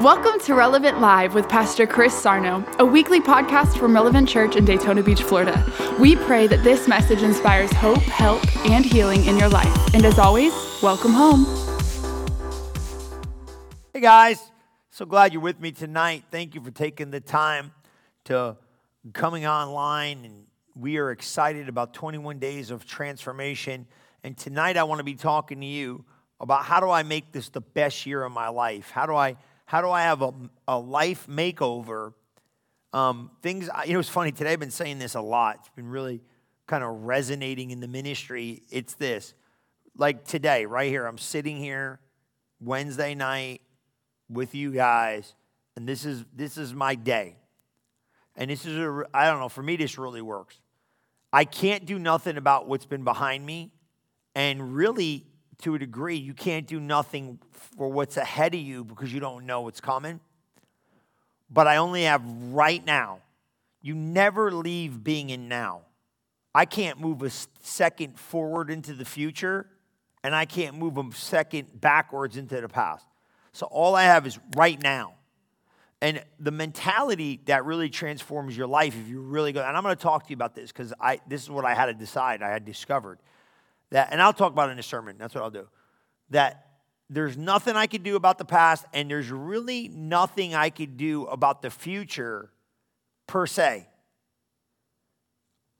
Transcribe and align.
Welcome 0.00 0.40
to 0.40 0.54
Relevant 0.54 1.00
Live 1.00 1.34
with 1.34 1.48
Pastor 1.48 1.86
Chris 1.86 2.12
Sarno, 2.12 2.64
a 2.80 2.84
weekly 2.84 3.20
podcast 3.20 3.78
from 3.78 3.94
Relevant 3.94 4.28
Church 4.28 4.56
in 4.56 4.64
Daytona 4.64 5.04
Beach, 5.04 5.22
Florida. 5.22 5.64
We 6.00 6.16
pray 6.16 6.48
that 6.48 6.64
this 6.64 6.88
message 6.88 7.22
inspires 7.22 7.72
hope, 7.74 7.98
help, 7.98 8.44
and 8.66 8.84
healing 8.84 9.24
in 9.24 9.38
your 9.38 9.48
life. 9.48 9.94
And 9.94 10.04
as 10.04 10.18
always, 10.18 10.52
welcome 10.82 11.12
home. 11.12 11.46
Hey 13.92 14.00
guys, 14.00 14.50
so 14.90 15.06
glad 15.06 15.32
you're 15.32 15.40
with 15.40 15.60
me 15.60 15.70
tonight. 15.70 16.24
Thank 16.28 16.56
you 16.56 16.60
for 16.60 16.72
taking 16.72 17.12
the 17.12 17.20
time 17.20 17.72
to 18.24 18.56
coming 19.12 19.46
online 19.46 20.24
and 20.24 20.46
we 20.74 20.98
are 20.98 21.12
excited 21.12 21.68
about 21.68 21.94
21 21.94 22.40
days 22.40 22.72
of 22.72 22.84
transformation. 22.84 23.86
And 24.24 24.36
tonight 24.36 24.76
I 24.76 24.82
want 24.82 24.98
to 24.98 25.04
be 25.04 25.14
talking 25.14 25.60
to 25.60 25.66
you 25.66 26.04
about 26.40 26.64
how 26.64 26.80
do 26.80 26.90
I 26.90 27.04
make 27.04 27.30
this 27.30 27.48
the 27.48 27.60
best 27.60 28.06
year 28.06 28.24
of 28.24 28.32
my 28.32 28.48
life? 28.48 28.90
How 28.90 29.06
do 29.06 29.14
I 29.14 29.36
how 29.64 29.80
do 29.80 29.90
I 29.90 30.02
have 30.02 30.22
a, 30.22 30.32
a 30.68 30.78
life 30.78 31.26
makeover? 31.26 32.14
Um, 32.92 33.30
things, 33.42 33.68
you 33.86 33.94
know, 33.94 34.00
it's 34.00 34.08
funny, 34.08 34.32
today 34.32 34.52
I've 34.52 34.60
been 34.60 34.70
saying 34.70 34.98
this 34.98 35.14
a 35.14 35.20
lot. 35.20 35.56
It's 35.60 35.70
been 35.70 35.88
really 35.88 36.22
kind 36.66 36.84
of 36.84 37.04
resonating 37.04 37.70
in 37.70 37.80
the 37.80 37.88
ministry. 37.88 38.62
It's 38.70 38.94
this 38.94 39.34
like 39.96 40.24
today, 40.24 40.66
right 40.66 40.88
here, 40.88 41.06
I'm 41.06 41.18
sitting 41.18 41.56
here 41.56 42.00
Wednesday 42.60 43.14
night 43.14 43.60
with 44.28 44.54
you 44.54 44.72
guys, 44.72 45.34
and 45.76 45.88
this 45.88 46.04
is 46.04 46.24
this 46.34 46.56
is 46.56 46.74
my 46.74 46.94
day. 46.94 47.36
And 48.36 48.50
this 48.50 48.66
is 48.66 48.76
a, 48.76 49.04
I 49.14 49.26
don't 49.26 49.38
know, 49.38 49.48
for 49.48 49.62
me, 49.62 49.76
this 49.76 49.96
really 49.96 50.22
works. 50.22 50.58
I 51.32 51.44
can't 51.44 51.86
do 51.86 51.98
nothing 51.98 52.36
about 52.36 52.66
what's 52.66 52.86
been 52.86 53.04
behind 53.04 53.46
me. 53.46 53.70
And 54.34 54.74
really, 54.74 55.26
to 55.64 55.74
a 55.74 55.78
degree, 55.78 56.16
you 56.16 56.34
can't 56.34 56.66
do 56.66 56.78
nothing 56.78 57.38
for 57.52 57.88
what's 57.88 58.16
ahead 58.16 58.54
of 58.54 58.60
you 58.60 58.84
because 58.84 59.12
you 59.12 59.20
don't 59.20 59.46
know 59.46 59.62
what's 59.62 59.80
coming. 59.80 60.20
But 61.50 61.66
I 61.66 61.76
only 61.76 62.04
have 62.04 62.22
right 62.52 62.84
now. 62.84 63.20
You 63.82 63.94
never 63.94 64.50
leave 64.52 65.02
being 65.02 65.30
in 65.30 65.48
now. 65.48 65.82
I 66.54 66.66
can't 66.66 67.00
move 67.00 67.22
a 67.22 67.30
second 67.30 68.18
forward 68.18 68.70
into 68.70 68.92
the 68.92 69.04
future, 69.04 69.66
and 70.22 70.34
I 70.34 70.44
can't 70.44 70.76
move 70.76 70.98
a 70.98 71.10
second 71.12 71.80
backwards 71.80 72.36
into 72.36 72.60
the 72.60 72.68
past. 72.68 73.06
So 73.52 73.66
all 73.66 73.94
I 73.94 74.04
have 74.04 74.26
is 74.26 74.38
right 74.56 74.80
now. 74.80 75.14
And 76.00 76.22
the 76.38 76.50
mentality 76.50 77.40
that 77.46 77.64
really 77.64 77.88
transforms 77.88 78.56
your 78.56 78.66
life 78.66 78.94
if 78.94 79.08
you 79.08 79.20
really 79.22 79.52
go, 79.52 79.62
and 79.62 79.76
I'm 79.76 79.82
going 79.82 79.96
to 79.96 80.02
talk 80.02 80.24
to 80.24 80.30
you 80.30 80.34
about 80.34 80.54
this 80.54 80.70
because 80.70 80.92
I 81.00 81.20
this 81.26 81.42
is 81.42 81.50
what 81.50 81.64
I 81.64 81.74
had 81.74 81.86
to 81.86 81.94
decide, 81.94 82.42
I 82.42 82.50
had 82.50 82.66
discovered 82.66 83.18
that, 83.90 84.08
and 84.10 84.20
I'll 84.20 84.32
talk 84.32 84.52
about 84.52 84.68
it 84.68 84.72
in 84.72 84.78
a 84.78 84.82
sermon. 84.82 85.16
That's 85.18 85.34
what 85.34 85.44
I'll 85.44 85.50
do. 85.50 85.68
That 86.30 86.66
there's 87.10 87.36
nothing 87.36 87.76
I 87.76 87.86
could 87.86 88.02
do 88.02 88.16
about 88.16 88.38
the 88.38 88.44
past, 88.44 88.86
and 88.92 89.10
there's 89.10 89.30
really 89.30 89.88
nothing 89.88 90.54
I 90.54 90.70
could 90.70 90.96
do 90.96 91.26
about 91.26 91.62
the 91.62 91.70
future 91.70 92.50
per 93.26 93.46
se. 93.46 93.86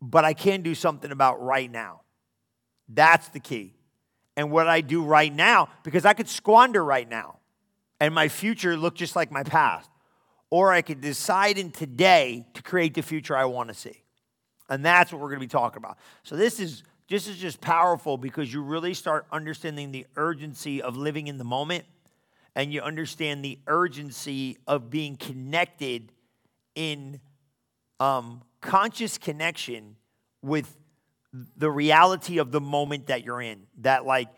But 0.00 0.24
I 0.24 0.34
can 0.34 0.62
do 0.62 0.74
something 0.74 1.10
about 1.10 1.42
right 1.42 1.70
now. 1.70 2.02
That's 2.88 3.28
the 3.28 3.40
key. 3.40 3.74
And 4.36 4.50
what 4.50 4.68
I 4.68 4.80
do 4.80 5.02
right 5.02 5.32
now, 5.32 5.68
because 5.82 6.04
I 6.04 6.12
could 6.12 6.28
squander 6.28 6.84
right 6.84 7.08
now, 7.08 7.38
and 8.00 8.14
my 8.14 8.28
future 8.28 8.76
look 8.76 8.94
just 8.94 9.16
like 9.16 9.30
my 9.30 9.42
past. 9.42 9.90
Or 10.50 10.72
I 10.72 10.82
could 10.82 11.00
decide 11.00 11.58
in 11.58 11.70
today 11.72 12.46
to 12.54 12.62
create 12.62 12.94
the 12.94 13.02
future 13.02 13.36
I 13.36 13.46
want 13.46 13.70
to 13.70 13.74
see. 13.74 14.04
And 14.68 14.84
that's 14.84 15.12
what 15.12 15.20
we're 15.20 15.28
going 15.28 15.40
to 15.40 15.46
be 15.46 15.50
talking 15.50 15.78
about. 15.78 15.98
So 16.22 16.36
this 16.36 16.60
is 16.60 16.84
this 17.08 17.28
is 17.28 17.36
just 17.36 17.60
powerful 17.60 18.16
because 18.16 18.52
you 18.52 18.62
really 18.62 18.94
start 18.94 19.26
understanding 19.30 19.92
the 19.92 20.06
urgency 20.16 20.80
of 20.80 20.96
living 20.96 21.26
in 21.26 21.38
the 21.38 21.44
moment 21.44 21.84
and 22.56 22.72
you 22.72 22.80
understand 22.80 23.44
the 23.44 23.58
urgency 23.66 24.56
of 24.66 24.90
being 24.90 25.16
connected 25.16 26.12
in 26.74 27.20
um, 28.00 28.42
conscious 28.60 29.18
connection 29.18 29.96
with 30.40 30.76
the 31.56 31.70
reality 31.70 32.38
of 32.38 32.52
the 32.52 32.60
moment 32.60 33.08
that 33.08 33.24
you're 33.24 33.42
in. 33.42 33.66
That, 33.78 34.06
like, 34.06 34.28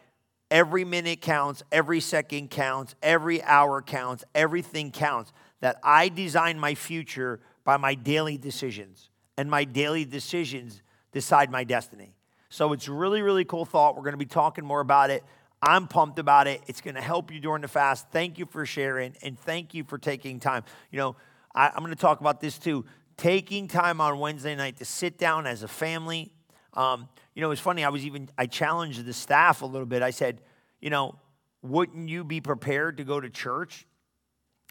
every 0.51 0.85
minute 0.85 1.21
counts, 1.21 1.63
every 1.71 2.01
second 2.01 2.51
counts, 2.51 2.95
every 3.03 3.43
hour 3.43 3.83
counts, 3.83 4.25
everything 4.35 4.91
counts. 4.91 5.33
That 5.61 5.79
I 5.83 6.09
design 6.09 6.59
my 6.59 6.75
future 6.75 7.41
by 7.65 7.77
my 7.77 7.95
daily 7.95 8.39
decisions, 8.39 9.11
and 9.37 9.51
my 9.51 9.65
daily 9.65 10.05
decisions 10.05 10.83
decide 11.13 11.51
my 11.51 11.65
destiny. 11.65 12.16
So 12.57 12.73
it's 12.73 12.89
really, 12.89 13.21
really 13.21 13.45
cool 13.45 13.67
thought. 13.67 13.97
We're 13.97 14.03
going 14.03 14.15
to 14.15 14.17
be 14.17 14.25
talking 14.25 14.65
more 14.65 14.81
about 14.81 15.11
it. 15.11 15.23
I'm 15.61 15.87
pumped 15.87 16.19
about 16.19 16.47
it. 16.47 16.63
It's 16.67 16.81
going 16.81 16.95
to 16.95 17.03
help 17.03 17.31
you 17.31 17.39
during 17.39 17.61
the 17.61 17.69
fast. 17.69 18.07
Thank 18.11 18.39
you 18.39 18.47
for 18.47 18.65
sharing 18.65 19.15
and 19.21 19.39
thank 19.39 19.75
you 19.75 19.85
for 19.85 19.99
taking 19.99 20.41
time. 20.41 20.65
You 20.91 20.99
know, 20.99 21.17
I, 21.55 21.67
am 21.67 21.81
going 21.81 21.91
to 21.91 21.97
talk 21.97 22.23
about 22.23 22.41
this 22.41 22.57
too. 22.59 22.87
Taking 23.19 23.69
time 23.69 24.01
on 24.01 24.19
Wednesday 24.19 24.57
night 24.57 24.79
to 24.79 24.87
sit 24.87 25.19
down 25.19 25.47
as 25.47 25.65
a 25.65 25.69
family. 25.69 26.33
Um, 26.73 27.11
you 27.35 27.43
know, 27.43 27.51
it's 27.51 27.61
funny. 27.61 27.85
I 27.85 27.91
was 27.91 28.07
even 28.07 28.31
I 28.39 28.47
challenged 28.47 29.05
the 29.05 29.13
staff 29.13 29.61
a 29.61 29.67
little 29.67 29.85
bit. 29.85 30.01
I 30.01 30.09
said, 30.09 30.41
you 30.81 30.89
know, 30.89 31.19
wouldn't 31.61 32.09
you 32.09 32.25
be 32.25 32.41
prepared 32.41 32.97
to 32.97 33.05
go 33.05 33.21
to 33.21 33.29
church? 33.29 33.87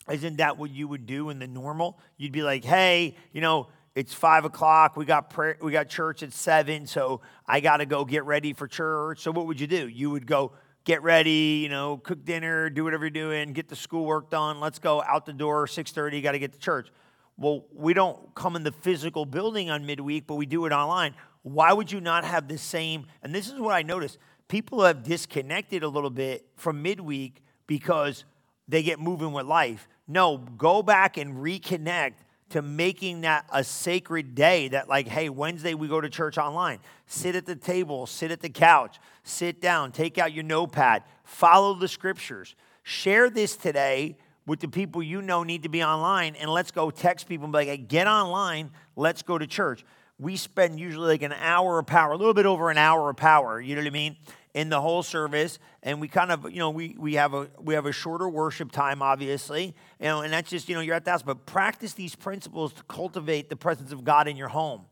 Isn't 0.10 0.38
that 0.38 0.58
what 0.58 0.72
you 0.72 0.88
would 0.88 1.06
do 1.06 1.30
in 1.30 1.38
the 1.38 1.48
normal? 1.48 2.00
You'd 2.18 2.32
be 2.32 2.42
like, 2.42 2.64
hey, 2.64 3.16
you 3.32 3.42
know, 3.42 3.68
it's 3.96 4.14
five 4.14 4.44
o'clock. 4.44 4.98
We 4.98 5.06
got 5.06 5.30
prayer, 5.30 5.58
we 5.62 5.72
got 5.72 5.90
church 5.90 6.22
at 6.22 6.34
seven, 6.34 6.86
so 6.86 7.22
I 7.48 7.62
got 7.62 7.78
to 7.78 7.86
go 7.86 8.04
get 8.04 8.26
ready 8.26 8.54
for 8.54 8.68
church. 8.68 9.22
So 9.22 9.32
what 9.32 9.48
would 9.48 9.60
you 9.60 9.68
do? 9.68 9.88
You 9.88 10.12
would 10.12 10.28
go 10.28 10.52
get 10.84 11.02
ready, 11.02 11.62
you 11.64 11.70
know, 11.70 11.98
cook 11.98 12.24
dinner, 12.26 12.70
do 12.70 12.84
whatever 12.84 13.06
you're 13.06 13.10
doing, 13.10 13.54
get 13.54 13.70
the 13.70 13.76
schoolwork 13.76 14.30
done. 14.30 14.60
Let's 14.60 14.80
go 14.80 15.02
out 15.02 15.26
the 15.26 15.34
door. 15.34 15.66
Six 15.66 15.92
thirty. 15.92 16.22
Got 16.22 16.34
to 16.34 16.40
get 16.40 16.52
to 16.54 16.60
church. 16.60 16.90
Well, 17.38 17.66
we 17.74 17.94
don't 17.94 18.36
come 18.36 18.56
in 18.56 18.64
the 18.64 18.72
physical 18.72 19.26
building 19.26 19.70
on 19.70 19.86
midweek, 19.86 20.28
but 20.28 20.36
we 20.36 20.46
do 20.46 20.66
it 20.66 20.72
online. 20.72 21.16
Why 21.42 21.74
would 21.74 21.92
you 21.92 22.02
not 22.02 22.24
have 22.26 22.48
the 22.48 22.58
same? 22.58 23.08
And 23.24 23.34
this 23.34 23.48
is 23.48 23.60
what 23.60 23.74
I 23.74 23.82
noticed: 23.82 24.18
people 24.50 24.84
have 24.84 25.04
disconnected 25.04 25.84
a 25.84 25.88
little 25.88 26.10
bit 26.10 26.46
from 26.56 26.82
midweek 26.82 27.42
because 27.66 28.26
they 28.68 28.84
get 28.84 29.00
moving 29.00 29.32
with 29.32 29.46
life. 29.46 29.88
No, 30.08 30.38
go 30.38 30.84
back 30.84 31.18
and 31.18 31.36
reconnect 31.36 32.14
to 32.50 32.62
making 32.62 33.22
that 33.22 33.46
a 33.52 33.64
sacred 33.64 34.36
day 34.36 34.68
that, 34.70 34.88
like, 34.88 35.08
hey, 35.08 35.30
Wednesday 35.30 35.74
we 35.74 35.88
go 35.88 36.00
to 36.00 36.10
church 36.10 36.38
online. 36.38 36.80
Sit 37.08 37.36
at 37.36 37.46
the 37.46 37.56
table, 37.56 38.06
sit 38.06 38.32
at 38.32 38.42
the 38.42 38.50
couch, 38.50 39.00
sit 39.24 39.62
down, 39.62 39.92
take 39.92 40.18
out 40.18 40.32
your 40.32 40.44
notepad, 40.44 41.04
follow 41.24 41.74
the 41.74 41.88
scriptures. 41.88 42.56
Share 42.84 43.30
this 43.30 43.58
today 43.58 44.18
with 44.46 44.60
the 44.60 44.68
people 44.68 45.02
you 45.02 45.22
know 45.22 45.44
need 45.44 45.64
to 45.64 45.70
be 45.70 45.84
online, 45.84 46.36
and 46.36 46.52
let's 46.52 46.70
go 46.72 46.92
text 46.92 47.28
people 47.28 47.46
and 47.46 47.52
be 47.52 47.58
like, 47.58 47.68
hey, 47.68 47.78
get 47.78 48.08
online, 48.08 48.70
let's 48.96 49.24
go 49.24 49.38
to 49.38 49.48
church. 49.48 49.84
We 50.20 50.38
spend 50.38 50.80
usually 50.80 51.08
like 51.08 51.24
an 51.24 51.34
hour 51.34 51.80
of 51.80 51.88
power, 51.88 52.12
a 52.12 52.18
little 52.18 52.36
bit 52.36 52.46
over 52.46 52.70
an 52.70 52.78
hour 52.78 53.10
of 53.10 53.18
power, 53.18 53.60
you 53.60 53.76
know 53.76 53.82
what 53.82 53.88
I 53.88 53.92
mean? 53.92 54.18
In 54.56 54.70
the 54.70 54.80
whole 54.80 55.04
service 55.04 55.60
and 55.84 56.00
we 56.00 56.08
kind 56.08 56.32
of 56.32 56.50
you 56.50 56.60
know 56.60 56.70
we, 56.70 56.96
we 56.98 57.16
have 57.16 57.34
a 57.34 57.50
we 57.60 57.74
have 57.74 57.86
a 57.86 57.92
shorter 57.92 58.30
worship 58.30 58.72
time 58.72 59.02
obviously 59.02 59.76
you 60.00 60.06
know 60.06 60.22
and 60.22 60.32
that's 60.32 60.50
just 60.50 60.70
you 60.70 60.74
know 60.74 60.80
you're 60.80 60.96
at 60.96 61.04
the 61.04 61.12
house 61.12 61.22
but 61.22 61.46
practice 61.46 61.92
these 61.92 62.16
principles 62.16 62.72
to 62.72 62.82
cultivate 62.84 63.50
the 63.50 63.56
presence 63.58 63.92
of 63.92 64.06
god 64.06 64.30
in 64.30 64.38
your 64.38 64.48
home. 64.48 64.86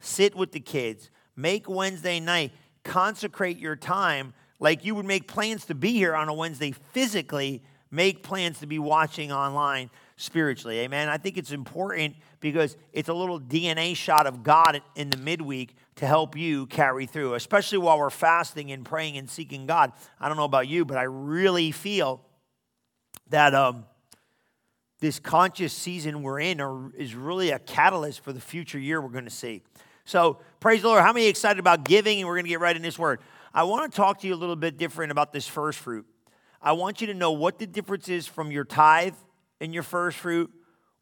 Sit 0.00 0.34
with 0.34 0.50
the 0.50 0.58
kids. 0.58 1.10
Make 1.36 1.68
wednesday 1.68 2.18
night 2.18 2.52
consecrate 2.82 3.58
your 3.58 3.76
time 3.76 4.34
like 4.58 4.84
you 4.84 4.96
would 4.96 5.06
make 5.06 5.28
plans 5.28 5.64
to 5.66 5.76
be 5.76 5.92
here 5.92 6.16
on 6.16 6.28
a 6.28 6.34
wednesday 6.34 6.72
physically. 6.72 7.62
Make 7.92 8.24
plans 8.24 8.58
to 8.58 8.66
be 8.66 8.80
watching 8.80 9.30
online 9.30 9.90
spiritually 10.24 10.80
amen 10.80 11.08
i 11.08 11.16
think 11.16 11.36
it's 11.36 11.52
important 11.52 12.14
because 12.40 12.76
it's 12.92 13.08
a 13.08 13.14
little 13.14 13.40
dna 13.40 13.94
shot 13.94 14.26
of 14.26 14.42
god 14.42 14.82
in 14.96 15.10
the 15.10 15.16
midweek 15.16 15.74
to 15.96 16.06
help 16.06 16.36
you 16.36 16.66
carry 16.66 17.06
through, 17.06 17.34
especially 17.34 17.78
while 17.78 17.98
we're 17.98 18.10
fasting 18.10 18.72
and 18.72 18.84
praying 18.84 19.16
and 19.16 19.30
seeking 19.30 19.66
God. 19.66 19.92
I 20.18 20.28
don't 20.28 20.36
know 20.36 20.44
about 20.44 20.66
you, 20.66 20.84
but 20.84 20.98
I 20.98 21.04
really 21.04 21.70
feel 21.70 22.20
that 23.30 23.54
um, 23.54 23.84
this 25.00 25.20
conscious 25.20 25.72
season 25.72 26.22
we're 26.22 26.40
in 26.40 26.60
are, 26.60 26.92
is 26.96 27.14
really 27.14 27.50
a 27.50 27.58
catalyst 27.58 28.20
for 28.20 28.32
the 28.32 28.40
future 28.40 28.78
year 28.78 29.00
we're 29.00 29.08
going 29.08 29.24
to 29.24 29.30
see. 29.30 29.62
So, 30.04 30.40
praise 30.60 30.82
the 30.82 30.88
Lord. 30.88 31.02
How 31.02 31.12
many 31.12 31.26
excited 31.26 31.58
about 31.58 31.84
giving? 31.84 32.18
And 32.18 32.28
we're 32.28 32.34
going 32.34 32.44
to 32.44 32.50
get 32.50 32.60
right 32.60 32.76
in 32.76 32.82
this 32.82 32.98
word. 32.98 33.20
I 33.54 33.62
want 33.62 33.90
to 33.90 33.96
talk 33.96 34.20
to 34.20 34.26
you 34.26 34.34
a 34.34 34.36
little 34.36 34.56
bit 34.56 34.76
different 34.76 35.12
about 35.12 35.32
this 35.32 35.46
first 35.46 35.78
fruit. 35.78 36.04
I 36.60 36.72
want 36.72 37.00
you 37.00 37.06
to 37.06 37.14
know 37.14 37.32
what 37.32 37.58
the 37.58 37.66
difference 37.66 38.08
is 38.08 38.26
from 38.26 38.50
your 38.50 38.64
tithe 38.64 39.14
and 39.64 39.74
your 39.74 39.82
first 39.82 40.18
fruit? 40.18 40.50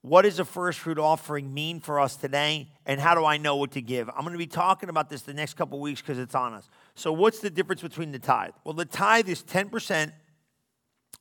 What 0.01 0.23
does 0.23 0.39
a 0.41 0.45
first 0.45 0.81
fruit 0.81 0.99
offering 0.99 1.53
mean 1.53 1.79
for 1.79 2.01
us 2.01 2.17
today 2.17 2.69
and 2.87 3.01
how 3.01 3.15
do 3.15 3.25
i 3.25 3.37
know 3.37 3.57
what 3.57 3.73
to 3.73 3.83
give? 3.83 4.09
I'm 4.09 4.23
going 4.23 4.33
to 4.33 4.39
be 4.39 4.47
talking 4.47 4.89
about 4.89 5.09
this 5.11 5.23
the 5.23 5.35
next 5.35 5.55
couple 5.55 5.79
weeks 5.79 6.01
because 6.01 6.19
it's 6.19 6.35
on 6.35 6.55
us. 6.55 6.69
So 6.95 7.13
what's 7.13 7.39
the 7.39 7.51
difference 7.51 7.83
between 7.83 8.11
the 8.11 8.19
tithe? 8.19 8.53
Well 8.65 8.75
the 8.75 8.85
tithe 8.85 9.29
is 9.29 9.43
10% 9.45 10.13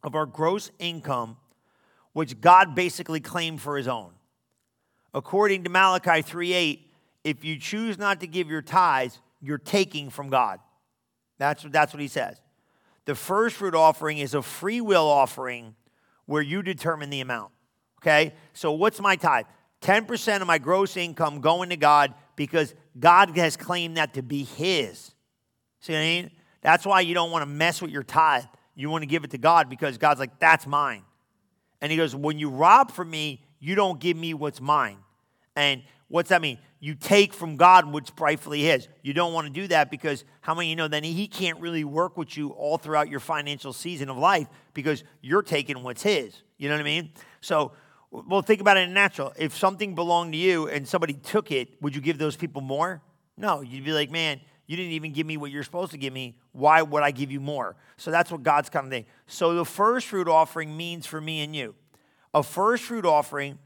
of 0.04 0.16
our 0.16 0.26
gross 0.26 0.72
income 0.80 1.38
which 2.14 2.42
god 2.42 2.74
basically 2.74 3.20
claimed 3.20 3.62
for 3.62 3.78
his 3.78 3.88
own. 3.88 4.14
According 5.14 5.64
to 5.66 5.70
malachi 5.70 6.24
3.8 6.24 6.80
if 7.24 7.44
you 7.44 7.60
choose 7.60 8.00
not 8.00 8.20
to 8.22 8.28
give 8.28 8.50
your 8.50 8.64
tithes 8.64 9.20
you're 9.42 9.60
taking 9.60 10.10
from 10.10 10.30
god. 10.30 10.60
That's, 11.38 11.64
what 11.64 11.74
that's 11.74 11.94
what 11.94 12.02
he 12.02 12.08
says. 12.08 12.40
The 13.06 13.16
first 13.16 13.58
fruit 13.58 13.76
offering 13.76 14.18
is 14.18 14.34
a 14.34 14.42
free 14.42 14.82
will 14.82 15.08
offering 15.08 15.76
where 16.32 16.42
you 16.42 16.64
determine 16.64 17.10
the 17.10 17.20
amount. 17.20 17.52
Okay? 18.02 18.34
So 18.54 18.72
what's 18.72 19.02
my 19.02 19.18
tithe? 19.18 19.46
10% 19.82 20.40
of 20.40 20.48
my 20.48 20.58
gross 20.58 20.96
income 20.96 21.42
going 21.42 21.70
to 21.72 21.76
God 21.76 22.14
because 22.38 22.74
God 22.98 23.36
has 23.36 23.58
claimed 23.58 23.98
that 23.98 24.14
to 24.14 24.22
be 24.22 24.46
His. 24.46 25.12
See 25.82 25.92
what 25.92 26.00
I 26.00 26.04
mean? 26.04 26.32
That's 26.62 26.86
why 26.86 27.02
you 27.02 27.14
don't 27.14 27.32
want 27.32 27.42
to 27.42 27.48
mess 27.48 27.82
with 27.82 27.92
your 27.92 28.04
tithe. 28.04 28.46
You 28.76 28.90
want 28.90 29.02
to 29.02 29.08
give 29.08 29.26
it 29.26 29.32
to 29.32 29.38
God 29.38 29.70
because 29.70 29.98
God's 29.98 30.22
like, 30.22 30.40
that's 30.40 30.66
mine. 30.66 31.04
And 31.82 31.92
He 31.92 31.98
goes, 31.98 32.16
when 32.16 32.40
you 32.40 32.50
rob 32.50 32.92
from 32.92 33.10
me, 33.10 33.44
you 33.60 33.76
don't 33.76 34.00
give 34.00 34.16
me 34.16 34.34
what's 34.34 34.62
mine. 34.62 35.00
And 35.58 35.84
what's 36.08 36.30
that 36.30 36.42
mean? 36.42 36.60
You 36.82 36.96
take 36.96 37.32
from 37.34 37.58
God 37.58 37.86
what's 37.92 38.12
rightfully 38.20 38.64
His. 38.64 38.88
You 39.04 39.14
don't 39.14 39.34
want 39.34 39.46
to 39.46 39.54
do 39.54 39.68
that 39.68 39.92
because 39.92 40.26
how 40.42 40.56
many 40.56 40.70
you 40.70 40.76
know 40.76 40.88
then 40.88 41.04
He 41.04 41.28
can't 41.28 41.60
really 41.60 41.84
work 41.84 42.18
with 42.18 42.36
you 42.36 42.50
all 42.50 42.78
throughout 42.78 43.08
your 43.08 43.20
financial 43.20 43.72
season 43.72 44.10
of 44.10 44.18
life 44.18 44.48
because 44.74 45.04
you're 45.22 45.44
taking 45.44 45.84
what's 45.84 46.02
His. 46.02 46.42
You 46.58 46.70
know 46.70 46.76
what 46.76 46.82
I 46.82 46.86
mean? 46.86 47.12
So 47.40 47.72
well, 48.10 48.42
think 48.42 48.60
about 48.60 48.78
it 48.78 48.82
in 48.82 48.94
natural. 48.94 49.32
If 49.38 49.56
something 49.56 49.96
belonged 49.96 50.34
to 50.34 50.38
you 50.38 50.68
and 50.68 50.86
somebody 50.88 51.14
took 51.14 51.52
it, 51.52 51.70
would 51.82 51.96
you 51.96 52.02
give 52.02 52.18
those 52.18 52.36
people 52.36 52.62
more? 52.62 53.02
No, 53.38 53.62
you'd 53.62 53.86
be 53.86 53.94
like, 53.94 54.12
man, 54.12 54.42
you 54.68 54.76
didn't 54.76 54.94
even 54.94 55.14
give 55.14 55.26
me 55.26 55.38
what 55.38 55.52
you're 55.52 55.64
supposed 55.64 55.92
to 55.92 55.98
give 55.98 56.12
me. 56.12 56.36
Why 56.52 56.82
would 56.82 57.04
I 57.04 57.12
give 57.12 57.32
you 57.32 57.40
more? 57.40 57.76
So 57.98 58.12
that's 58.12 58.32
what 58.32 58.44
God's 58.44 58.70
kind 58.70 58.86
of 58.86 58.92
thing. 58.92 59.06
So 59.28 59.54
the 59.54 59.66
first 59.66 60.08
fruit 60.08 60.28
offering 60.28 60.76
means 60.76 61.06
for 61.06 61.22
me 61.22 61.42
and 61.42 61.56
you. 61.56 61.76
A 62.34 62.44
first 62.44 62.84
fruit 62.84 63.06
offering 63.06 63.60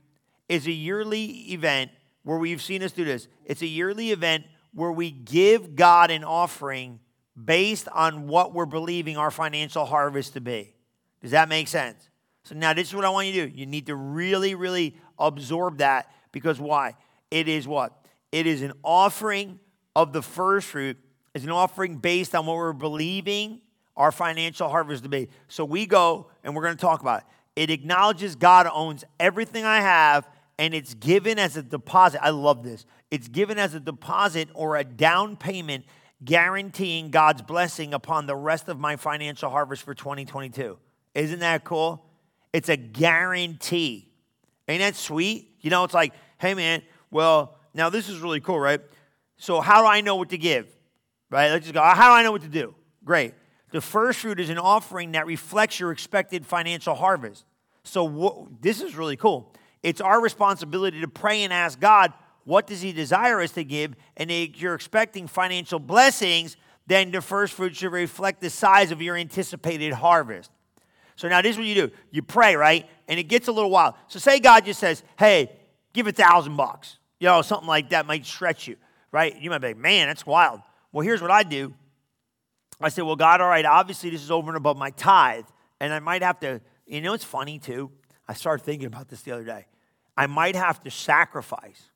is 0.49 0.67
a 0.67 0.71
yearly 0.71 1.25
event 1.53 1.91
where 2.25 2.37
we've 2.37 2.61
seen 2.61 2.83
us 2.83 2.91
do 2.91 3.05
this. 3.05 3.29
It's 3.45 3.61
a 3.61 3.67
yearly 3.67 4.11
event 4.11 4.45
where 4.73 4.91
we 4.91 5.11
give 5.11 5.75
God 5.75 6.11
an 6.11 6.25
offering 6.25 6.99
based 7.41 7.87
on 7.89 8.27
what 8.27 8.53
we're 8.53 8.65
believing 8.65 9.15
our 9.15 9.31
financial 9.31 9.85
harvest 9.85 10.33
to 10.33 10.41
be. 10.41 10.73
Does 11.21 11.31
that 11.31 11.47
make 11.47 11.67
sense? 11.67 12.09
So 12.43 12.55
now 12.55 12.73
this 12.73 12.89
is 12.89 12.95
what 12.95 13.05
I 13.05 13.09
want 13.09 13.27
you 13.27 13.33
to 13.33 13.47
do. 13.47 13.57
You 13.57 13.67
need 13.67 13.85
to 13.85 13.95
really, 13.95 14.55
really 14.55 14.97
absorb 15.17 15.77
that 15.77 16.11
because 16.31 16.59
why? 16.59 16.95
It 17.29 17.47
is 17.47 17.67
what? 17.67 17.93
It 18.31 18.47
is 18.47 18.63
an 18.63 18.73
offering 18.83 19.59
of 19.95 20.11
the 20.11 20.21
first 20.21 20.67
fruit. 20.67 20.97
It's 21.35 21.45
an 21.45 21.51
offering 21.51 21.97
based 21.97 22.33
on 22.33 22.47
what 22.47 22.55
we're 22.55 22.73
believing 22.73 23.61
our 23.95 24.11
financial 24.11 24.67
harvest 24.67 25.03
to 25.03 25.09
be. 25.09 25.29
So 25.47 25.63
we 25.63 25.85
go 25.85 26.31
and 26.43 26.55
we're 26.55 26.63
going 26.63 26.75
to 26.75 26.81
talk 26.81 27.01
about 27.01 27.19
it. 27.21 27.25
It 27.55 27.69
acknowledges 27.69 28.35
God 28.35 28.67
owns 28.73 29.03
everything 29.19 29.63
I 29.63 29.79
have 29.79 30.27
and 30.57 30.73
it's 30.73 30.93
given 30.93 31.37
as 31.39 31.57
a 31.57 31.63
deposit. 31.63 32.23
I 32.23 32.29
love 32.29 32.63
this. 32.63 32.85
It's 33.11 33.27
given 33.27 33.57
as 33.57 33.73
a 33.73 33.79
deposit 33.79 34.49
or 34.53 34.77
a 34.77 34.83
down 34.83 35.35
payment 35.35 35.85
guaranteeing 36.23 37.11
God's 37.11 37.41
blessing 37.41 37.93
upon 37.93 38.25
the 38.25 38.35
rest 38.35 38.67
of 38.69 38.79
my 38.79 38.95
financial 38.95 39.49
harvest 39.49 39.83
for 39.83 39.93
2022. 39.93 40.77
Isn't 41.13 41.39
that 41.39 41.63
cool? 41.63 42.05
It's 42.53 42.69
a 42.69 42.77
guarantee. 42.77 44.09
Ain't 44.67 44.81
that 44.81 44.95
sweet? 44.95 45.51
You 45.61 45.69
know, 45.69 45.83
it's 45.83 45.93
like, 45.93 46.13
hey, 46.37 46.53
man, 46.53 46.81
well, 47.11 47.57
now 47.73 47.89
this 47.89 48.09
is 48.09 48.19
really 48.19 48.39
cool, 48.39 48.59
right? 48.59 48.81
So, 49.37 49.61
how 49.61 49.81
do 49.81 49.87
I 49.87 50.01
know 50.01 50.15
what 50.15 50.29
to 50.29 50.37
give? 50.37 50.67
Right? 51.29 51.51
Let's 51.51 51.65
just 51.65 51.73
go, 51.73 51.81
how 51.81 52.09
do 52.09 52.15
I 52.15 52.23
know 52.23 52.31
what 52.31 52.43
to 52.43 52.47
do? 52.47 52.73
Great. 53.03 53.33
The 53.71 53.81
first 53.81 54.19
fruit 54.19 54.39
is 54.39 54.49
an 54.49 54.57
offering 54.57 55.11
that 55.11 55.25
reflects 55.25 55.79
your 55.79 55.91
expected 55.91 56.45
financial 56.45 56.95
harvest. 56.95 57.45
So, 57.83 58.49
this 58.61 58.81
is 58.81 58.95
really 58.95 59.17
cool. 59.17 59.53
It's 59.85 60.01
our 60.01 60.19
responsibility 60.19 60.99
to 61.01 61.07
pray 61.07 61.43
and 61.43 61.53
ask 61.53 61.79
God, 61.79 62.11
what 62.43 62.65
does 62.65 62.81
He 62.81 62.91
desire 62.91 63.39
us 63.39 63.51
to 63.51 63.63
give? 63.63 63.95
And 64.17 64.31
if 64.31 64.59
you're 64.59 64.73
expecting 64.73 65.27
financial 65.27 65.77
blessings, 65.77 66.57
then 66.87 67.11
the 67.11 67.21
first 67.21 67.53
fruit 67.53 67.75
should 67.75 67.91
reflect 67.91 68.41
the 68.41 68.49
size 68.49 68.89
of 68.89 68.99
your 68.99 69.15
anticipated 69.15 69.93
harvest. 69.93 70.49
So 71.15 71.29
now 71.29 71.39
this 71.43 71.51
is 71.51 71.57
what 71.59 71.67
you 71.67 71.75
do. 71.75 71.91
You 72.09 72.23
pray, 72.23 72.55
right? 72.55 72.89
And 73.07 73.19
it 73.19 73.25
gets 73.25 73.47
a 73.47 73.51
little 73.51 73.69
wild. 73.69 73.93
So 74.07 74.17
say 74.17 74.39
God 74.39 74.65
just 74.65 74.79
says, 74.79 75.03
hey, 75.19 75.51
give 75.93 76.07
a 76.07 76.11
thousand 76.11 76.57
bucks. 76.57 76.97
You 77.19 77.27
know, 77.27 77.43
something 77.43 77.67
like 77.67 77.91
that 77.91 78.07
might 78.07 78.25
stretch 78.25 78.67
you, 78.67 78.77
right? 79.11 79.39
You 79.39 79.51
might 79.51 79.59
be 79.59 79.67
like, 79.67 79.77
man, 79.77 80.07
that's 80.07 80.25
wild. 80.25 80.61
Well, 80.91 81.05
here's 81.05 81.21
what 81.21 81.29
I 81.29 81.43
do. 81.43 81.75
I 82.81 82.89
say, 82.89 83.03
well, 83.03 83.15
God, 83.15 83.39
all 83.39 83.49
right, 83.49 83.63
obviously 83.63 84.09
this 84.09 84.23
is 84.23 84.31
over 84.31 84.47
and 84.47 84.57
above 84.57 84.77
my 84.77 84.89
tithe. 84.89 85.45
And 85.79 85.93
I 85.93 85.99
might 85.99 86.23
have 86.23 86.39
to, 86.39 86.59
you 86.87 87.01
know, 87.01 87.13
it's 87.13 87.23
funny 87.23 87.59
too. 87.59 87.91
I 88.27 88.33
started 88.33 88.63
thinking 88.65 88.87
about 88.87 89.09
this 89.09 89.21
the 89.21 89.31
other 89.31 89.43
day. 89.43 89.67
I 90.17 90.27
might 90.27 90.55
have 90.55 90.81
to 90.83 90.91
sacrifice. 90.91 91.89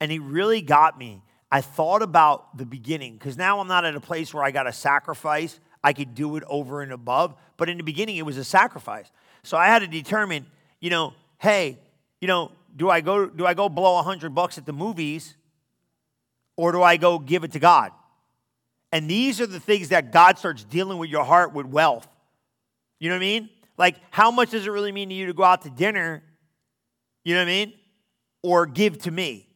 And 0.00 0.10
he 0.10 0.18
really 0.18 0.62
got 0.62 0.98
me. 0.98 1.22
I 1.50 1.60
thought 1.60 2.02
about 2.02 2.56
the 2.56 2.66
beginning 2.66 3.14
because 3.14 3.36
now 3.36 3.60
I'm 3.60 3.68
not 3.68 3.84
at 3.84 3.94
a 3.94 4.00
place 4.00 4.34
where 4.34 4.44
I 4.44 4.50
got 4.50 4.64
to 4.64 4.72
sacrifice. 4.72 5.58
I 5.82 5.92
could 5.92 6.14
do 6.14 6.36
it 6.36 6.42
over 6.48 6.82
and 6.82 6.92
above. 6.92 7.34
But 7.56 7.68
in 7.68 7.76
the 7.76 7.84
beginning, 7.84 8.16
it 8.16 8.26
was 8.26 8.36
a 8.36 8.44
sacrifice. 8.44 9.10
So 9.42 9.56
I 9.56 9.66
had 9.66 9.80
to 9.80 9.86
determine, 9.86 10.46
you 10.80 10.90
know, 10.90 11.14
hey, 11.38 11.78
you 12.20 12.28
know, 12.28 12.50
do 12.74 12.90
I 12.90 13.00
go 13.00 13.26
do 13.26 13.46
I 13.46 13.54
go 13.54 13.68
blow 13.68 13.98
a 13.98 14.02
hundred 14.02 14.34
bucks 14.34 14.58
at 14.58 14.66
the 14.66 14.72
movies, 14.72 15.36
or 16.56 16.72
do 16.72 16.82
I 16.82 16.96
go 16.96 17.18
give 17.18 17.44
it 17.44 17.52
to 17.52 17.58
God? 17.58 17.92
And 18.92 19.08
these 19.08 19.40
are 19.40 19.46
the 19.46 19.60
things 19.60 19.90
that 19.90 20.12
God 20.12 20.38
starts 20.38 20.64
dealing 20.64 20.98
with 20.98 21.10
your 21.10 21.24
heart 21.24 21.52
with 21.52 21.66
wealth. 21.66 22.08
You 22.98 23.08
know 23.08 23.14
what 23.14 23.20
I 23.20 23.26
mean? 23.26 23.50
Like, 23.78 23.96
how 24.10 24.30
much 24.30 24.50
does 24.50 24.66
it 24.66 24.70
really 24.70 24.92
mean 24.92 25.08
to 25.10 25.14
you 25.14 25.26
to 25.26 25.34
go 25.34 25.44
out 25.44 25.62
to 25.62 25.70
dinner? 25.70 26.22
You 27.26 27.34
know 27.34 27.40
what 27.40 27.48
I 27.48 27.50
mean? 27.50 27.72
Or 28.44 28.66
give 28.66 28.98
to 28.98 29.10
me. 29.10 29.48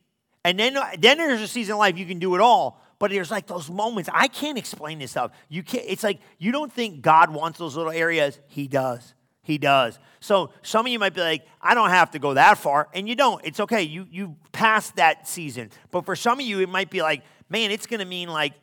And 0.45 0.59
then, 0.59 0.77
then 0.99 1.19
there's 1.19 1.41
a 1.41 1.47
season 1.47 1.75
of 1.75 1.79
life 1.79 1.97
you 1.97 2.05
can 2.05 2.19
do 2.19 2.35
it 2.35 2.41
all. 2.41 2.83
But 2.99 3.13
there's 3.13 3.31
like 3.31 3.47
those 3.47 3.71
moments. 3.71 4.11
I 4.13 4.27
can't 4.27 4.59
explain 4.59 4.99
this 4.99 5.13
stuff. 5.13 5.31
You 5.49 5.63
can't, 5.63 5.85
it's 5.87 6.03
like 6.03 6.19
you 6.39 6.51
don't 6.51 6.73
think 6.73 7.01
God 7.01 7.31
wants 7.31 7.61
those 7.61 7.77
little 7.77 7.93
areas. 7.93 8.41
He 8.49 8.67
does. 8.67 9.15
He 9.43 9.57
does. 9.57 10.01
So 10.19 10.51
some 10.63 10.85
of 10.85 10.91
you 10.91 10.99
might 10.99 11.15
be 11.15 11.21
like, 11.21 11.47
I 11.63 11.77
don't 11.77 11.91
have 11.91 12.11
to 12.11 12.19
go 12.19 12.35
that 12.35 12.59
far. 12.59 12.89
And 12.93 13.09
you 13.09 13.15
don't. 13.15 13.41
It's 13.45 13.61
okay. 13.61 13.83
You 13.83 14.05
you 14.11 14.35
passed 14.51 14.97
that 14.97 15.29
season. 15.29 15.71
But 15.93 16.05
for 16.05 16.17
some 16.17 16.41
of 16.41 16.45
you, 16.45 16.59
it 16.59 16.69
might 16.69 16.91
be 16.91 17.03
like, 17.03 17.23
man, 17.49 17.71
it's 17.71 17.87
gonna 17.87 18.05
mean 18.05 18.29
like, 18.29 18.55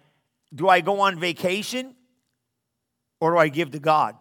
do 0.53 0.67
I 0.67 0.81
go 0.81 0.99
on 0.99 1.17
vacation 1.17 1.95
or 3.21 3.31
do 3.31 3.37
I 3.37 3.47
give 3.47 3.71
to 3.71 3.79
God? 3.79 4.15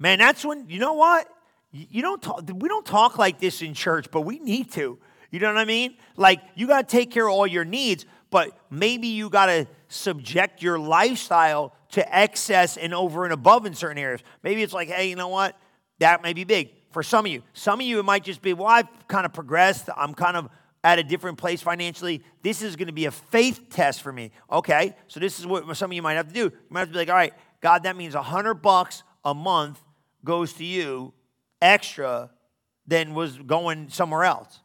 Man, 0.00 0.18
that's 0.18 0.44
when, 0.44 0.68
you 0.68 0.80
know 0.80 0.94
what? 0.94 1.28
You 1.72 2.02
don't 2.02 2.20
talk, 2.20 2.42
we 2.52 2.68
don't 2.68 2.86
talk 2.86 3.18
like 3.18 3.38
this 3.38 3.62
in 3.62 3.74
church, 3.74 4.10
but 4.10 4.22
we 4.22 4.38
need 4.40 4.72
to. 4.72 4.98
You 5.30 5.38
know 5.38 5.48
what 5.48 5.58
I 5.58 5.64
mean? 5.64 5.96
Like, 6.16 6.40
you 6.56 6.66
got 6.66 6.88
to 6.88 6.96
take 6.96 7.12
care 7.12 7.28
of 7.28 7.32
all 7.32 7.46
your 7.46 7.64
needs, 7.64 8.04
but 8.30 8.50
maybe 8.70 9.06
you 9.08 9.30
got 9.30 9.46
to 9.46 9.68
subject 9.88 10.62
your 10.62 10.78
lifestyle 10.78 11.74
to 11.90 12.16
excess 12.16 12.76
and 12.76 12.92
over 12.92 13.24
and 13.24 13.32
above 13.32 13.66
in 13.66 13.74
certain 13.74 13.98
areas. 13.98 14.22
Maybe 14.42 14.62
it's 14.62 14.72
like, 14.72 14.88
hey, 14.88 15.08
you 15.08 15.16
know 15.16 15.28
what? 15.28 15.56
That 16.00 16.22
may 16.22 16.32
be 16.32 16.44
big 16.44 16.70
for 16.90 17.02
some 17.02 17.26
of 17.26 17.30
you. 17.30 17.42
Some 17.52 17.80
of 17.80 17.86
you, 17.86 18.00
it 18.00 18.04
might 18.04 18.24
just 18.24 18.42
be, 18.42 18.52
well, 18.52 18.66
I've 18.66 18.88
kind 19.06 19.24
of 19.24 19.32
progressed. 19.32 19.88
I'm 19.96 20.14
kind 20.14 20.36
of 20.36 20.48
at 20.82 20.98
a 20.98 21.04
different 21.04 21.38
place 21.38 21.60
financially. 21.62 22.22
This 22.42 22.62
is 22.62 22.74
going 22.74 22.88
to 22.88 22.92
be 22.92 23.04
a 23.04 23.10
faith 23.10 23.66
test 23.70 24.02
for 24.02 24.12
me. 24.12 24.32
Okay, 24.50 24.96
so 25.06 25.20
this 25.20 25.38
is 25.38 25.46
what 25.46 25.76
some 25.76 25.90
of 25.90 25.94
you 25.94 26.02
might 26.02 26.14
have 26.14 26.28
to 26.28 26.34
do. 26.34 26.44
You 26.44 26.52
might 26.70 26.80
have 26.80 26.88
to 26.88 26.92
be 26.92 26.98
like, 26.98 27.10
all 27.10 27.14
right, 27.14 27.34
God, 27.60 27.84
that 27.84 27.96
means 27.96 28.14
a 28.14 28.22
hundred 28.22 28.54
bucks 28.54 29.02
a 29.24 29.34
month 29.34 29.80
goes 30.24 30.52
to 30.54 30.64
you 30.64 31.12
extra 31.62 32.30
than 32.86 33.14
was 33.14 33.36
going 33.38 33.88
somewhere 33.88 34.24
else. 34.24 34.60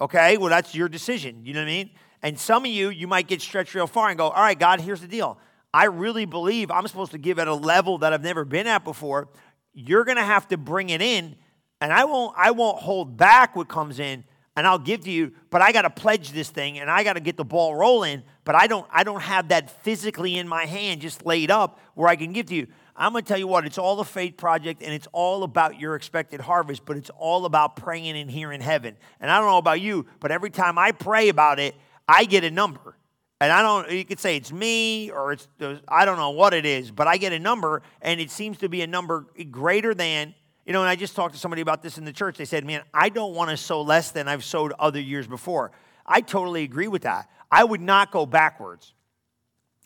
Okay, 0.00 0.36
well, 0.36 0.50
that's 0.50 0.74
your 0.74 0.88
decision. 0.88 1.44
You 1.44 1.54
know 1.54 1.60
what 1.60 1.68
I 1.68 1.72
mean? 1.72 1.90
And 2.22 2.38
some 2.38 2.64
of 2.64 2.70
you, 2.70 2.88
you 2.88 3.06
might 3.06 3.28
get 3.28 3.40
stretched 3.40 3.74
real 3.74 3.86
far 3.86 4.08
and 4.08 4.18
go, 4.18 4.28
all 4.28 4.42
right, 4.42 4.58
God, 4.58 4.80
here's 4.80 5.00
the 5.00 5.08
deal. 5.08 5.38
I 5.72 5.84
really 5.86 6.24
believe 6.24 6.70
I'm 6.70 6.86
supposed 6.86 7.12
to 7.12 7.18
give 7.18 7.38
at 7.38 7.48
a 7.48 7.54
level 7.54 7.98
that 7.98 8.12
I've 8.12 8.22
never 8.22 8.44
been 8.44 8.66
at 8.66 8.84
before. 8.84 9.28
You're 9.72 10.04
going 10.04 10.16
to 10.16 10.22
have 10.22 10.48
to 10.48 10.56
bring 10.56 10.90
it 10.90 11.02
in, 11.02 11.36
and 11.80 11.92
I 11.92 12.04
won't, 12.04 12.34
I 12.38 12.52
won't 12.52 12.78
hold 12.78 13.16
back 13.16 13.56
what 13.56 13.68
comes 13.68 13.98
in, 13.98 14.24
and 14.56 14.66
I'll 14.66 14.78
give 14.78 15.00
to 15.02 15.10
you, 15.10 15.32
but 15.50 15.62
I 15.62 15.72
got 15.72 15.82
to 15.82 15.90
pledge 15.90 16.30
this 16.30 16.48
thing 16.48 16.78
and 16.78 16.88
I 16.88 17.02
got 17.02 17.14
to 17.14 17.20
get 17.20 17.36
the 17.36 17.44
ball 17.44 17.74
rolling, 17.74 18.22
but 18.44 18.54
I 18.54 18.66
don't, 18.66 18.86
I 18.92 19.02
don't 19.02 19.22
have 19.22 19.48
that 19.48 19.82
physically 19.82 20.36
in 20.38 20.46
my 20.46 20.64
hand 20.64 21.00
just 21.00 21.26
laid 21.26 21.50
up 21.50 21.80
where 21.94 22.08
I 22.08 22.16
can 22.16 22.32
give 22.32 22.46
to 22.46 22.54
you. 22.54 22.68
I'm 22.96 23.12
going 23.12 23.24
to 23.24 23.28
tell 23.28 23.38
you 23.38 23.48
what, 23.48 23.66
it's 23.66 23.78
all 23.78 23.98
a 23.98 24.04
faith 24.04 24.36
project 24.36 24.82
and 24.82 24.92
it's 24.92 25.08
all 25.12 25.42
about 25.42 25.80
your 25.80 25.96
expected 25.96 26.40
harvest, 26.40 26.84
but 26.84 26.96
it's 26.96 27.10
all 27.18 27.44
about 27.44 27.74
praying 27.74 28.16
in 28.16 28.28
here 28.28 28.52
in 28.52 28.60
heaven. 28.60 28.96
And 29.20 29.30
I 29.30 29.38
don't 29.38 29.48
know 29.48 29.58
about 29.58 29.80
you, 29.80 30.06
but 30.20 30.30
every 30.30 30.50
time 30.50 30.78
I 30.78 30.92
pray 30.92 31.28
about 31.28 31.58
it, 31.58 31.74
I 32.08 32.24
get 32.24 32.44
a 32.44 32.50
number. 32.50 32.96
And 33.40 33.50
I 33.50 33.62
don't, 33.62 33.90
you 33.90 34.04
could 34.04 34.20
say 34.20 34.36
it's 34.36 34.52
me 34.52 35.10
or 35.10 35.32
it's, 35.32 35.48
I 35.88 36.04
don't 36.04 36.18
know 36.18 36.30
what 36.30 36.54
it 36.54 36.64
is, 36.64 36.92
but 36.92 37.08
I 37.08 37.16
get 37.16 37.32
a 37.32 37.38
number 37.38 37.82
and 38.00 38.20
it 38.20 38.30
seems 38.30 38.58
to 38.58 38.68
be 38.68 38.82
a 38.82 38.86
number 38.86 39.26
greater 39.50 39.92
than, 39.92 40.34
you 40.64 40.72
know, 40.72 40.80
and 40.80 40.88
I 40.88 40.94
just 40.94 41.16
talked 41.16 41.34
to 41.34 41.40
somebody 41.40 41.62
about 41.62 41.82
this 41.82 41.98
in 41.98 42.04
the 42.04 42.12
church. 42.12 42.38
They 42.38 42.44
said, 42.44 42.64
man, 42.64 42.82
I 42.94 43.08
don't 43.08 43.34
want 43.34 43.50
to 43.50 43.56
sow 43.56 43.82
less 43.82 44.12
than 44.12 44.28
I've 44.28 44.44
sowed 44.44 44.72
other 44.78 45.00
years 45.00 45.26
before. 45.26 45.72
I 46.06 46.20
totally 46.20 46.62
agree 46.62 46.88
with 46.88 47.02
that. 47.02 47.28
I 47.50 47.64
would 47.64 47.80
not 47.80 48.12
go 48.12 48.24
backwards. 48.24 48.94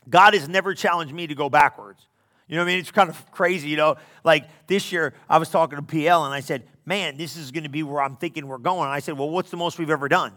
God 0.09 0.35
has 0.35 0.49
never 0.49 0.75
challenged 0.75 1.15
me 1.15 1.27
to 1.27 1.35
go 1.35 1.49
backwards. 1.49 2.07
You 2.49 2.57
know 2.57 2.63
what 2.63 2.69
I 2.69 2.73
mean? 2.73 2.81
It's 2.81 2.91
kind 2.91 3.11
of 3.11 3.31
crazy, 3.31 3.69
you 3.69 3.77
know. 3.77 3.97
Like 4.25 4.49
this 4.67 4.91
year, 4.91 5.15
I 5.29 5.39
was 5.39 5.51
talking 5.51 5.77
to 5.77 5.83
PL 5.83 6.25
and 6.25 6.35
I 6.35 6.41
said, 6.41 6.65
Man, 6.87 7.19
this 7.19 7.37
is 7.37 7.51
going 7.51 7.65
to 7.65 7.69
be 7.69 7.83
where 7.83 8.01
I'm 8.01 8.17
thinking 8.17 8.47
we're 8.49 8.57
going. 8.59 8.85
And 8.85 8.93
I 8.93 9.01
said, 9.01 9.19
Well, 9.19 9.29
what's 9.29 9.51
the 9.51 9.59
most 9.59 9.79
we've 9.79 9.91
ever 9.91 10.09
done? 10.09 10.33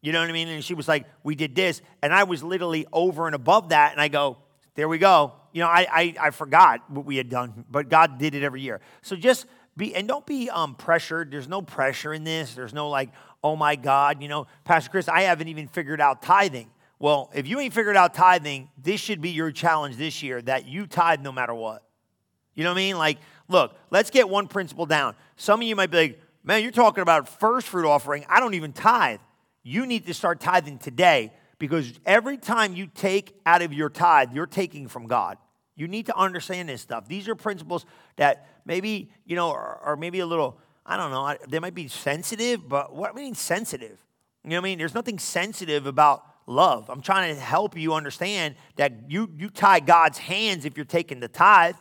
You 0.00 0.10
know 0.12 0.20
what 0.20 0.28
I 0.28 0.32
mean? 0.32 0.48
And 0.48 0.64
she 0.64 0.74
was 0.74 0.88
like, 0.88 1.06
We 1.22 1.36
did 1.36 1.54
this. 1.54 1.80
And 2.02 2.12
I 2.12 2.24
was 2.24 2.42
literally 2.42 2.86
over 2.92 3.26
and 3.26 3.34
above 3.34 3.68
that. 3.68 3.92
And 3.92 4.00
I 4.00 4.08
go, 4.08 4.38
There 4.74 4.88
we 4.88 4.98
go. 4.98 5.34
You 5.52 5.60
know, 5.60 5.68
I, 5.68 5.86
I, 5.90 6.14
I 6.20 6.30
forgot 6.30 6.90
what 6.90 7.04
we 7.04 7.16
had 7.16 7.28
done, 7.28 7.64
but 7.70 7.88
God 7.88 8.18
did 8.18 8.34
it 8.34 8.42
every 8.42 8.62
year. 8.62 8.80
So 9.02 9.14
just 9.14 9.46
be, 9.76 9.94
and 9.94 10.08
don't 10.08 10.26
be 10.26 10.50
um, 10.50 10.74
pressured. 10.74 11.30
There's 11.30 11.48
no 11.48 11.62
pressure 11.62 12.12
in 12.12 12.24
this. 12.24 12.54
There's 12.54 12.74
no 12.74 12.88
like, 12.88 13.10
oh 13.44 13.54
my 13.54 13.76
God, 13.76 14.22
you 14.22 14.28
know, 14.28 14.46
Pastor 14.64 14.90
Chris, 14.90 15.08
I 15.08 15.22
haven't 15.22 15.48
even 15.48 15.68
figured 15.68 16.00
out 16.00 16.22
tithing. 16.22 16.70
Well, 17.02 17.32
if 17.34 17.48
you 17.48 17.58
ain't 17.58 17.74
figured 17.74 17.96
out 17.96 18.14
tithing, 18.14 18.68
this 18.80 19.00
should 19.00 19.20
be 19.20 19.30
your 19.30 19.50
challenge 19.50 19.96
this 19.96 20.22
year 20.22 20.40
that 20.42 20.68
you 20.68 20.86
tithe 20.86 21.20
no 21.20 21.32
matter 21.32 21.52
what. 21.52 21.82
You 22.54 22.62
know 22.62 22.70
what 22.70 22.76
I 22.76 22.82
mean? 22.82 22.96
Like, 22.96 23.18
look, 23.48 23.76
let's 23.90 24.08
get 24.10 24.28
one 24.28 24.46
principle 24.46 24.86
down. 24.86 25.16
Some 25.34 25.60
of 25.60 25.66
you 25.66 25.74
might 25.74 25.90
be 25.90 25.96
like, 25.96 26.22
man, 26.44 26.62
you're 26.62 26.70
talking 26.70 27.02
about 27.02 27.28
first 27.28 27.66
fruit 27.66 27.88
offering. 27.88 28.24
I 28.28 28.38
don't 28.38 28.54
even 28.54 28.72
tithe. 28.72 29.18
You 29.64 29.84
need 29.84 30.06
to 30.06 30.14
start 30.14 30.38
tithing 30.38 30.78
today 30.78 31.32
because 31.58 31.92
every 32.06 32.36
time 32.36 32.76
you 32.76 32.86
take 32.86 33.34
out 33.44 33.62
of 33.62 33.72
your 33.72 33.90
tithe, 33.90 34.32
you're 34.32 34.46
taking 34.46 34.86
from 34.86 35.08
God. 35.08 35.38
You 35.74 35.88
need 35.88 36.06
to 36.06 36.16
understand 36.16 36.68
this 36.68 36.82
stuff. 36.82 37.08
These 37.08 37.26
are 37.28 37.34
principles 37.34 37.84
that 38.14 38.46
maybe, 38.64 39.10
you 39.24 39.34
know, 39.34 39.50
are, 39.50 39.80
are 39.82 39.96
maybe 39.96 40.20
a 40.20 40.26
little, 40.26 40.56
I 40.86 40.96
don't 40.96 41.10
know, 41.10 41.36
they 41.48 41.58
might 41.58 41.74
be 41.74 41.88
sensitive, 41.88 42.68
but 42.68 42.94
what 42.94 43.10
I 43.10 43.14
mean 43.14 43.34
sensitive? 43.34 43.98
You 44.44 44.50
know 44.50 44.56
what 44.58 44.60
I 44.60 44.64
mean? 44.66 44.78
There's 44.78 44.94
nothing 44.94 45.18
sensitive 45.18 45.86
about 45.86 46.26
love. 46.46 46.90
I'm 46.90 47.02
trying 47.02 47.34
to 47.34 47.40
help 47.40 47.76
you 47.76 47.94
understand 47.94 48.56
that 48.76 49.10
you, 49.10 49.30
you 49.38 49.48
tie 49.48 49.80
God's 49.80 50.18
hands 50.18 50.64
if 50.64 50.76
you're 50.76 50.84
taking 50.86 51.20
the 51.20 51.28
tithe 51.28 51.76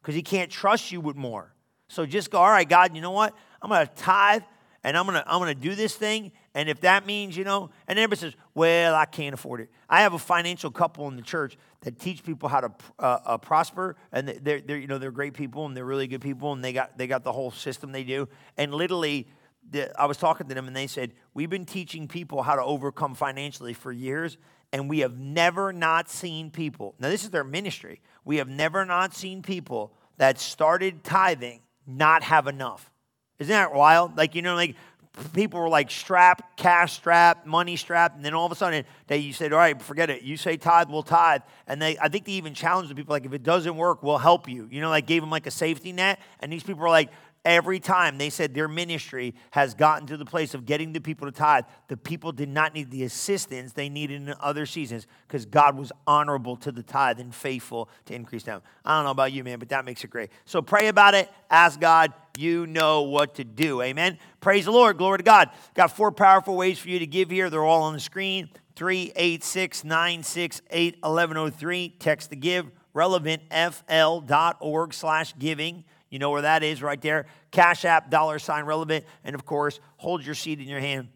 because 0.00 0.14
he 0.14 0.22
can't 0.22 0.50
trust 0.50 0.92
you 0.92 1.00
with 1.00 1.16
more. 1.16 1.52
So 1.88 2.06
just 2.06 2.30
go, 2.30 2.38
all 2.38 2.50
right, 2.50 2.68
God, 2.68 2.94
you 2.94 3.02
know 3.02 3.10
what? 3.10 3.34
I'm 3.60 3.68
going 3.68 3.86
to 3.86 3.92
tithe 3.94 4.42
and 4.82 4.96
I'm 4.96 5.06
going 5.06 5.20
to 5.20 5.30
I'm 5.30 5.40
going 5.40 5.54
to 5.54 5.60
do 5.60 5.74
this 5.74 5.94
thing. 5.94 6.32
And 6.54 6.68
if 6.68 6.80
that 6.80 7.06
means, 7.06 7.36
you 7.36 7.44
know, 7.44 7.70
and 7.86 7.98
everybody 7.98 8.20
says, 8.20 8.34
well, 8.54 8.94
I 8.94 9.04
can't 9.04 9.34
afford 9.34 9.60
it. 9.60 9.70
I 9.88 10.02
have 10.02 10.14
a 10.14 10.18
financial 10.18 10.70
couple 10.70 11.06
in 11.08 11.16
the 11.16 11.22
church 11.22 11.56
that 11.82 11.98
teach 11.98 12.24
people 12.24 12.48
how 12.48 12.60
to 12.60 12.72
uh, 12.98 13.18
uh, 13.24 13.38
prosper. 13.38 13.96
And 14.10 14.28
they're, 14.28 14.60
they're, 14.60 14.78
you 14.78 14.86
know, 14.86 14.98
they're 14.98 15.12
great 15.12 15.34
people 15.34 15.66
and 15.66 15.76
they're 15.76 15.84
really 15.84 16.06
good 16.06 16.20
people. 16.20 16.52
And 16.52 16.64
they 16.64 16.72
got, 16.72 16.98
they 16.98 17.06
got 17.06 17.22
the 17.22 17.32
whole 17.32 17.50
system 17.50 17.92
they 17.92 18.04
do. 18.04 18.28
And 18.56 18.74
literally, 18.74 19.28
the, 19.70 20.00
I 20.00 20.06
was 20.06 20.16
talking 20.16 20.48
to 20.48 20.54
them 20.54 20.66
and 20.66 20.76
they 20.76 20.86
said, 20.86 21.12
we've 21.34 21.50
been 21.50 21.66
teaching 21.66 22.08
people 22.08 22.42
how 22.42 22.56
to 22.56 22.62
overcome 22.62 23.14
financially 23.14 23.72
for 23.72 23.92
years. 23.92 24.36
And 24.72 24.88
we 24.88 25.00
have 25.00 25.18
never 25.18 25.72
not 25.72 26.08
seen 26.08 26.50
people. 26.50 26.94
Now, 27.00 27.08
this 27.08 27.24
is 27.24 27.30
their 27.30 27.44
ministry. 27.44 28.00
We 28.24 28.36
have 28.36 28.48
never 28.48 28.84
not 28.84 29.14
seen 29.14 29.42
people 29.42 29.92
that 30.16 30.38
started 30.38 31.02
tithing 31.02 31.60
not 31.86 32.22
have 32.22 32.46
enough. 32.46 32.90
Isn't 33.40 33.52
that 33.52 33.74
wild? 33.74 34.16
Like, 34.16 34.34
you 34.34 34.42
know, 34.42 34.54
like 34.54 34.76
people 35.32 35.60
were 35.60 35.68
like 35.68 35.90
strapped, 35.90 36.56
cash 36.56 36.92
strapped, 36.92 37.46
money 37.46 37.76
strapped, 37.76 38.16
and 38.16 38.24
then 38.24 38.34
all 38.34 38.46
of 38.46 38.52
a 38.52 38.54
sudden 38.54 38.84
they 39.06 39.18
you 39.18 39.32
said, 39.32 39.52
all 39.52 39.58
right, 39.58 39.80
forget 39.80 40.10
it. 40.10 40.22
You 40.22 40.36
say 40.36 40.56
tithe, 40.56 40.88
we'll 40.88 41.02
tithe. 41.02 41.42
And 41.66 41.80
they 41.80 41.98
I 41.98 42.08
think 42.08 42.26
they 42.26 42.32
even 42.32 42.54
challenged 42.54 42.90
the 42.90 42.94
people 42.94 43.12
like 43.12 43.24
if 43.24 43.32
it 43.32 43.42
doesn't 43.42 43.76
work, 43.76 44.02
we'll 44.02 44.18
help 44.18 44.48
you. 44.48 44.68
You 44.70 44.80
know, 44.80 44.90
like 44.90 45.06
gave 45.06 45.22
them 45.22 45.30
like 45.30 45.46
a 45.46 45.50
safety 45.50 45.92
net. 45.92 46.20
And 46.40 46.52
these 46.52 46.62
people 46.62 46.82
were 46.82 46.88
like, 46.88 47.10
Every 47.42 47.80
time 47.80 48.18
they 48.18 48.28
said 48.28 48.52
their 48.52 48.68
ministry 48.68 49.34
has 49.52 49.72
gotten 49.72 50.06
to 50.08 50.18
the 50.18 50.26
place 50.26 50.52
of 50.52 50.66
getting 50.66 50.92
the 50.92 51.00
people 51.00 51.26
to 51.26 51.32
tithe, 51.32 51.64
the 51.88 51.96
people 51.96 52.32
did 52.32 52.50
not 52.50 52.74
need 52.74 52.90
the 52.90 53.04
assistance 53.04 53.72
they 53.72 53.88
needed 53.88 54.20
in 54.20 54.34
other 54.40 54.66
seasons 54.66 55.06
because 55.26 55.46
God 55.46 55.78
was 55.78 55.90
honorable 56.06 56.56
to 56.58 56.70
the 56.70 56.82
tithe 56.82 57.18
and 57.18 57.34
faithful 57.34 57.88
to 58.04 58.14
increase 58.14 58.42
them. 58.42 58.60
I 58.84 58.98
don't 58.98 59.04
know 59.04 59.12
about 59.12 59.32
you, 59.32 59.42
man, 59.42 59.58
but 59.58 59.70
that 59.70 59.86
makes 59.86 60.04
it 60.04 60.10
great. 60.10 60.28
So 60.44 60.60
pray 60.60 60.88
about 60.88 61.14
it. 61.14 61.30
Ask 61.50 61.80
God. 61.80 62.12
You 62.38 62.66
know 62.66 63.02
what 63.02 63.36
to 63.36 63.44
do. 63.44 63.82
Amen. 63.82 64.18
Praise 64.40 64.66
the 64.66 64.70
Lord. 64.70 64.98
Glory 64.98 65.18
to 65.18 65.24
God. 65.24 65.50
Got 65.74 65.96
four 65.96 66.12
powerful 66.12 66.56
ways 66.56 66.78
for 66.78 66.88
you 66.88 66.98
to 66.98 67.06
give 67.06 67.30
here. 67.30 67.50
They're 67.50 67.64
all 67.64 67.82
on 67.82 67.94
the 67.94 68.00
screen 68.00 68.50
386 68.76 69.84
968 69.84 70.96
1103. 71.02 71.96
Text 71.98 72.30
to 72.30 72.36
give 72.36 72.70
relevantfl.org 72.94 74.94
slash 74.94 75.34
giving. 75.38 75.84
You 76.10 76.18
know 76.18 76.30
where 76.30 76.42
that 76.42 76.62
is 76.62 76.82
right 76.82 77.00
there. 77.00 77.26
Cash 77.50 77.84
App, 77.84 78.10
dollar 78.10 78.38
sign 78.38 78.64
relevant. 78.64 79.04
And 79.24 79.34
of 79.34 79.46
course, 79.46 79.80
hold 79.96 80.24
your 80.26 80.34
seed 80.34 80.60
in 80.60 80.68
your 80.68 80.80
hand 80.80 81.08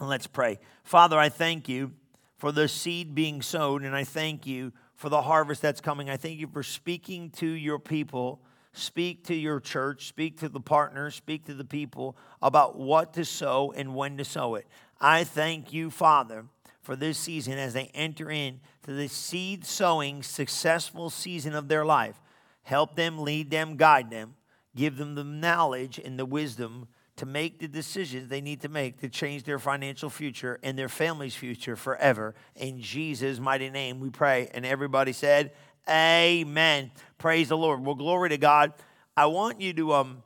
and 0.00 0.08
let's 0.08 0.26
pray. 0.26 0.58
Father, 0.82 1.18
I 1.18 1.28
thank 1.28 1.68
you 1.68 1.92
for 2.36 2.52
the 2.52 2.68
seed 2.68 3.14
being 3.14 3.42
sown, 3.42 3.84
and 3.84 3.94
I 3.94 4.04
thank 4.04 4.46
you 4.46 4.72
for 4.96 5.08
the 5.08 5.22
harvest 5.22 5.62
that's 5.62 5.80
coming. 5.80 6.10
I 6.10 6.16
thank 6.16 6.38
you 6.38 6.46
for 6.46 6.62
speaking 6.62 7.30
to 7.32 7.46
your 7.46 7.78
people. 7.78 8.42
Speak 8.72 9.24
to 9.26 9.34
your 9.34 9.60
church, 9.60 10.08
speak 10.08 10.40
to 10.40 10.48
the 10.48 10.60
partners, 10.60 11.14
speak 11.14 11.46
to 11.46 11.54
the 11.54 11.64
people 11.64 12.16
about 12.42 12.76
what 12.76 13.14
to 13.14 13.24
sow 13.24 13.72
and 13.76 13.94
when 13.94 14.16
to 14.16 14.24
sow 14.24 14.56
it. 14.56 14.66
I 15.00 15.22
thank 15.22 15.72
you, 15.72 15.90
Father, 15.90 16.46
for 16.82 16.96
this 16.96 17.16
season 17.16 17.56
as 17.56 17.72
they 17.72 17.90
enter 17.94 18.30
into 18.30 18.58
the 18.86 19.06
seed 19.06 19.64
sowing 19.64 20.24
successful 20.24 21.08
season 21.08 21.54
of 21.54 21.68
their 21.68 21.84
life. 21.84 22.20
Help 22.64 22.96
them, 22.96 23.18
lead 23.18 23.50
them, 23.50 23.76
guide 23.76 24.10
them. 24.10 24.34
Give 24.74 24.96
them 24.96 25.14
the 25.14 25.22
knowledge 25.22 26.00
and 26.04 26.18
the 26.18 26.26
wisdom 26.26 26.88
to 27.16 27.26
make 27.26 27.60
the 27.60 27.68
decisions 27.68 28.28
they 28.28 28.40
need 28.40 28.60
to 28.62 28.68
make 28.68 29.00
to 29.00 29.08
change 29.08 29.44
their 29.44 29.58
financial 29.58 30.10
future 30.10 30.58
and 30.62 30.76
their 30.76 30.88
family's 30.88 31.36
future 31.36 31.76
forever. 31.76 32.34
In 32.56 32.80
Jesus' 32.80 33.38
mighty 33.38 33.70
name, 33.70 34.00
we 34.00 34.10
pray. 34.10 34.50
And 34.52 34.66
everybody 34.66 35.12
said, 35.12 35.52
Amen. 35.88 36.90
Praise 37.18 37.50
the 37.50 37.56
Lord. 37.56 37.84
Well, 37.84 37.94
glory 37.94 38.30
to 38.30 38.38
God. 38.38 38.72
I 39.16 39.26
want 39.26 39.60
you 39.60 39.72
to, 39.74 39.92
um, 39.92 40.22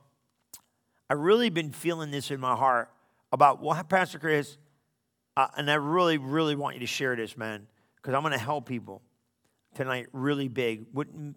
I 1.09 1.13
really 1.13 1.49
been 1.49 1.71
feeling 1.71 2.09
this 2.09 2.31
in 2.31 2.39
my 2.39 2.55
heart 2.55 2.89
about 3.31 3.61
what, 3.61 3.87
Pastor 3.89 4.17
Chris, 4.17 4.57
uh, 5.37 5.47
and 5.57 5.69
I 5.69 5.75
really, 5.75 6.17
really 6.17 6.55
want 6.55 6.75
you 6.75 6.79
to 6.79 6.87
share 6.87 7.15
this, 7.15 7.37
man, 7.37 7.67
because 7.97 8.15
I'm 8.15 8.21
going 8.21 8.31
to 8.31 8.39
help 8.39 8.65
people 8.65 9.01
tonight 9.75 10.07
really 10.11 10.47
big. 10.47 10.85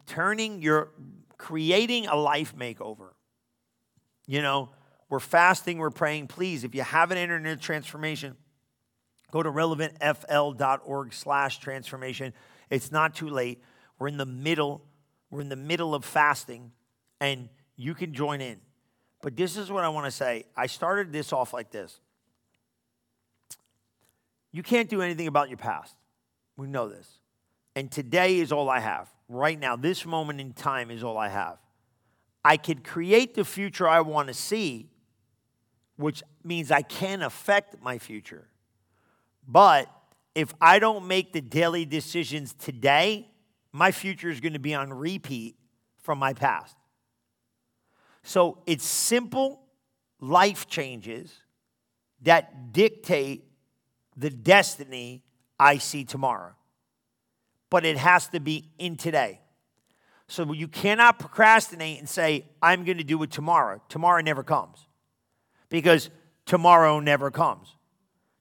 Turning 0.07 0.63
your, 0.63 0.91
creating 1.39 2.07
a 2.07 2.17
life 2.17 2.55
makeover. 2.57 3.11
You 4.27 4.43
know, 4.43 4.71
we're 5.09 5.21
fasting, 5.21 5.79
we're 5.79 5.91
praying. 5.91 6.29
Please, 6.29 6.65
if 6.65 6.75
you 6.75 6.83
haven't 6.83 7.19
entered 7.19 7.47
into 7.47 7.57
transformation, 7.57 8.37
go 9.31 9.43
to 9.43 9.51
relevantfl.org 9.51 11.13
slash 11.13 11.59
transformation. 11.59 12.33
It's 12.71 12.91
not 12.91 13.15
too 13.15 13.29
late. 13.29 13.63
We're 13.99 14.09
in 14.09 14.17
the 14.17 14.27
middle, 14.27 14.85
we're 15.31 15.43
in 15.43 15.49
the 15.49 15.57
middle 15.57 15.95
of 15.95 16.05
fasting, 16.05 16.73
and 17.21 17.49
you 17.77 17.95
can 17.95 18.15
join 18.15 18.41
in. 18.41 18.61
But 19.23 19.37
this 19.37 19.57
is 19.57 19.71
what 19.71 19.85
I 19.85 19.89
want 19.89 20.07
to 20.07 20.11
say. 20.11 20.47
I 20.57 20.67
started 20.67 21.13
this 21.13 21.33
off 21.33 21.53
like 21.53 21.71
this. 21.71 22.01
You 24.51 24.63
can't 24.63 24.89
do 24.89 25.01
anything 25.01 25.29
about 25.29 25.49
your 25.49 25.59
past. 25.59 25.95
We 26.57 26.67
know 26.67 26.89
this. 26.89 27.19
And 27.75 27.91
today 27.91 28.39
is 28.39 28.53
all 28.53 28.69
I 28.69 28.81
have. 28.81 29.09
Right 29.29 29.59
now, 29.59 29.77
this 29.77 30.05
moment 30.05 30.41
in 30.41 30.53
time 30.53 30.91
is 30.91 31.03
all 31.03 31.17
I 31.17 31.29
have. 31.29 31.59
I 32.45 32.57
could 32.57 32.85
create 32.85 33.35
the 33.35 33.45
future 33.45 33.89
I 33.89 34.01
want 34.01 34.29
to 34.29 34.35
see, 34.35 34.91
which 35.97 36.23
means 36.45 36.71
I 36.71 36.83
can 36.83 37.23
affect 37.23 37.83
my 37.83 37.99
future. 37.99 38.49
But 39.47 39.89
if 40.35 40.53
I 40.61 40.79
don't 40.79 41.07
make 41.07 41.33
the 41.33 41.41
daily 41.41 41.85
decisions 41.85 42.53
today, 42.55 43.29
my 43.73 43.91
future 43.91 44.29
is 44.29 44.41
going 44.41 44.53
to 44.53 44.59
be 44.59 44.75
on 44.75 44.93
repeat 44.93 45.57
from 46.01 46.19
my 46.19 46.33
past. 46.33 46.77
So 48.23 48.59
it's 48.67 48.85
simple 48.85 49.63
life 50.21 50.67
changes 50.67 51.33
that 52.23 52.73
dictate 52.73 53.45
the 54.17 54.31
destiny 54.31 55.23
I 55.59 55.79
see 55.79 56.05
tomorrow 56.05 56.55
but 57.73 57.87
it 57.87 57.97
has 57.97 58.29
to 58.29 58.39
be 58.39 58.69
in 58.79 58.97
today. 58.97 59.41
So 60.29 60.53
you 60.53 60.69
cannot 60.69 61.19
procrastinate 61.19 61.99
and 62.01 62.07
say, 62.07 62.45
I'm 62.61 62.85
going 62.85 62.99
to 62.99 63.05
do 63.05 63.23
it 63.23 63.31
tomorrow. 63.31 63.81
Tomorrow 63.89 64.21
never 64.21 64.43
comes 64.43 64.87
because 65.71 66.11
tomorrow 66.45 67.01
never 67.01 67.31
comes. 67.31 67.75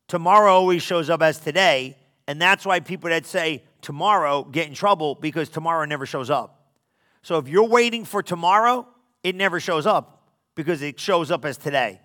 Tomorrow 0.09 0.51
always 0.51 0.83
shows 0.83 1.09
up 1.09 1.21
as 1.21 1.39
today, 1.39 1.97
and 2.27 2.41
that's 2.41 2.65
why 2.65 2.81
people 2.81 3.09
that 3.09 3.25
say 3.25 3.63
tomorrow 3.81 4.43
get 4.43 4.67
in 4.67 4.73
trouble 4.73 5.15
because 5.15 5.47
tomorrow 5.47 5.85
never 5.85 6.05
shows 6.05 6.29
up. 6.29 6.73
So 7.21 7.37
if 7.37 7.47
you're 7.47 7.69
waiting 7.69 8.03
for 8.03 8.21
tomorrow, 8.21 8.85
it 9.23 9.35
never 9.35 9.61
shows 9.61 9.85
up 9.85 10.27
because 10.55 10.81
it 10.81 10.99
shows 10.99 11.31
up 11.31 11.45
as 11.45 11.57
today. 11.57 12.01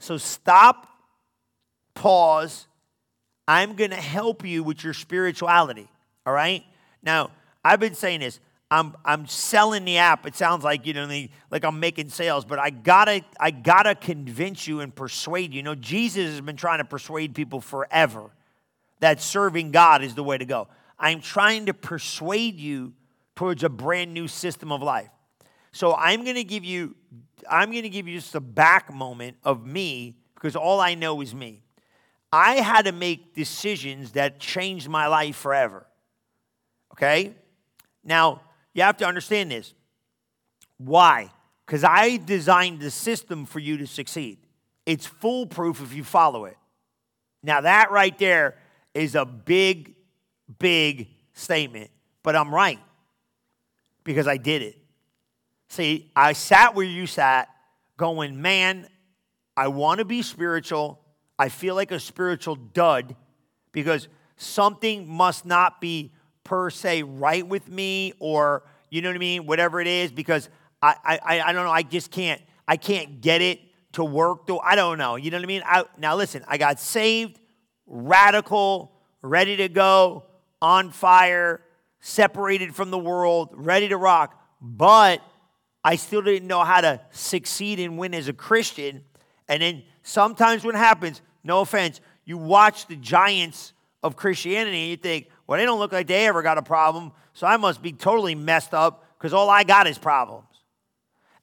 So 0.00 0.16
stop, 0.16 0.88
pause. 1.94 2.66
I'm 3.46 3.76
going 3.76 3.90
to 3.90 3.96
help 3.96 4.44
you 4.44 4.64
with 4.64 4.82
your 4.82 4.94
spirituality. 4.94 5.88
All 6.26 6.32
right? 6.32 6.64
Now, 7.02 7.30
I've 7.64 7.80
been 7.80 7.94
saying 7.94 8.20
this. 8.20 8.40
I'm, 8.70 8.94
I'm 9.04 9.26
selling 9.26 9.84
the 9.84 9.98
app. 9.98 10.26
It 10.26 10.36
sounds 10.36 10.62
like, 10.62 10.86
you 10.86 10.92
know, 10.92 11.08
like 11.50 11.64
I'm 11.64 11.80
making 11.80 12.08
sales, 12.10 12.44
but 12.44 12.60
I 12.60 12.70
gotta, 12.70 13.24
I 13.38 13.50
gotta 13.50 13.96
convince 13.96 14.68
you 14.68 14.80
and 14.80 14.94
persuade 14.94 15.52
you. 15.52 15.56
You 15.56 15.62
know, 15.64 15.74
Jesus 15.74 16.30
has 16.30 16.40
been 16.40 16.56
trying 16.56 16.78
to 16.78 16.84
persuade 16.84 17.34
people 17.34 17.60
forever 17.60 18.30
that 19.00 19.20
serving 19.20 19.72
God 19.72 20.02
is 20.02 20.14
the 20.14 20.22
way 20.22 20.38
to 20.38 20.44
go. 20.44 20.68
I'm 20.98 21.20
trying 21.20 21.66
to 21.66 21.74
persuade 21.74 22.60
you 22.60 22.92
towards 23.34 23.64
a 23.64 23.68
brand 23.68 24.14
new 24.14 24.28
system 24.28 24.70
of 24.70 24.82
life. 24.82 25.08
So 25.72 25.94
I'm 25.94 26.24
gonna 26.24 26.44
give 26.44 26.64
you, 26.64 26.94
I'm 27.48 27.72
gonna 27.72 27.88
give 27.88 28.06
you 28.06 28.18
just 28.18 28.34
a 28.34 28.40
back 28.40 28.92
moment 28.92 29.36
of 29.42 29.66
me 29.66 30.16
because 30.34 30.56
all 30.56 30.80
I 30.80 30.94
know 30.94 31.20
is 31.22 31.34
me. 31.34 31.62
I 32.32 32.56
had 32.56 32.82
to 32.82 32.92
make 32.92 33.34
decisions 33.34 34.12
that 34.12 34.38
changed 34.38 34.88
my 34.88 35.06
life 35.06 35.36
forever. 35.36 35.86
Okay? 37.00 37.34
Now, 38.04 38.42
you 38.74 38.82
have 38.82 38.98
to 38.98 39.06
understand 39.06 39.50
this. 39.50 39.74
Why? 40.78 41.30
because 41.70 41.84
I 41.84 42.16
designed 42.16 42.80
the 42.80 42.90
system 42.90 43.46
for 43.46 43.60
you 43.60 43.76
to 43.76 43.86
succeed. 43.86 44.38
It's 44.86 45.06
foolproof 45.06 45.80
if 45.80 45.94
you 45.94 46.02
follow 46.02 46.46
it. 46.46 46.56
Now, 47.44 47.60
that 47.60 47.92
right 47.92 48.18
there 48.18 48.56
is 48.92 49.14
a 49.14 49.24
big, 49.24 49.94
big 50.58 51.06
statement, 51.32 51.92
but 52.24 52.34
I'm 52.34 52.52
right 52.52 52.80
because 54.02 54.26
I 54.26 54.36
did 54.36 54.62
it. 54.62 54.78
See, 55.68 56.10
I 56.16 56.32
sat 56.32 56.74
where 56.74 56.84
you 56.84 57.06
sat 57.06 57.48
going, 57.96 58.42
man, 58.42 58.88
I 59.56 59.68
want 59.68 60.00
to 60.00 60.04
be 60.04 60.22
spiritual. 60.22 60.98
I 61.38 61.50
feel 61.50 61.76
like 61.76 61.92
a 61.92 62.00
spiritual 62.00 62.56
dud 62.56 63.14
because 63.70 64.08
something 64.36 65.06
must 65.06 65.46
not 65.46 65.80
be 65.80 66.10
per 66.44 66.70
se 66.70 67.02
right 67.02 67.46
with 67.46 67.68
me 67.68 68.12
or, 68.18 68.64
you 68.90 69.02
know 69.02 69.08
what 69.08 69.16
I 69.16 69.18
mean, 69.18 69.46
whatever 69.46 69.80
it 69.80 69.86
is, 69.86 70.10
because 70.10 70.48
I, 70.82 70.96
I, 71.04 71.40
I 71.40 71.52
don't 71.52 71.64
know, 71.64 71.70
I 71.70 71.82
just 71.82 72.10
can't, 72.10 72.40
I 72.66 72.76
can't 72.76 73.20
get 73.20 73.42
it 73.42 73.60
to 73.92 74.04
work. 74.04 74.46
Though 74.46 74.60
I 74.60 74.74
don't 74.74 74.98
know, 74.98 75.16
you 75.16 75.30
know 75.30 75.36
what 75.36 75.44
I 75.44 75.46
mean? 75.46 75.62
I, 75.64 75.84
now 75.98 76.16
listen, 76.16 76.44
I 76.48 76.58
got 76.58 76.80
saved, 76.80 77.40
radical, 77.86 78.92
ready 79.22 79.56
to 79.56 79.68
go, 79.68 80.24
on 80.62 80.90
fire, 80.90 81.62
separated 82.00 82.74
from 82.74 82.90
the 82.90 82.98
world, 82.98 83.50
ready 83.52 83.88
to 83.88 83.96
rock, 83.96 84.38
but 84.60 85.22
I 85.84 85.96
still 85.96 86.22
didn't 86.22 86.48
know 86.48 86.64
how 86.64 86.80
to 86.80 87.00
succeed 87.10 87.80
and 87.80 87.98
win 87.98 88.14
as 88.14 88.28
a 88.28 88.32
Christian. 88.32 89.02
And 89.48 89.62
then 89.62 89.82
sometimes 90.02 90.64
what 90.64 90.74
happens, 90.74 91.22
no 91.42 91.60
offense, 91.60 92.00
you 92.24 92.38
watch 92.38 92.86
the 92.86 92.96
giants 92.96 93.72
of 94.02 94.16
Christianity 94.16 94.82
and 94.82 94.90
you 94.90 94.96
think, 94.96 95.28
well, 95.50 95.58
they 95.58 95.66
don't 95.66 95.80
look 95.80 95.90
like 95.90 96.06
they 96.06 96.28
ever 96.28 96.42
got 96.42 96.58
a 96.58 96.62
problem, 96.62 97.10
so 97.32 97.44
I 97.44 97.56
must 97.56 97.82
be 97.82 97.92
totally 97.92 98.36
messed 98.36 98.72
up 98.72 99.04
because 99.18 99.32
all 99.32 99.50
I 99.50 99.64
got 99.64 99.88
is 99.88 99.98
problems. 99.98 100.46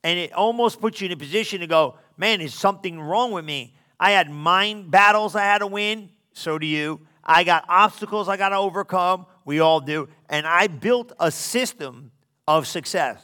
And 0.02 0.18
it 0.18 0.32
almost 0.32 0.80
puts 0.80 1.02
you 1.02 1.08
in 1.08 1.12
a 1.12 1.18
position 1.18 1.60
to 1.60 1.68
go, 1.68 1.96
man, 2.16 2.40
is 2.40 2.54
something 2.54 3.02
wrong 3.02 3.34
with 3.34 3.44
me? 3.44 3.76
I 4.00 4.12
had 4.12 4.32
mind 4.32 4.92
battles 4.92 5.36
I 5.36 5.42
had 5.42 5.58
to 5.58 5.68
win, 5.68 6.08
so 6.32 6.58
do 6.58 6.66
you. 6.66 7.02
I 7.22 7.44
got 7.44 7.66
obstacles 7.68 8.30
I 8.30 8.38
got 8.38 8.50
to 8.50 8.56
overcome, 8.56 9.26
we 9.44 9.60
all 9.60 9.82
do. 9.82 10.08
And 10.30 10.48
I 10.48 10.68
built 10.68 11.12
a 11.20 11.30
system 11.30 12.12
of 12.48 12.66
success. 12.66 13.22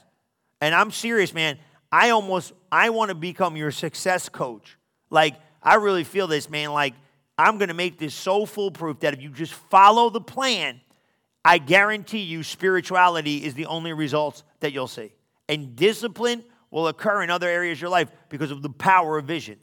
And 0.60 0.76
I'm 0.76 0.92
serious, 0.92 1.34
man. 1.34 1.60
I 1.94 2.10
almost 2.10 2.52
I 2.70 2.90
want 2.90 3.08
to 3.08 3.16
become 3.16 3.56
your 3.56 3.72
success 3.72 4.28
coach. 4.28 4.78
Like 5.10 5.36
I 5.62 5.76
really 5.76 6.04
feel 6.04 6.28
this, 6.28 6.50
man. 6.50 6.74
Like 6.74 6.94
I'm 7.38 7.58
going 7.58 7.70
to 7.70 7.74
make 7.74 7.98
this 7.98 8.14
so 8.14 8.46
foolproof 8.46 9.00
that 9.00 9.14
if 9.14 9.22
you 9.22 9.30
just 9.30 9.54
follow 9.54 10.10
the 10.10 10.22
plan, 10.22 10.82
I 11.44 11.58
guarantee 11.58 12.20
you 12.20 12.44
spirituality 12.44 13.44
is 13.44 13.54
the 13.54 13.66
only 13.66 13.94
results 13.94 14.44
that 14.60 14.72
you'll 14.72 14.88
see. 14.88 15.12
And 15.50 15.76
discipline 15.76 16.44
will 16.72 16.88
occur 16.88 17.24
in 17.24 17.30
other 17.30 17.50
areas 17.50 17.78
of 17.78 17.82
your 17.82 17.90
life 17.90 18.10
because 18.30 18.52
of 18.52 18.62
the 18.62 18.70
power 18.70 19.18
of 19.18 19.26
vision. 19.26 19.60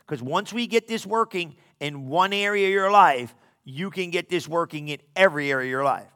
Because 0.00 0.22
once 0.22 0.52
we 0.52 0.66
get 0.66 0.88
this 0.88 1.06
working 1.06 1.54
in 1.78 2.08
one 2.08 2.32
area 2.32 2.66
of 2.66 2.72
your 2.72 2.90
life, 2.90 3.34
you 3.64 3.90
can 3.90 4.10
get 4.10 4.28
this 4.28 4.48
working 4.48 4.88
in 4.88 4.98
every 5.14 5.50
area 5.50 5.66
of 5.66 5.70
your 5.70 5.84
life. 5.84 6.08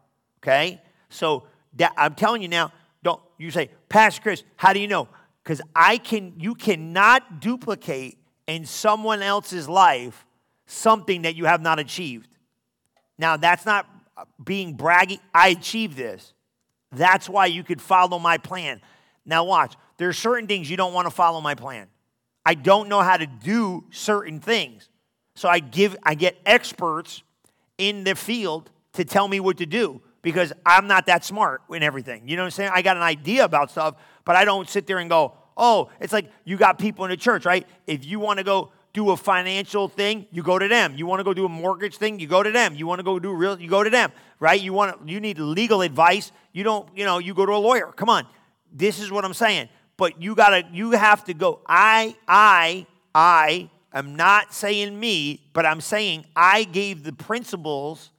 Okay? 0.43 0.83
So 1.11 1.45
that, 1.75 1.93
I'm 1.97 2.15
telling 2.15 2.43
you 2.43 2.49
now, 2.49 2.73
don't 3.03 3.21
you 3.39 3.51
say, 3.51 3.71
Pastor 3.89 4.21
Chris, 4.23 4.43
how 4.57 4.73
do 4.73 4.81
you 4.81 4.89
know? 4.89 5.09
Because 5.43 5.61
I 5.77 5.99
can 5.99 6.35
you 6.39 6.55
cannot 6.55 7.41
duplicate 7.41 8.19
in 8.47 8.65
someone 8.65 9.23
else's 9.23 9.69
life 9.69 10.25
something 10.67 11.23
that 11.23 11.37
you 11.37 11.45
have 11.45 11.61
not 11.61 11.79
achieved. 11.79 12.29
Now 13.19 13.37
that's 13.37 13.67
not 13.67 13.87
being 14.43 14.77
braggy. 14.77 15.21
I 15.33 15.49
achieved 15.49 15.97
this. 15.97 16.33
That's 16.93 17.29
why 17.29 17.47
you 17.47 17.65
could 17.65 17.81
follow 17.81 18.19
my 18.19 18.39
plan. 18.39 18.81
Now 19.25 19.45
watch. 19.45 19.75
There 19.97 20.09
are 20.09 20.15
certain 20.15 20.47
things 20.47 20.71
you 20.71 20.77
don't 20.77 20.93
want 20.93 21.07
to 21.07 21.11
follow 21.11 21.41
my 21.41 21.55
plan. 21.55 21.89
I 22.47 22.55
don't 22.55 22.89
know 22.89 23.01
how 23.01 23.17
to 23.17 23.27
do 23.27 23.85
certain 23.91 24.41
things. 24.41 24.89
So 25.35 25.49
I 25.49 25.59
give 25.59 25.97
I 26.03 26.15
get 26.15 26.37
experts 26.47 27.23
in 27.79 28.05
the 28.05 28.15
field 28.15 28.71
to 28.93 29.05
tell 29.05 29.27
me 29.27 29.41
what 29.41 29.59
to 29.59 29.67
do 29.67 30.01
because 30.23 30.53
I'm 30.65 30.87
not 30.87 31.07
that 31.07 31.25
smart 31.25 31.63
in 31.71 31.83
everything. 31.83 32.29
You 32.29 32.37
know 32.37 32.43
what 32.43 32.47
I'm 32.47 32.51
saying? 32.53 32.71
I 32.75 32.83
got 32.83 32.97
an 32.97 33.03
idea 33.03 33.45
about 33.45 33.71
stuff, 33.71 33.97
but 34.25 34.37
I 34.37 34.45
don't 34.45 34.69
sit 34.69 34.87
there 34.87 34.99
and 34.99 35.11
go, 35.11 35.35
oh, 35.57 35.91
it's 36.01 36.13
like 36.13 36.31
you 36.45 36.57
got 36.57 36.79
people 36.79 37.05
in 37.05 37.11
the 37.11 37.17
church, 37.17 37.45
right? 37.45 37.67
If 37.87 38.05
you 38.05 38.21
want 38.21 38.39
to 38.39 38.45
go 38.45 38.73
do 38.95 39.11
a 39.11 39.17
financial 39.17 39.89
thing, 39.89 40.27
you 40.31 40.43
go 40.43 40.59
to 40.59 40.69
them. 40.69 40.95
You 40.97 41.05
want 41.05 41.21
to 41.21 41.25
go 41.25 41.35
do 41.35 41.45
a 41.45 41.49
mortgage 41.49 41.97
thing, 41.97 42.21
you 42.21 42.29
go 42.29 42.43
to 42.43 42.51
them. 42.51 42.77
You 42.77 42.87
want 42.87 43.01
to 43.01 43.03
go 43.03 43.19
do 43.19 43.35
real, 43.35 43.61
you 43.61 43.69
go 43.69 43.85
to 43.85 43.91
them, 43.91 44.13
right? 44.41 44.59
You 44.59 44.73
want 44.73 44.99
to, 44.99 45.13
you 45.13 45.21
need 45.21 45.39
legal 45.39 45.83
advice, 45.83 46.33
you 46.53 46.63
don't, 46.63 46.89
you 46.97 47.05
know, 47.05 47.19
you 47.19 47.35
go 47.35 47.45
to 47.45 47.53
a 47.53 47.59
lawyer. 47.59 47.93
Come 47.95 48.09
on. 48.09 48.25
This 48.73 49.01
is 49.01 49.11
what 49.11 49.25
I'm 49.25 49.35
saying. 49.35 49.69
But 49.97 50.23
you 50.23 50.35
got 50.35 50.51
to 50.51 50.65
you 50.73 50.93
have 50.93 51.25
to 51.25 51.35
go 51.35 51.61
I 51.67 52.17
I 52.27 52.87
I 53.15 53.71
am 53.93 54.17
not 54.17 54.53
saying 54.53 54.99
me, 54.99 55.49
but 55.53 55.67
I'm 55.67 55.81
saying 55.81 56.27
I 56.35 56.65
gave 56.65 57.05
the 57.05 57.13
principles 57.13 58.11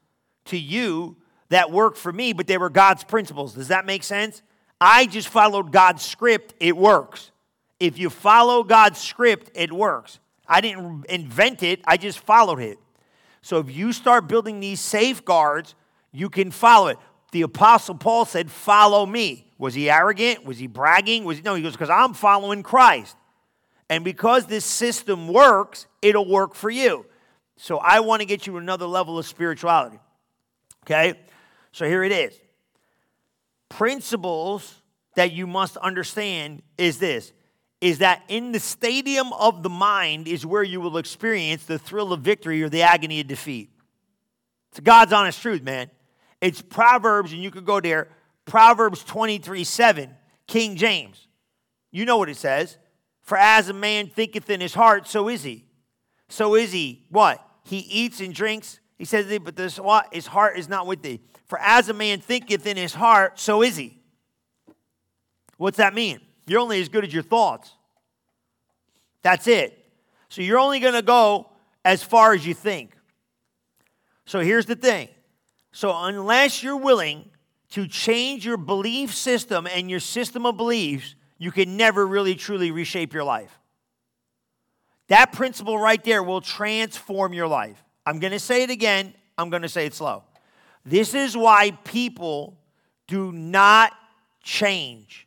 to 0.45 0.57
you 0.57 1.17
that 1.49 1.71
worked 1.71 1.97
for 1.97 2.11
me, 2.11 2.33
but 2.33 2.47
they 2.47 2.57
were 2.57 2.69
God's 2.69 3.03
principles. 3.03 3.53
Does 3.53 3.67
that 3.69 3.85
make 3.85 4.03
sense? 4.03 4.41
I 4.79 5.05
just 5.05 5.27
followed 5.29 5.71
God's 5.71 6.03
script, 6.03 6.53
it 6.59 6.75
works. 6.75 7.31
If 7.79 7.97
you 7.97 8.09
follow 8.09 8.63
God's 8.63 8.99
script, 8.99 9.51
it 9.53 9.71
works. 9.71 10.19
I 10.47 10.61
didn't 10.61 11.05
invent 11.09 11.63
it, 11.63 11.81
I 11.85 11.97
just 11.97 12.19
followed 12.19 12.59
it. 12.59 12.79
So 13.41 13.59
if 13.59 13.69
you 13.75 13.93
start 13.93 14.27
building 14.27 14.59
these 14.59 14.79
safeguards, 14.79 15.75
you 16.11 16.29
can 16.29 16.51
follow 16.51 16.87
it. 16.87 16.97
The 17.31 17.43
Apostle 17.43 17.95
Paul 17.95 18.25
said, 18.25 18.49
Follow 18.49 19.05
me. 19.05 19.51
Was 19.57 19.73
he 19.73 19.89
arrogant? 19.89 20.45
Was 20.45 20.57
he 20.57 20.67
bragging? 20.67 21.25
Was 21.25 21.37
he, 21.37 21.43
no, 21.43 21.55
he 21.55 21.61
goes, 21.61 21.73
Because 21.73 21.89
I'm 21.89 22.13
following 22.13 22.63
Christ. 22.63 23.15
And 23.89 24.03
because 24.03 24.47
this 24.47 24.65
system 24.65 25.27
works, 25.27 25.87
it'll 26.01 26.27
work 26.27 26.55
for 26.55 26.69
you. 26.69 27.05
So 27.57 27.77
I 27.77 27.99
want 27.99 28.21
to 28.21 28.25
get 28.25 28.47
you 28.47 28.57
another 28.57 28.85
level 28.85 29.19
of 29.19 29.25
spirituality. 29.25 29.99
Okay? 30.83 31.19
So 31.71 31.85
here 31.85 32.03
it 32.03 32.11
is. 32.11 32.39
Principles 33.69 34.81
that 35.15 35.31
you 35.31 35.47
must 35.47 35.77
understand 35.77 36.61
is 36.77 36.99
this 36.99 37.31
is 37.81 37.99
that 37.99 38.23
in 38.27 38.51
the 38.51 38.59
stadium 38.59 39.31
of 39.33 39.63
the 39.63 39.69
mind 39.69 40.27
is 40.27 40.45
where 40.45 40.63
you 40.63 40.79
will 40.81 40.97
experience 40.97 41.65
the 41.65 41.77
thrill 41.77 42.13
of 42.13 42.21
victory 42.21 42.63
or 42.63 42.69
the 42.69 42.81
agony 42.81 43.21
of 43.21 43.27
defeat. 43.27 43.69
It's 44.71 44.79
God's 44.79 45.13
honest 45.13 45.41
truth, 45.41 45.61
man. 45.61 45.89
It's 46.41 46.61
Proverbs, 46.61 47.31
and 47.31 47.41
you 47.41 47.51
could 47.51 47.65
go 47.65 47.79
there, 47.79 48.09
Proverbs 48.45 49.03
23 49.03 49.63
7, 49.63 50.09
King 50.47 50.75
James. 50.75 51.27
You 51.91 52.05
know 52.05 52.17
what 52.17 52.29
it 52.29 52.37
says. 52.37 52.77
For 53.23 53.37
as 53.37 53.69
a 53.69 53.73
man 53.73 54.07
thinketh 54.07 54.49
in 54.49 54.61
his 54.61 54.73
heart, 54.73 55.07
so 55.07 55.29
is 55.29 55.43
he. 55.43 55.65
So 56.29 56.55
is 56.55 56.71
he 56.71 57.05
what? 57.09 57.45
He 57.63 57.79
eats 57.79 58.19
and 58.19 58.33
drinks. 58.33 58.79
He 58.97 59.05
says, 59.05 59.25
but 59.39 59.55
this, 59.55 59.79
what? 59.79 60.13
his 60.13 60.27
heart 60.27 60.57
is 60.57 60.69
not 60.69 60.87
with 60.87 61.01
thee. 61.01 61.21
For 61.47 61.59
as 61.59 61.89
a 61.89 61.93
man 61.93 62.19
thinketh 62.19 62.65
in 62.65 62.77
his 62.77 62.93
heart, 62.93 63.39
so 63.39 63.61
is 63.61 63.75
he. 63.75 63.99
What's 65.57 65.77
that 65.77 65.93
mean? 65.93 66.21
You're 66.47 66.59
only 66.59 66.79
as 66.81 66.89
good 66.89 67.03
as 67.03 67.13
your 67.13 67.23
thoughts. 67.23 67.71
That's 69.21 69.47
it. 69.47 69.83
So 70.29 70.41
you're 70.41 70.59
only 70.59 70.79
going 70.79 70.93
to 70.93 71.01
go 71.01 71.49
as 71.83 72.03
far 72.03 72.33
as 72.33 72.45
you 72.45 72.53
think. 72.53 72.95
So 74.25 74.39
here's 74.39 74.65
the 74.65 74.75
thing. 74.75 75.09
So 75.71 75.95
unless 75.95 76.63
you're 76.63 76.77
willing 76.77 77.29
to 77.71 77.87
change 77.87 78.45
your 78.45 78.57
belief 78.57 79.13
system 79.13 79.67
and 79.67 79.89
your 79.89 79.99
system 79.99 80.45
of 80.45 80.57
beliefs, 80.57 81.15
you 81.37 81.51
can 81.51 81.77
never 81.77 82.05
really 82.05 82.35
truly 82.35 82.71
reshape 82.71 83.13
your 83.13 83.23
life. 83.23 83.59
That 85.07 85.31
principle 85.31 85.77
right 85.77 86.03
there 86.03 86.23
will 86.23 86.41
transform 86.41 87.33
your 87.33 87.47
life. 87.47 87.83
I'm 88.05 88.19
going 88.19 88.33
to 88.33 88.39
say 88.39 88.63
it 88.63 88.69
again, 88.69 89.13
I'm 89.37 89.49
going 89.49 89.61
to 89.63 89.69
say 89.69 89.85
it 89.85 89.93
slow. 89.93 90.23
This 90.85 91.13
is 91.13 91.35
why 91.35 91.71
people 91.83 92.57
do 93.07 93.31
not 93.31 93.93
change 94.43 95.24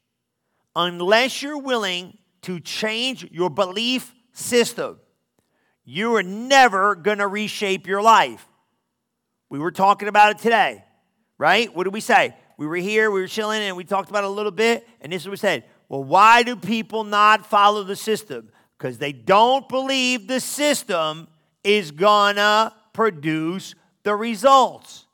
unless 0.74 1.42
you're 1.42 1.58
willing 1.58 2.16
to 2.42 2.60
change 2.60 3.28
your 3.30 3.50
belief 3.50 4.14
system. 4.32 4.98
You 5.84 6.14
are 6.16 6.22
never 6.22 6.94
going 6.94 7.18
to 7.18 7.26
reshape 7.26 7.86
your 7.86 8.02
life. 8.02 8.46
We 9.50 9.58
were 9.58 9.70
talking 9.70 10.08
about 10.08 10.32
it 10.32 10.38
today, 10.38 10.84
right? 11.38 11.74
What 11.74 11.84
did 11.84 11.92
we 11.92 12.00
say? 12.00 12.36
We 12.58 12.66
were 12.66 12.76
here, 12.76 13.10
we 13.10 13.20
were 13.20 13.28
chilling, 13.28 13.62
and 13.62 13.76
we 13.76 13.84
talked 13.84 14.10
about 14.10 14.24
it 14.24 14.26
a 14.26 14.30
little 14.30 14.52
bit, 14.52 14.86
and 15.00 15.12
this 15.12 15.22
is 15.22 15.28
what 15.28 15.32
we 15.32 15.36
said. 15.38 15.64
Well, 15.88 16.04
why 16.04 16.42
do 16.42 16.56
people 16.56 17.04
not 17.04 17.46
follow 17.46 17.84
the 17.84 17.96
system? 17.96 18.50
Because 18.76 18.98
they 18.98 19.12
don't 19.12 19.68
believe 19.68 20.28
the 20.28 20.40
system 20.40 21.28
is 21.64 21.90
gonna 21.90 22.74
produce 22.92 23.74
the 24.02 24.14
results. 24.14 25.06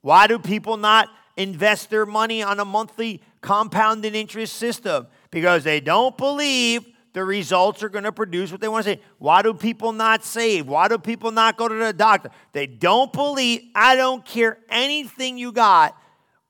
Why 0.00 0.26
do 0.26 0.38
people 0.38 0.76
not 0.76 1.08
invest 1.36 1.90
their 1.90 2.06
money 2.06 2.42
on 2.42 2.60
a 2.60 2.64
monthly 2.64 3.22
compounded 3.46 4.16
interest 4.16 4.54
system? 4.56 5.06
Because 5.30 5.62
they 5.62 5.78
don't 5.78 6.18
believe 6.18 6.84
the 7.12 7.24
results 7.24 7.82
are 7.84 7.88
going 7.88 8.04
to 8.04 8.12
produce 8.12 8.50
what 8.50 8.60
they 8.60 8.68
want 8.68 8.84
to 8.84 8.94
say. 8.94 9.00
Why 9.18 9.40
do 9.40 9.54
people 9.54 9.92
not 9.92 10.24
save? 10.24 10.66
Why 10.66 10.88
do 10.88 10.98
people 10.98 11.30
not 11.30 11.56
go 11.56 11.68
to 11.68 11.74
the 11.74 11.92
doctor? 11.92 12.30
They 12.52 12.66
don't 12.66 13.12
believe. 13.12 13.62
I 13.74 13.94
don't 13.94 14.24
care 14.24 14.58
anything 14.68 15.38
you 15.38 15.52
got, 15.52 15.96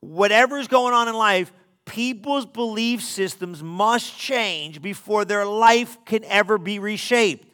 whatever's 0.00 0.68
going 0.68 0.94
on 0.94 1.06
in 1.06 1.14
life, 1.14 1.52
people's 1.85 2.46
belief 2.46 3.02
systems 3.02 3.62
must 3.62 4.18
change 4.18 4.80
before 4.80 5.24
their 5.24 5.44
life 5.44 5.98
can 6.04 6.24
ever 6.24 6.59
be 6.59 6.78
reshaped. 6.78 7.46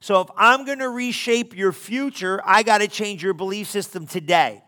So 0.00 0.20
if 0.20 0.28
I'm 0.36 0.64
going 0.64 0.80
to 0.80 0.88
reshape 0.88 1.54
your 1.54 1.72
future, 1.72 2.40
I 2.44 2.62
got 2.62 2.78
to 2.78 2.88
change 2.88 3.22
your 3.22 3.34
belief 3.34 3.68
system 3.68 4.06
today. 4.06 4.64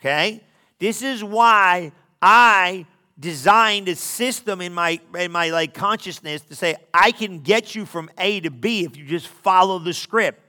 Okay? 0.00 0.42
This 0.78 1.02
is 1.02 1.22
why 1.22 1.92
I 2.26 2.86
designed 3.20 3.86
a 3.88 3.94
system 3.94 4.62
in 4.62 4.72
my 4.72 4.98
in 5.18 5.30
my 5.30 5.50
like 5.50 5.74
consciousness 5.74 6.40
to 6.42 6.56
say 6.56 6.74
I 6.92 7.12
can 7.12 7.40
get 7.40 7.74
you 7.74 7.84
from 7.84 8.10
A 8.16 8.40
to 8.40 8.50
B 8.50 8.84
if 8.84 8.96
you 8.96 9.04
just 9.04 9.28
follow 9.28 9.78
the 9.78 9.92
script. 9.92 10.40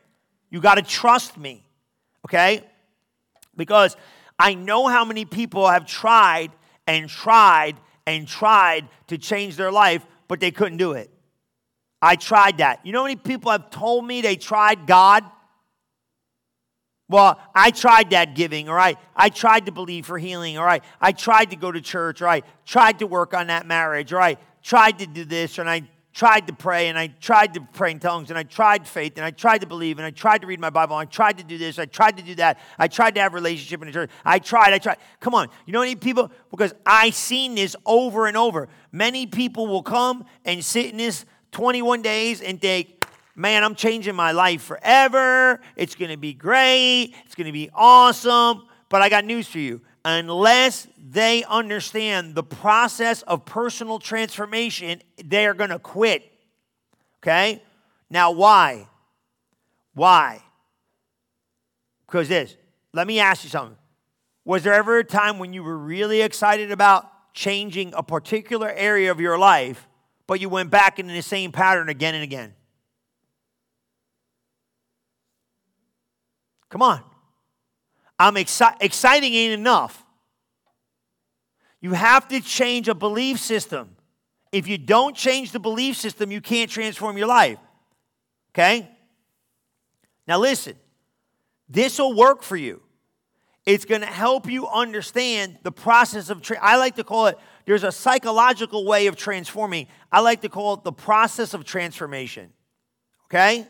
You 0.49 0.61
got 0.61 0.75
to 0.75 0.81
trust 0.81 1.37
me. 1.37 1.63
Okay? 2.25 2.63
Because 3.57 3.97
I 4.39 4.53
know 4.53 4.87
how 4.87 5.03
many 5.03 5.25
people 5.25 5.67
have 5.67 5.85
tried 5.85 6.51
and 6.87 7.09
tried 7.09 7.75
and 8.07 8.25
tried 8.25 8.87
to 9.07 9.17
change 9.17 9.57
their 9.57 9.71
life, 9.71 10.05
but 10.29 10.39
they 10.39 10.51
couldn't 10.51 10.77
do 10.77 10.93
it. 10.93 11.09
I 12.01 12.15
tried 12.15 12.59
that. 12.59 12.85
You 12.85 12.93
know 12.93 12.99
how 12.99 13.05
many 13.05 13.15
people 13.17 13.51
have 13.51 13.69
told 13.69 14.05
me 14.05 14.21
they 14.21 14.37
tried 14.37 14.87
God? 14.87 15.23
Well, 17.07 17.39
I 17.53 17.69
tried 17.71 18.09
that 18.11 18.33
giving, 18.35 18.65
right? 18.67 18.97
I 19.15 19.25
I 19.25 19.29
tried 19.29 19.67
to 19.67 19.71
believe 19.71 20.05
for 20.05 20.17
healing, 20.17 20.57
right? 20.57 20.83
I 21.01 21.09
I 21.09 21.11
tried 21.11 21.51
to 21.51 21.55
go 21.55 21.71
to 21.71 21.81
church, 21.81 22.21
all 22.21 22.27
right? 22.27 22.45
Tried 22.65 22.99
to 22.99 23.07
work 23.07 23.33
on 23.33 23.47
that 23.47 23.67
marriage, 23.67 24.11
all 24.11 24.19
right? 24.19 24.39
Tried 24.63 24.99
to 24.99 25.05
do 25.05 25.23
this, 25.23 25.59
and 25.59 25.69
I 25.69 25.83
tried 26.15 26.47
to 26.47 26.53
pray, 26.53 26.87
and 26.87 26.97
I 26.97 27.07
tried 27.07 27.53
to 27.55 27.61
pray 27.73 27.91
in 27.91 27.99
tongues, 27.99 28.29
and 28.29 28.39
I 28.39 28.43
tried 28.43 28.87
faith, 28.87 29.13
and 29.17 29.25
I 29.25 29.31
tried 29.31 29.61
to 29.61 29.67
believe, 29.67 29.99
and 29.99 30.05
I 30.05 30.11
tried 30.11 30.41
to 30.41 30.47
read 30.47 30.59
my 30.59 30.69
Bible, 30.69 30.97
and 30.97 31.07
I 31.07 31.11
tried 31.11 31.37
to 31.39 31.43
do 31.43 31.57
this, 31.57 31.77
I 31.77 31.85
tried 31.85 32.17
to 32.17 32.23
do 32.23 32.35
that, 32.35 32.57
I 32.79 32.87
tried 32.87 33.15
to 33.15 33.21
have 33.21 33.33
a 33.33 33.35
relationship 33.35 33.81
in 33.81 33.87
the 33.87 33.93
church. 33.93 34.09
I 34.23 34.39
tried, 34.39 34.73
I 34.73 34.77
tried. 34.77 34.97
Come 35.19 35.35
on, 35.35 35.49
you 35.65 35.73
know 35.73 35.81
any 35.81 35.95
people? 35.95 36.31
Because 36.49 36.73
I 36.85 37.09
seen 37.09 37.55
this 37.55 37.75
over 37.85 38.27
and 38.27 38.37
over. 38.37 38.69
Many 38.91 39.27
people 39.27 39.67
will 39.67 39.83
come 39.83 40.25
and 40.45 40.63
sit 40.63 40.85
in 40.85 40.97
this 40.97 41.25
21 41.51 42.01
days 42.01 42.41
and 42.41 42.61
think, 42.61 43.04
man, 43.35 43.63
I'm 43.63 43.75
changing 43.75 44.15
my 44.15 44.31
life 44.31 44.61
forever. 44.61 45.59
It's 45.75 45.95
going 45.95 46.11
to 46.11 46.17
be 46.17 46.33
great. 46.33 47.13
It's 47.25 47.35
going 47.35 47.47
to 47.47 47.53
be 47.53 47.69
awesome. 47.73 48.63
But 48.89 49.01
I 49.01 49.09
got 49.09 49.25
news 49.25 49.47
for 49.47 49.59
you. 49.59 49.81
Unless 50.03 50.87
they 50.97 51.43
understand 51.43 52.35
the 52.35 52.43
process 52.43 53.23
of 53.23 53.45
personal 53.45 53.99
transformation, 53.99 55.01
they 55.23 55.45
are 55.47 55.53
going 55.53 55.71
to 55.71 55.79
quit. 55.79 56.31
Okay? 57.21 57.61
Now, 58.09 58.31
why? 58.31 58.87
Why? 59.95 60.41
Because 62.05 62.29
this, 62.29 62.55
let 62.93 63.07
me 63.07 63.19
ask 63.19 63.43
you 63.43 63.49
something. 63.49 63.77
Was 64.45 64.61
there 64.61 64.73
ever 64.73 64.99
a 64.99 65.03
time 65.03 65.39
when 65.39 65.53
you 65.53 65.63
were 65.63 65.77
really 65.77 66.21
excited 66.21 66.71
about 66.71 67.33
changing 67.33 67.93
a 67.95 68.03
particular 68.03 68.69
area 68.69 69.11
of 69.11 69.19
your 69.19 69.39
life, 69.39 69.87
but 70.27 70.39
you 70.39 70.49
went 70.49 70.69
back 70.69 70.99
into 70.99 71.13
the 71.13 71.23
same 71.23 71.51
pattern 71.51 71.89
again 71.89 72.13
and 72.13 72.23
again? 72.23 72.53
Come 76.75 76.81
on. 76.81 77.01
I'm 78.19 78.35
exci- 78.35 78.75
exciting 78.81 79.33
ain't 79.33 79.53
enough. 79.53 80.05
You 81.79 81.93
have 81.93 82.27
to 82.27 82.41
change 82.41 82.89
a 82.89 82.93
belief 82.93 83.39
system. 83.39 83.95
If 84.51 84.67
you 84.67 84.77
don't 84.77 85.15
change 85.15 85.53
the 85.53 85.59
belief 85.59 85.95
system, 85.95 86.31
you 86.31 86.41
can't 86.41 86.69
transform 86.69 87.17
your 87.17 87.27
life. 87.27 87.59
Okay? 88.51 88.89
Now 90.27 90.37
listen. 90.37 90.75
This 91.69 91.97
will 91.97 92.13
work 92.13 92.43
for 92.43 92.57
you. 92.57 92.81
It's 93.65 93.85
going 93.85 94.01
to 94.01 94.07
help 94.07 94.45
you 94.45 94.67
understand 94.67 95.59
the 95.63 95.71
process 95.71 96.29
of 96.29 96.41
tra- 96.41 96.59
I 96.61 96.75
like 96.75 96.97
to 96.97 97.05
call 97.05 97.27
it 97.27 97.37
there's 97.65 97.85
a 97.85 97.91
psychological 97.93 98.83
way 98.83 99.07
of 99.07 99.15
transforming. 99.15 99.87
I 100.11 100.19
like 100.19 100.41
to 100.41 100.49
call 100.49 100.73
it 100.73 100.83
the 100.83 100.91
process 100.91 101.53
of 101.53 101.63
transformation. 101.63 102.51
Okay? 103.27 103.65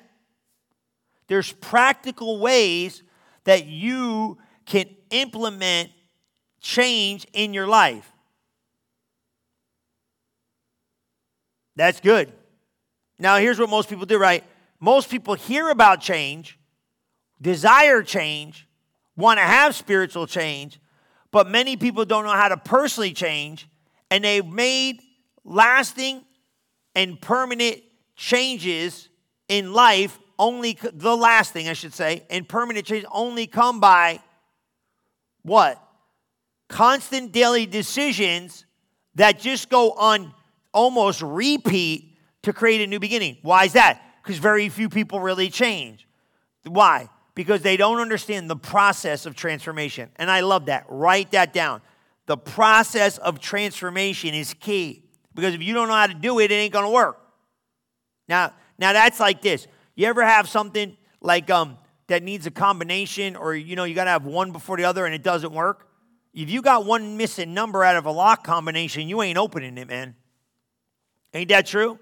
There's 1.28 1.52
practical 1.54 2.40
ways 2.40 3.04
that 3.46 3.66
you 3.66 4.38
can 4.66 4.88
implement 5.10 5.92
change 6.62 7.26
in 7.34 7.54
your 7.54 7.68
life. 7.68 8.12
That's 11.76 12.00
good. 12.00 12.32
Now, 13.20 13.38
here's 13.38 13.60
what 13.60 13.70
most 13.70 13.90
people 13.90 14.06
do, 14.06 14.18
right? 14.18 14.44
Most 14.80 15.10
people 15.10 15.36
hear 15.36 15.70
about 15.70 16.02
change, 16.02 16.60
desire 17.42 18.02
change, 18.02 18.68
want 19.16 19.40
to 19.40 19.44
have 19.44 19.76
spiritual 19.76 20.28
change, 20.28 20.80
but 21.32 21.50
many 21.50 21.78
people 21.78 22.06
don't 22.06 22.26
know 22.26 22.32
how 22.32 22.50
to 22.50 22.58
personally 22.58 23.14
change, 23.14 23.70
and 24.10 24.24
they've 24.24 24.46
made 24.46 25.02
lasting 25.44 26.24
and 26.94 27.20
permanent 27.20 27.82
changes 28.16 29.10
in 29.48 29.74
life 29.74 30.18
only 30.38 30.78
the 30.94 31.16
last 31.16 31.54
thing 31.54 31.68
I 31.68 31.74
should 31.74 31.94
say, 31.94 32.24
and 32.30 32.48
permanent 32.48 32.86
change 32.86 33.06
only 33.12 33.48
come 33.48 33.80
by 33.80 34.20
what? 35.44 35.82
Constant 36.68 37.32
daily 37.32 37.66
decisions 37.66 38.66
that 39.16 39.40
just 39.40 39.70
go 39.70 39.92
on 39.92 40.34
almost 40.74 41.22
repeat 41.22 42.18
to 42.44 42.54
create 42.54 42.82
a 42.82 42.88
new 42.88 43.00
beginning. 43.00 43.38
Why 43.42 43.66
is 43.66 43.74
that? 43.74 44.02
Because 44.24 44.38
very 44.40 44.70
few 44.70 44.90
people 44.90 45.20
really 45.20 45.50
change. 45.50 46.08
Why? 46.66 47.10
Because 47.36 47.62
they 47.62 47.78
don't 47.78 48.00
understand 48.00 48.50
the 48.50 48.56
process 48.56 49.26
of 49.26 49.36
transformation. 49.36 50.10
And 50.16 50.32
I 50.32 50.42
love 50.42 50.66
that. 50.66 50.86
Write 50.90 51.32
that 51.32 51.54
down. 51.54 51.82
The 52.26 52.38
process 52.38 53.18
of 53.20 53.40
transformation 53.40 54.34
is 54.34 54.54
key. 54.56 55.04
Because 55.36 55.54
if 55.54 55.62
you 55.62 55.74
don't 55.74 55.88
know 55.88 55.94
how 55.94 56.08
to 56.08 56.14
do 56.14 56.40
it, 56.40 56.52
it 56.52 56.56
ain't 56.56 56.74
gonna 56.74 56.90
work. 56.90 57.22
Now, 58.28 58.54
now 58.80 58.94
that's 58.94 59.20
like 59.20 59.42
this. 59.42 59.68
You 59.96 60.08
ever 60.08 60.24
have 60.24 60.50
something 60.50 60.98
like 61.22 61.50
um, 61.50 61.78
that 62.08 62.22
needs 62.22 62.46
a 62.46 62.52
combination, 62.52 63.36
or 63.36 63.56
you 63.56 63.76
know, 63.76 63.86
you 63.86 63.96
got 63.96 64.06
to 64.06 64.12
have 64.12 64.26
one 64.26 64.52
before 64.52 64.78
the 64.78 64.86
other 64.86 65.06
and 65.06 65.16
it 65.16 65.24
doesn't 65.24 65.54
work? 65.54 65.88
If 66.34 66.50
you 66.50 66.62
got 66.62 66.86
one 66.86 67.16
missing 67.16 67.54
number 67.54 67.84
out 67.84 67.96
of 67.96 68.06
a 68.06 68.12
lock 68.12 68.44
combination, 68.44 69.08
you 69.08 69.22
ain't 69.22 69.38
opening 69.38 69.78
it, 69.78 69.88
man. 69.88 70.16
Ain't 71.34 71.50
that 71.50 71.66
true? 71.66 71.98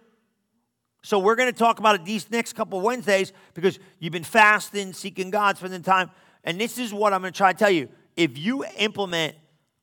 So 1.04 1.20
we're 1.20 1.36
going 1.36 1.52
to 1.52 1.58
talk 1.58 1.80
about 1.80 1.96
it 1.96 2.06
these 2.06 2.32
next 2.32 2.54
couple 2.54 2.82
Wednesdays 2.82 3.32
because 3.54 3.78
you've 4.00 4.14
been 4.14 4.24
fasting, 4.24 4.94
seeking 4.94 5.30
God, 5.30 5.58
spending 5.58 5.84
time, 5.84 6.10
and 6.44 6.60
this 6.60 6.78
is 6.78 6.94
what 6.94 7.14
I'm 7.14 7.22
going 7.22 7.34
to 7.34 7.38
try 7.38 7.52
to 7.54 7.60
tell 7.60 7.70
you. 7.70 7.90
If 8.18 8.38
you 8.38 8.66
implement 8.78 9.36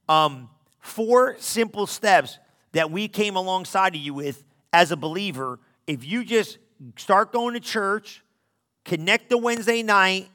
um, 0.09 0.49
four 0.81 1.37
simple 1.39 1.87
steps 1.87 2.39
that 2.73 2.91
we 2.91 3.07
came 3.07 3.37
alongside 3.37 3.95
of 3.95 4.01
you 4.01 4.15
with 4.15 4.45
as 4.73 4.91
a 4.91 4.97
believer, 4.97 5.61
if 5.87 6.05
you 6.05 6.25
just 6.25 6.59
start 6.97 7.33
going 7.33 7.55
to 7.55 7.61
church, 7.61 8.23
connect 8.85 9.31
the 9.31 9.39
Wednesday 9.39 9.83
night, 9.83 10.29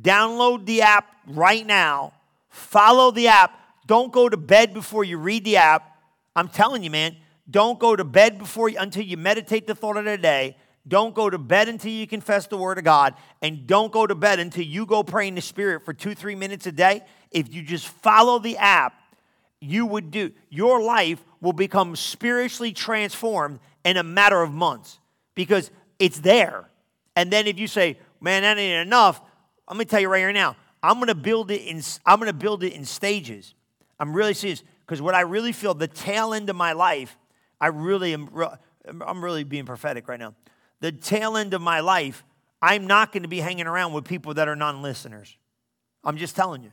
download 0.00 0.66
the 0.66 0.82
app 0.82 1.14
right 1.26 1.66
now, 1.66 2.12
follow 2.48 3.10
the 3.10 3.28
app. 3.28 3.52
Don't 3.86 4.12
go 4.12 4.28
to 4.28 4.36
bed 4.36 4.72
before 4.72 5.04
you 5.04 5.18
read 5.18 5.44
the 5.44 5.58
app. 5.58 5.98
I'm 6.34 6.48
telling 6.48 6.82
you, 6.82 6.90
man, 6.90 7.16
don't 7.50 7.78
go 7.78 7.94
to 7.94 8.04
bed 8.04 8.38
before 8.38 8.68
you, 8.68 8.78
until 8.78 9.04
you 9.04 9.16
meditate 9.16 9.66
the 9.66 9.74
thought 9.74 9.96
of 9.96 10.04
the 10.04 10.16
day. 10.16 10.56
Don't 10.86 11.14
go 11.14 11.30
to 11.30 11.38
bed 11.38 11.68
until 11.68 11.92
you 11.92 12.06
confess 12.06 12.46
the 12.46 12.56
word 12.56 12.78
of 12.78 12.84
God. 12.84 13.14
And 13.40 13.66
don't 13.66 13.92
go 13.92 14.06
to 14.06 14.14
bed 14.14 14.38
until 14.38 14.64
you 14.64 14.86
go 14.86 15.02
pray 15.02 15.28
in 15.28 15.34
the 15.34 15.40
spirit 15.40 15.84
for 15.84 15.94
two, 15.94 16.14
three 16.14 16.34
minutes 16.34 16.66
a 16.66 16.72
day. 16.72 17.04
If 17.30 17.54
you 17.54 17.62
just 17.62 17.88
follow 17.88 18.38
the 18.38 18.56
app, 18.58 18.94
you 19.60 19.86
would 19.86 20.10
do, 20.10 20.32
your 20.50 20.82
life 20.82 21.24
will 21.40 21.54
become 21.54 21.96
spiritually 21.96 22.72
transformed 22.72 23.60
in 23.84 23.96
a 23.96 24.02
matter 24.02 24.42
of 24.42 24.52
months. 24.52 24.98
Because 25.34 25.70
it's 25.98 26.20
there. 26.20 26.68
And 27.16 27.30
then 27.30 27.46
if 27.46 27.58
you 27.58 27.66
say, 27.66 27.98
man, 28.20 28.42
that 28.42 28.58
ain't 28.58 28.86
enough, 28.86 29.20
I'm 29.68 29.76
gonna 29.76 29.84
tell 29.84 30.00
you 30.00 30.08
right 30.08 30.20
here 30.20 30.32
now, 30.32 30.56
I'm 30.82 30.98
gonna 30.98 31.14
build 31.14 31.50
it 31.50 31.62
in 31.62 31.82
I'm 32.04 32.18
gonna 32.18 32.32
build 32.32 32.62
it 32.62 32.72
in 32.72 32.84
stages. 32.84 33.54
I'm 33.98 34.14
really 34.14 34.34
serious 34.34 34.62
because 34.80 35.00
what 35.00 35.14
I 35.14 35.20
really 35.20 35.52
feel 35.52 35.74
the 35.74 35.88
tail 35.88 36.34
end 36.34 36.50
of 36.50 36.56
my 36.56 36.72
life, 36.72 37.16
I 37.60 37.68
really 37.68 38.12
am 38.12 38.28
I'm 39.06 39.24
really 39.24 39.44
being 39.44 39.64
prophetic 39.64 40.08
right 40.08 40.20
now. 40.20 40.34
The 40.80 40.92
tail 40.92 41.36
end 41.36 41.54
of 41.54 41.62
my 41.62 41.80
life, 41.80 42.24
I'm 42.60 42.86
not 42.86 43.12
going 43.12 43.22
to 43.22 43.28
be 43.28 43.40
hanging 43.40 43.66
around 43.66 43.94
with 43.94 44.04
people 44.04 44.34
that 44.34 44.48
are 44.48 44.56
non-listeners. 44.56 45.36
I'm 46.02 46.18
just 46.18 46.36
telling 46.36 46.62
you. 46.62 46.72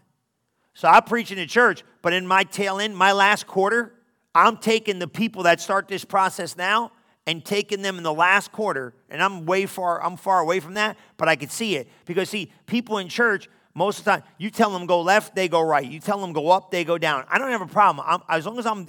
So 0.74 0.90
I 0.90 1.00
preach 1.00 1.32
in 1.32 1.38
the 1.38 1.46
church, 1.46 1.84
but 2.02 2.12
in 2.12 2.28
my 2.28 2.44
tail 2.44 2.80
end, 2.80 2.98
my 2.98 3.14
last 3.14 3.48
quarter, 3.48 3.94
I'm 4.34 4.58
taking 4.58 5.00
the 5.00 5.08
people 5.08 5.44
that 5.44 5.62
start 5.62 5.88
this 5.88 6.04
process 6.04 6.58
now 6.58 6.92
and 7.28 7.46
taking 7.46 7.82
them 7.82 7.98
in 7.98 8.04
the 8.04 8.14
last 8.14 8.52
quarter, 8.52 8.94
and 9.10 9.22
I'm 9.22 9.46
way 9.46 9.66
far, 9.66 10.04
I'm 10.04 10.18
far 10.18 10.40
away 10.40 10.60
from 10.60 10.74
that, 10.74 10.98
but 11.18 11.28
I 11.30 11.36
could 11.36 11.52
see 11.52 11.76
it. 11.76 11.88
Because 12.06 12.30
see, 12.30 12.52
people 12.66 12.98
in 12.98 13.10
church, 13.10 13.48
most 13.74 14.00
of 14.00 14.06
the 14.06 14.12
time, 14.12 14.24
you 14.38 14.50
tell 14.50 14.70
them 14.70 14.86
go 14.86 15.02
left, 15.02 15.34
they 15.34 15.48
go 15.48 15.62
right. 15.62 15.86
You 15.86 16.00
tell 16.02 16.20
them 16.20 16.34
go 16.34 16.50
up, 16.50 16.72
they 16.72 16.84
go 16.84 16.98
down. 16.98 17.24
I 17.30 17.38
don't 17.38 17.52
have 17.52 17.62
a 17.62 17.68
problem. 17.68 18.06
I'm, 18.08 18.22
as 18.28 18.46
long 18.46 18.60
as 18.60 18.66
I'm 18.66 18.88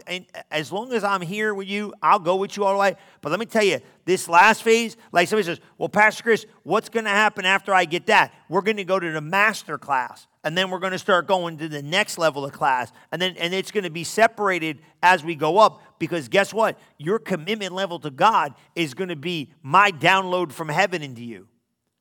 as 0.51 0.73
long 0.73 0.92
as 0.92 1.05
I'm 1.05 1.21
here 1.21 1.55
with 1.55 1.68
you, 1.68 1.95
I'll 2.03 2.18
go 2.18 2.35
with 2.37 2.57
you 2.57 2.64
all 2.64 2.73
the 2.73 2.79
way. 2.79 2.97
But 3.21 3.31
let 3.31 3.38
me 3.38 3.47
tell 3.47 3.62
you, 3.62 3.79
this 4.05 4.29
last 4.29 4.64
phase, 4.64 4.97
like 5.12 5.29
somebody 5.29 5.47
says, 5.47 5.61
"Well, 5.79 5.88
Pastor 5.88 6.25
Chris, 6.25 6.47
what's 6.64 6.88
going 6.88 7.05
to 7.05 7.11
happen 7.11 7.45
after 7.45 7.73
I 7.73 7.85
get 7.85 8.07
that?" 8.07 8.35
We're 8.49 8.62
going 8.62 8.77
to 8.79 8.85
go 8.85 8.99
to 8.99 9.12
the 9.12 9.21
master 9.21 9.79
class, 9.79 10.27
and 10.42 10.59
then 10.59 10.68
we're 10.68 10.81
going 10.81 10.92
to 10.92 10.99
start 10.99 11.29
going 11.29 11.59
to 11.59 11.68
the 11.68 11.83
next 11.83 12.18
level 12.18 12.45
of 12.45 12.53
class, 12.53 12.90
and 13.12 13.23
then 13.23 13.37
and 13.37 13.55
it's 13.55 13.71
going 13.71 13.85
to 13.85 13.90
be 13.90 14.03
separated 14.03 14.81
as 15.01 15.23
we 15.23 15.37
go 15.37 15.59
up. 15.59 15.81
Because 16.01 16.27
guess 16.27 16.53
what? 16.53 16.77
Your 16.99 17.21
commitment 17.21 17.73
level 17.73 18.01
to 18.01 18.11
God 18.11 18.55
is 18.75 18.95
going 18.95 19.11
to 19.11 19.16
be 19.16 19.53
my 19.62 19.92
download 19.92 20.51
from 20.51 20.68
heaven 20.68 21.03
into 21.03 21.23
you. 21.23 21.47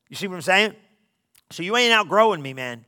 You 0.08 0.16
see 0.16 0.26
what 0.26 0.34
I'm 0.34 0.42
saying? 0.42 0.74
So 1.52 1.62
you 1.62 1.76
ain't 1.76 1.92
outgrowing 1.92 2.42
me, 2.42 2.54
man. 2.54 2.84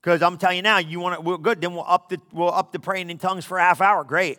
Because 0.00 0.22
I'm 0.22 0.38
telling 0.38 0.56
you 0.56 0.62
now, 0.62 0.78
you 0.78 1.00
want 1.00 1.16
to, 1.16 1.20
we're 1.20 1.38
good. 1.38 1.60
Then 1.60 1.74
we'll 1.74 1.84
up 1.86 2.08
the 2.08 2.20
we'll 2.32 2.52
up 2.52 2.72
the 2.72 2.78
praying 2.78 3.10
in 3.10 3.18
tongues 3.18 3.44
for 3.44 3.58
a 3.58 3.62
half 3.62 3.80
hour. 3.80 4.04
Great. 4.04 4.38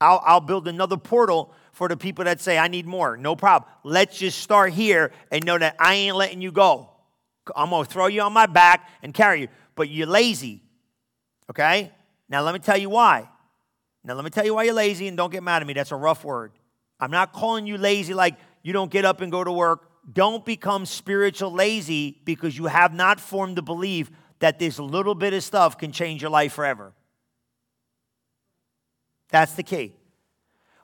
I'll, 0.00 0.22
I'll 0.24 0.40
build 0.40 0.66
another 0.66 0.96
portal 0.96 1.52
for 1.72 1.88
the 1.88 1.96
people 1.96 2.24
that 2.24 2.40
say 2.40 2.58
I 2.58 2.68
need 2.68 2.86
more. 2.86 3.16
No 3.16 3.36
problem. 3.36 3.70
Let's 3.84 4.18
just 4.18 4.38
start 4.38 4.72
here 4.72 5.12
and 5.30 5.44
know 5.44 5.58
that 5.58 5.76
I 5.78 5.94
ain't 5.94 6.16
letting 6.16 6.40
you 6.40 6.52
go. 6.52 6.90
I'm 7.54 7.70
gonna 7.70 7.84
throw 7.84 8.06
you 8.06 8.22
on 8.22 8.32
my 8.32 8.46
back 8.46 8.88
and 9.02 9.12
carry 9.12 9.42
you. 9.42 9.48
But 9.74 9.88
you're 9.88 10.06
lazy. 10.06 10.62
Okay? 11.50 11.92
Now 12.28 12.42
let 12.42 12.54
me 12.54 12.60
tell 12.60 12.78
you 12.78 12.90
why. 12.90 13.28
Now 14.02 14.14
let 14.14 14.24
me 14.24 14.30
tell 14.30 14.44
you 14.44 14.54
why 14.54 14.64
you're 14.64 14.74
lazy 14.74 15.08
and 15.08 15.16
don't 15.16 15.30
get 15.30 15.42
mad 15.42 15.62
at 15.62 15.66
me. 15.66 15.74
That's 15.74 15.92
a 15.92 15.96
rough 15.96 16.24
word. 16.24 16.52
I'm 16.98 17.10
not 17.10 17.32
calling 17.32 17.66
you 17.66 17.76
lazy 17.76 18.14
like 18.14 18.36
you 18.62 18.72
don't 18.72 18.90
get 18.90 19.04
up 19.04 19.20
and 19.20 19.30
go 19.30 19.44
to 19.44 19.52
work 19.52 19.90
don't 20.12 20.44
become 20.44 20.86
spiritual 20.86 21.52
lazy 21.52 22.20
because 22.24 22.56
you 22.56 22.66
have 22.66 22.92
not 22.92 23.20
formed 23.20 23.56
the 23.56 23.62
belief 23.62 24.10
that 24.40 24.58
this 24.58 24.78
little 24.78 25.14
bit 25.14 25.32
of 25.32 25.42
stuff 25.42 25.78
can 25.78 25.92
change 25.92 26.20
your 26.20 26.30
life 26.30 26.52
forever. 26.52 26.92
That's 29.30 29.54
the 29.54 29.62
key. 29.62 29.94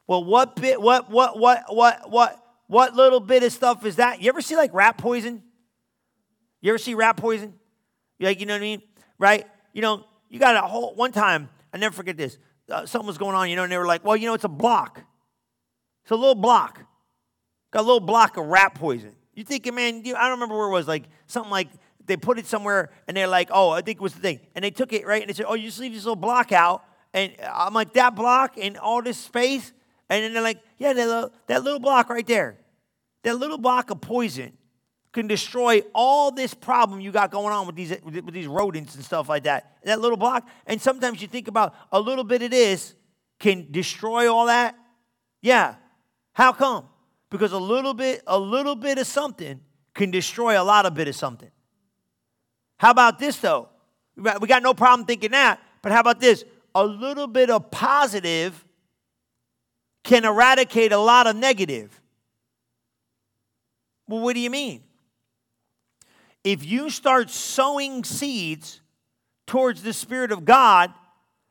Well, 0.07 0.25
what 0.25 0.57
bit, 0.57 0.81
what, 0.81 1.11
what, 1.11 1.39
what, 1.39 1.65
what, 1.69 2.11
what, 2.11 2.45
what 2.67 2.97
little 2.97 3.21
bit 3.21 3.43
of 3.43 3.53
stuff 3.53 3.85
is 3.85 3.97
that? 3.97 4.23
You 4.23 4.29
ever 4.29 4.41
see 4.41 4.57
like 4.57 4.73
rat 4.73 4.97
poison? 4.97 5.43
You 6.61 6.71
ever 6.71 6.79
see 6.79 6.95
rat 6.95 7.17
poison? 7.17 7.55
You 8.19 8.27
like, 8.27 8.41
you 8.41 8.47
know 8.47 8.55
what 8.55 8.59
I 8.59 8.63
mean? 8.63 8.83
Right? 9.19 9.47
You 9.73 9.83
know, 9.83 10.05
you 10.29 10.39
got 10.39 10.57
a 10.57 10.63
whole, 10.63 10.95
one 10.95 11.13
time, 11.13 11.49
I 11.73 11.79
never 11.79 11.95
forget 11.95 12.17
this. 12.17 12.39
Uh, 12.69 12.87
something 12.87 13.07
was 13.07 13.19
going 13.19 13.35
on, 13.37 13.51
you 13.51 13.57
know, 13.57 13.65
and 13.65 13.73
they 13.73 13.79
were 13.79 13.87
like, 13.87 14.05
well, 14.05 14.17
you 14.17 14.27
know, 14.27 14.35
it's 14.35 14.45
a 14.45 14.49
block. 14.49 15.03
It's 16.03 16.11
a 16.11 16.17
little 16.17 16.35
block. 16.35 16.81
Got 17.71 17.81
a 17.81 17.83
little 17.83 18.01
block 18.01 18.37
of 18.37 18.47
rat 18.47 18.75
poison. 18.75 19.15
You 19.35 19.45
thinking, 19.45 19.75
man, 19.75 20.05
you, 20.05 20.17
I 20.17 20.23
don't 20.23 20.33
remember 20.33 20.57
where 20.57 20.69
it 20.69 20.73
was, 20.73 20.89
like 20.89 21.05
something 21.27 21.51
like 21.51 21.69
they 22.07 22.17
put 22.17 22.39
it 22.39 22.47
somewhere 22.47 22.91
and 23.07 23.17
they're 23.17 23.29
like, 23.29 23.51
oh, 23.53 23.71
I 23.71 23.83
think 23.83 23.99
it 23.99 24.03
was 24.03 24.15
the 24.15 24.21
thing. 24.21 24.41
And 24.55 24.65
they 24.65 24.71
took 24.71 24.93
it, 24.93 25.07
right? 25.07 25.23
And 25.23 25.29
they 25.29 25.35
said, 25.35 25.47
oh, 25.49 25.55
you 25.55 25.67
just 25.67 25.79
leave 25.79 25.93
this 25.93 26.05
little 26.05 26.17
block 26.17 26.53
out. 26.53 26.85
And 27.15 27.33
I'm 27.43 27.73
like, 27.73 27.93
that 27.95 28.15
block 28.15 28.57
and 28.61 28.77
all 28.77 29.03
this 29.03 29.17
space? 29.17 29.73
And 30.09 30.25
then 30.25 30.33
they're 30.33 30.43
like, 30.43 30.61
yeah, 30.79 30.93
that 30.93 31.07
little, 31.07 31.33
that 31.47 31.63
little 31.63 31.79
block 31.79 32.11
right 32.11 32.27
there. 32.27 32.59
That 33.23 33.39
little 33.39 33.59
block 33.59 33.91
of 33.91 34.01
poison 34.01 34.53
can 35.13 35.27
destroy 35.27 35.83
all 35.95 36.31
this 36.31 36.55
problem 36.55 37.01
you 37.01 37.13
got 37.13 37.31
going 37.31 37.53
on 37.53 37.67
with 37.67 37.77
these, 37.77 37.95
with 38.03 38.33
these 38.33 38.47
rodents 38.47 38.95
and 38.95 39.05
stuff 39.05 39.29
like 39.29 39.45
that. 39.45 39.77
That 39.85 40.01
little 40.01 40.17
block. 40.17 40.49
And 40.67 40.81
sometimes 40.81 41.23
you 41.23 41.29
think 41.29 41.49
about 41.49 41.75
a 41.93 42.01
little 42.01 42.25
bit 42.25 42.43
of 42.43 42.51
this 42.51 42.95
can 43.39 43.69
destroy 43.71 44.33
all 44.33 44.47
that. 44.47 44.77
Yeah. 45.43 45.77
How 46.33 46.53
come? 46.53 46.87
Because 47.31 47.53
a 47.53 47.59
little 47.59 47.95
bit, 47.95 48.23
a 48.27 48.39
little 48.39 48.75
bit 48.75 48.99
of 48.99 49.07
something 49.07 49.61
can 49.95 50.11
destroy 50.11 50.61
a 50.61 50.65
lot 50.65 50.87
of 50.87 50.95
bit 50.95 51.09
of 51.09 51.15
something. 51.15 51.51
How 52.77 52.91
about 52.91 53.19
this 53.19 53.37
though? 53.37 53.69
We 54.17 54.47
got 54.47 54.63
no 54.63 54.75
problem 54.75 55.07
thinking 55.07 55.31
that, 55.31 55.61
but 55.83 55.93
how 55.93 56.01
about 56.01 56.21
this? 56.21 56.45
A 56.75 56.85
little 56.85 57.27
bit 57.27 57.51
of 57.51 57.71
positive 57.71 58.65
can 60.03 60.25
eradicate 60.25 60.93
a 60.93 60.99
lot 60.99 61.27
of 61.27 61.37
negative. 61.37 62.01
Well, 64.09 64.21
what 64.21 64.35
do 64.35 64.41
you 64.41 64.51
mean? 64.51 64.83
If 66.43 66.65
you 66.65 66.91
start 66.91 67.31
sowing 67.31 68.03
seeds 68.03 68.81
towards 69.47 69.83
the 69.83 69.93
Spirit 69.93 70.33
of 70.33 70.45
God, 70.45 70.93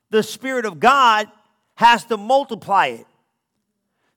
the 0.09 0.23
Spirit 0.23 0.65
of 0.65 0.79
God 0.79 1.27
has 1.75 2.05
to 2.05 2.17
multiply 2.17 2.87
it. 2.87 3.05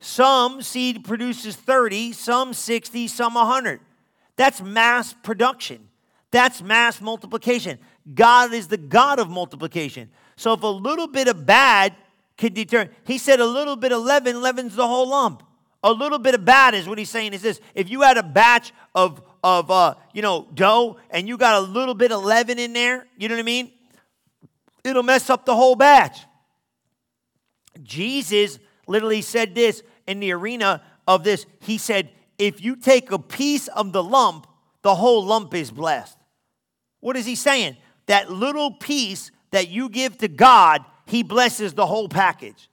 Some 0.02 0.62
seed 0.62 1.04
produces 1.04 1.54
30, 1.54 2.10
some 2.12 2.54
60, 2.54 3.06
some 3.06 3.34
100. 3.34 3.78
That's 4.34 4.60
mass 4.60 5.14
production. 5.22 5.88
That's 6.32 6.60
mass 6.60 7.00
multiplication. 7.00 7.78
God 8.12 8.52
is 8.52 8.66
the 8.66 8.78
God 8.78 9.20
of 9.20 9.30
multiplication. 9.30 10.10
So 10.34 10.54
if 10.54 10.62
a 10.64 10.66
little 10.66 11.06
bit 11.06 11.28
of 11.28 11.46
bad 11.46 11.94
can 12.36 12.52
determine, 12.52 12.90
he 13.04 13.16
said 13.16 13.38
a 13.38 13.46
little 13.46 13.76
bit 13.76 13.92
of 13.92 14.02
leaven 14.02 14.42
leavens 14.42 14.74
the 14.74 14.88
whole 14.88 15.08
lump. 15.08 15.44
A 15.84 15.92
little 15.92 16.18
bit 16.18 16.34
of 16.34 16.44
bad 16.44 16.74
is 16.74 16.88
what 16.88 16.98
he's 16.98 17.08
saying 17.08 17.32
is 17.32 17.42
this. 17.42 17.60
If 17.72 17.88
you 17.88 18.02
had 18.02 18.18
a 18.18 18.24
batch 18.24 18.72
of, 18.96 19.22
of 19.44 19.70
uh, 19.70 19.94
you 20.12 20.22
know, 20.22 20.48
dough 20.52 20.96
and 21.10 21.28
you 21.28 21.36
got 21.36 21.62
a 21.62 21.64
little 21.64 21.94
bit 21.94 22.10
of 22.10 22.24
leaven 22.24 22.58
in 22.58 22.72
there, 22.72 23.06
you 23.16 23.28
know 23.28 23.36
what 23.36 23.40
I 23.40 23.44
mean? 23.44 23.70
It'll 24.82 25.04
mess 25.04 25.30
up 25.30 25.44
the 25.44 25.54
whole 25.54 25.76
batch. 25.76 26.26
Jesus 27.84 28.58
literally 28.88 29.22
said 29.22 29.54
this 29.54 29.82
in 30.06 30.20
the 30.20 30.32
arena 30.32 30.82
of 31.06 31.24
this. 31.24 31.46
He 31.60 31.78
said, 31.78 32.10
if 32.38 32.62
you 32.62 32.76
take 32.76 33.10
a 33.10 33.18
piece 33.18 33.68
of 33.68 33.92
the 33.92 34.02
lump, 34.02 34.46
the 34.82 34.94
whole 34.94 35.24
lump 35.24 35.54
is 35.54 35.70
blessed. 35.70 36.16
What 37.00 37.16
is 37.16 37.26
he 37.26 37.34
saying? 37.34 37.76
That 38.06 38.30
little 38.30 38.72
piece 38.72 39.30
that 39.50 39.68
you 39.68 39.88
give 39.88 40.18
to 40.18 40.28
God, 40.28 40.84
he 41.06 41.22
blesses 41.22 41.74
the 41.74 41.86
whole 41.86 42.08
package. 42.08 42.68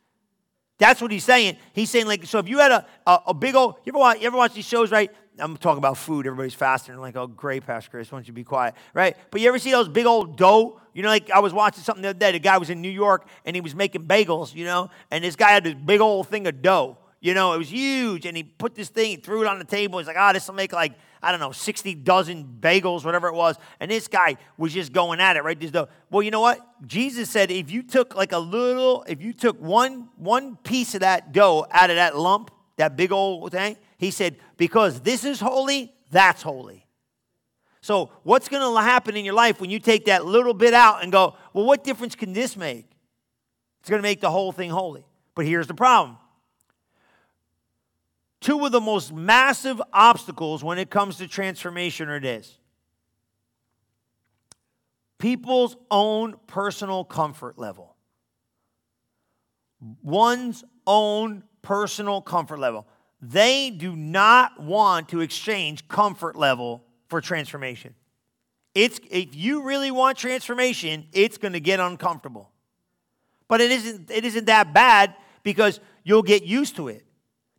That's 0.80 1.02
what 1.02 1.12
he's 1.12 1.26
saying. 1.26 1.58
He's 1.74 1.90
saying, 1.90 2.08
like, 2.08 2.26
so 2.26 2.40
if 2.40 2.48
you 2.48 2.60
had 2.60 2.72
a, 2.72 2.86
a, 3.06 3.20
a 3.28 3.34
big 3.34 3.54
old, 3.54 3.76
you 3.84 3.92
ever, 3.92 4.00
watch, 4.00 4.20
you 4.22 4.28
ever 4.28 4.38
watch 4.38 4.54
these 4.54 4.66
shows, 4.66 4.92
right? 4.92 5.12
I'm 5.38 5.58
talking 5.58 5.78
about 5.78 5.98
food. 5.98 6.26
Everybody's 6.26 6.54
fasting. 6.54 6.96
Like, 6.98 7.16
oh, 7.16 7.28
great, 7.28 7.66
Pastor 7.66 7.90
Chris. 7.90 8.12
Why 8.12 8.18
don't 8.18 8.28
you 8.28 8.34
be 8.34 8.44
quiet, 8.44 8.76
right? 8.94 9.16
But 9.30 9.42
you 9.42 9.48
ever 9.50 9.60
see 9.60 9.72
those 9.72 9.90
big 9.90 10.06
old 10.06 10.38
dough? 10.38 10.80
You 10.94 11.04
know, 11.04 11.10
like 11.10 11.30
I 11.32 11.40
was 11.40 11.54
watching 11.54 11.84
something 11.84 12.02
the 12.02 12.10
other 12.10 12.20
day. 12.20 12.32
The 12.32 12.40
guy 12.40 12.58
was 12.58 12.70
in 12.70 12.82
New 12.82 12.90
York 12.90 13.28
and 13.46 13.56
he 13.56 13.62
was 13.62 13.76
making 13.76 14.06
bagels, 14.06 14.54
you 14.56 14.66
know, 14.66 14.90
and 15.12 15.24
this 15.24 15.36
guy 15.36 15.52
had 15.52 15.64
this 15.64 15.76
big 15.76 16.02
old 16.02 16.28
thing 16.28 16.48
of 16.48 16.62
dough. 16.62 16.98
You 17.22 17.34
know, 17.34 17.54
it 17.54 17.58
was 17.58 17.70
huge. 17.70 18.26
And 18.26 18.36
he 18.36 18.44
put 18.44 18.76
this 18.76 18.90
thing, 18.90 19.10
he 19.12 19.16
threw 19.18 19.42
it 19.42 19.48
on 19.48 19.60
the 19.60 19.66
table. 19.66 20.00
He's 20.00 20.08
like, 20.08 20.16
oh, 20.18 20.34
this 20.34 20.48
will 20.48 20.56
make 20.56 20.72
like, 20.72 20.94
I 21.22 21.32
don't 21.32 21.42
know, 21.42 21.52
60 21.52 21.96
dozen 21.96 22.58
bagels, 22.62 23.04
whatever 23.04 23.28
it 23.28 23.36
was. 23.36 23.58
And 23.80 23.92
this 23.92 24.08
guy 24.08 24.38
was 24.58 24.74
just 24.74 24.94
going 24.94 25.20
at 25.20 25.36
it, 25.36 25.44
right? 25.44 25.60
This. 25.60 25.72
Well, 26.10 26.24
you 26.24 26.32
know 26.32 26.40
what? 26.40 26.60
Jesus 26.88 27.30
said 27.30 27.52
if 27.52 27.72
you 27.72 27.84
took 27.84 28.16
like 28.16 28.32
a 28.32 28.40
little, 28.40 29.04
if 29.08 29.22
you 29.22 29.34
took 29.34 29.60
one, 29.62 30.10
one 30.16 30.56
piece 30.58 30.96
of 30.96 31.02
that 31.02 31.34
dough 31.34 31.66
out 31.72 31.90
of 31.90 31.98
that 31.98 32.18
lump, 32.18 32.52
that 32.78 32.96
big 32.96 33.12
old 33.12 33.52
thing, 33.52 33.76
he 33.98 34.12
said, 34.12 34.38
because 34.56 35.02
this 35.02 35.26
is 35.26 35.42
holy, 35.42 35.94
that's 36.10 36.42
holy. 36.42 36.86
So, 37.82 38.12
what's 38.24 38.50
going 38.50 38.62
to 38.62 38.82
happen 38.82 39.16
in 39.16 39.24
your 39.24 39.34
life 39.34 39.62
when 39.62 39.70
you 39.70 39.80
take 39.80 40.06
that 40.06 40.26
little 40.26 40.54
bit 40.54 40.74
out 40.74 41.02
and 41.02 41.12
go, 41.12 41.36
well, 41.54 41.66
what 41.66 41.84
difference 41.84 42.14
can 42.16 42.34
this 42.34 42.58
make? 42.58 42.86
It's 43.80 43.90
going 43.90 44.00
to 44.00 44.04
make 44.04 44.20
the 44.20 44.30
whole 44.30 44.52
thing 44.52 44.70
holy. 44.70 45.06
But 45.34 45.46
here's 45.46 45.68
the 45.68 45.74
problem 45.74 46.18
two 48.42 48.66
of 48.66 48.72
the 48.72 48.82
most 48.82 49.14
massive 49.14 49.82
obstacles 49.94 50.64
when 50.64 50.78
it 50.78 50.90
comes 50.90 51.18
to 51.18 51.28
transformation 51.28 52.10
are 52.10 52.20
this 52.20 52.58
people's 55.18 55.76
own 55.92 56.36
personal 56.48 57.04
comfort 57.04 57.60
level. 57.60 57.96
One's 60.02 60.64
own 60.88 61.44
personal 61.62 62.22
comfort 62.22 62.58
level. 62.60 62.88
They 63.22 63.70
do 63.70 63.96
not 63.96 64.62
want 64.62 65.10
to 65.10 65.20
exchange 65.20 65.88
comfort 65.88 66.36
level 66.36 66.86
for 67.10 67.22
transformation. 67.22 67.96
It's, 68.74 69.00
if 69.10 69.36
you 69.36 69.64
really 69.64 69.92
want 69.92 70.18
transformation, 70.18 71.08
it's 71.12 71.38
going 71.38 71.54
to 71.54 71.60
get 71.60 71.80
uncomfortable. 71.80 72.50
But 73.48 73.62
it 73.62 73.72
isn't, 73.72 74.10
it 74.10 74.24
isn't 74.24 74.46
that 74.46 74.74
bad 74.74 75.16
because 75.44 75.80
you'll 76.04 76.24
get 76.24 76.44
used 76.44 76.76
to 76.78 76.88
it. 76.88 77.06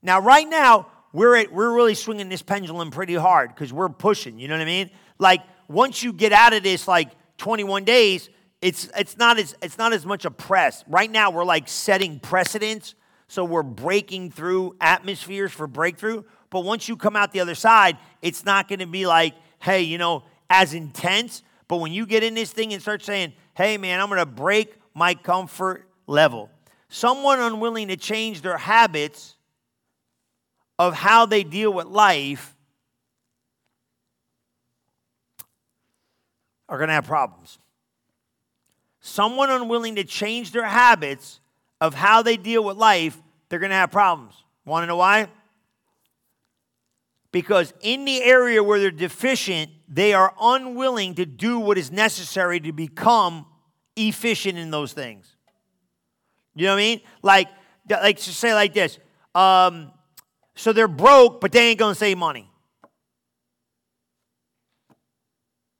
Now, 0.03 0.21
right 0.21 0.49
now, 0.49 0.87
we're, 1.13 1.37
at, 1.37 1.53
we're 1.53 1.75
really 1.75 1.95
swinging 1.95 2.29
this 2.29 2.43
pendulum 2.43 2.91
pretty 2.91 3.15
hard 3.15 3.55
because 3.55 3.73
we're 3.73 3.89
pushing, 3.89 4.39
you 4.39 4.49
know 4.49 4.55
what 4.55 4.63
I 4.63 4.67
mean? 4.67 4.91
Like, 5.19 5.43
once 5.69 6.03
you 6.03 6.13
get 6.13 6.33
out 6.33 6.53
of 6.53 6.63
this, 6.63 6.87
like 6.89 7.11
21 7.39 7.85
days, 7.85 8.31
it's, 8.63 8.89
it's, 8.97 9.17
not 9.17 9.39
as, 9.39 9.55
it's 9.63 9.79
not 9.79 9.93
as 9.93 10.07
much 10.07 10.25
a 10.25 10.31
press. 10.31 10.85
Right 10.87 11.11
now, 11.11 11.31
we're 11.31 11.45
like 11.45 11.69
setting 11.69 12.21
precedents, 12.21 12.95
so 13.29 13.45
we're 13.45 13.63
breaking 13.63 14.31
through 14.31 14.77
atmospheres 14.81 15.53
for 15.53 15.67
breakthrough. 15.67 16.23
But 16.51 16.61
once 16.61 16.89
you 16.89 16.97
come 16.97 17.17
out 17.17 17.33
the 17.33 17.41
other 17.41 17.55
side, 17.55 17.97
it's 18.23 18.45
not 18.45 18.69
going 18.69 18.81
to 18.81 18.87
be 18.87 19.07
like, 19.07 19.35
hey, 19.61 19.83
you 19.83 19.99
know, 19.99 20.25
as 20.49 20.75
intense. 20.75 21.43
But 21.69 21.77
when 21.77 21.93
you 21.93 22.07
get 22.07 22.23
in 22.23 22.35
this 22.35 22.53
thing 22.53 22.73
and 22.73 22.83
start 22.83 23.05
saying, 23.05 23.33
hey, 23.55 23.79
man, 23.79 24.01
I'm 24.01 24.09
going 24.09 24.19
to 24.19 24.27
break 24.27 24.75
my 24.95 25.15
comfort 25.15 25.89
level. 26.07 26.51
Someone 26.89 27.39
unwilling 27.39 27.89
to 27.89 27.97
change 27.97 28.43
their 28.43 28.59
habits 28.59 29.37
of 30.81 30.95
how 30.95 31.27
they 31.27 31.45
deal 31.45 31.71
with 31.71 31.87
life. 31.87 32.57
are 36.71 36.79
going 36.79 36.87
to 36.87 36.95
have 36.95 37.05
problems. 37.05 37.59
Someone 39.01 39.51
unwilling 39.51 39.97
to 39.97 40.05
change 40.05 40.53
their 40.53 40.64
habits 40.64 41.40
of 41.81 41.95
how 41.95 42.23
they 42.23 42.37
deal 42.37 42.62
with 42.62 42.77
life, 42.77 43.19
they're 43.49 43.59
going 43.59 43.71
to 43.71 43.77
have 43.77 43.90
problems. 43.90 44.35
Want 44.64 44.85
to 44.85 44.87
know 44.87 44.97
why? 44.97 45.27
Because 47.33 47.75
in 47.81 48.05
the 48.05 48.23
area 48.23 48.62
where 48.62 48.79
they're 48.79 48.93
deficient, 48.93 49.73
they 49.88 50.14
are 50.14 50.33
unwilling 50.40 51.16
to 51.16 51.27
do 51.27 51.59
what 51.59 51.77
is 51.77 51.90
necessary 51.90 52.61
to 52.61 52.71
become 52.71 53.47
efficient 53.97 54.57
in 54.57 54.71
those 54.71 54.93
things. 54.93 55.35
You 56.55 56.66
know 56.66 56.75
what 56.75 56.79
I 56.79 56.83
mean? 56.83 57.01
Like, 57.21 57.49
like 57.90 58.19
to 58.19 58.33
say 58.33 58.55
like 58.55 58.75
this. 58.75 59.01
Um, 59.35 59.90
so 60.61 60.75
they're 60.75 60.88
broke, 60.88 61.40
but 61.40 61.53
they 61.53 61.68
ain't 61.68 61.79
gonna 61.79 61.94
save 61.94 62.18
money. 62.18 62.51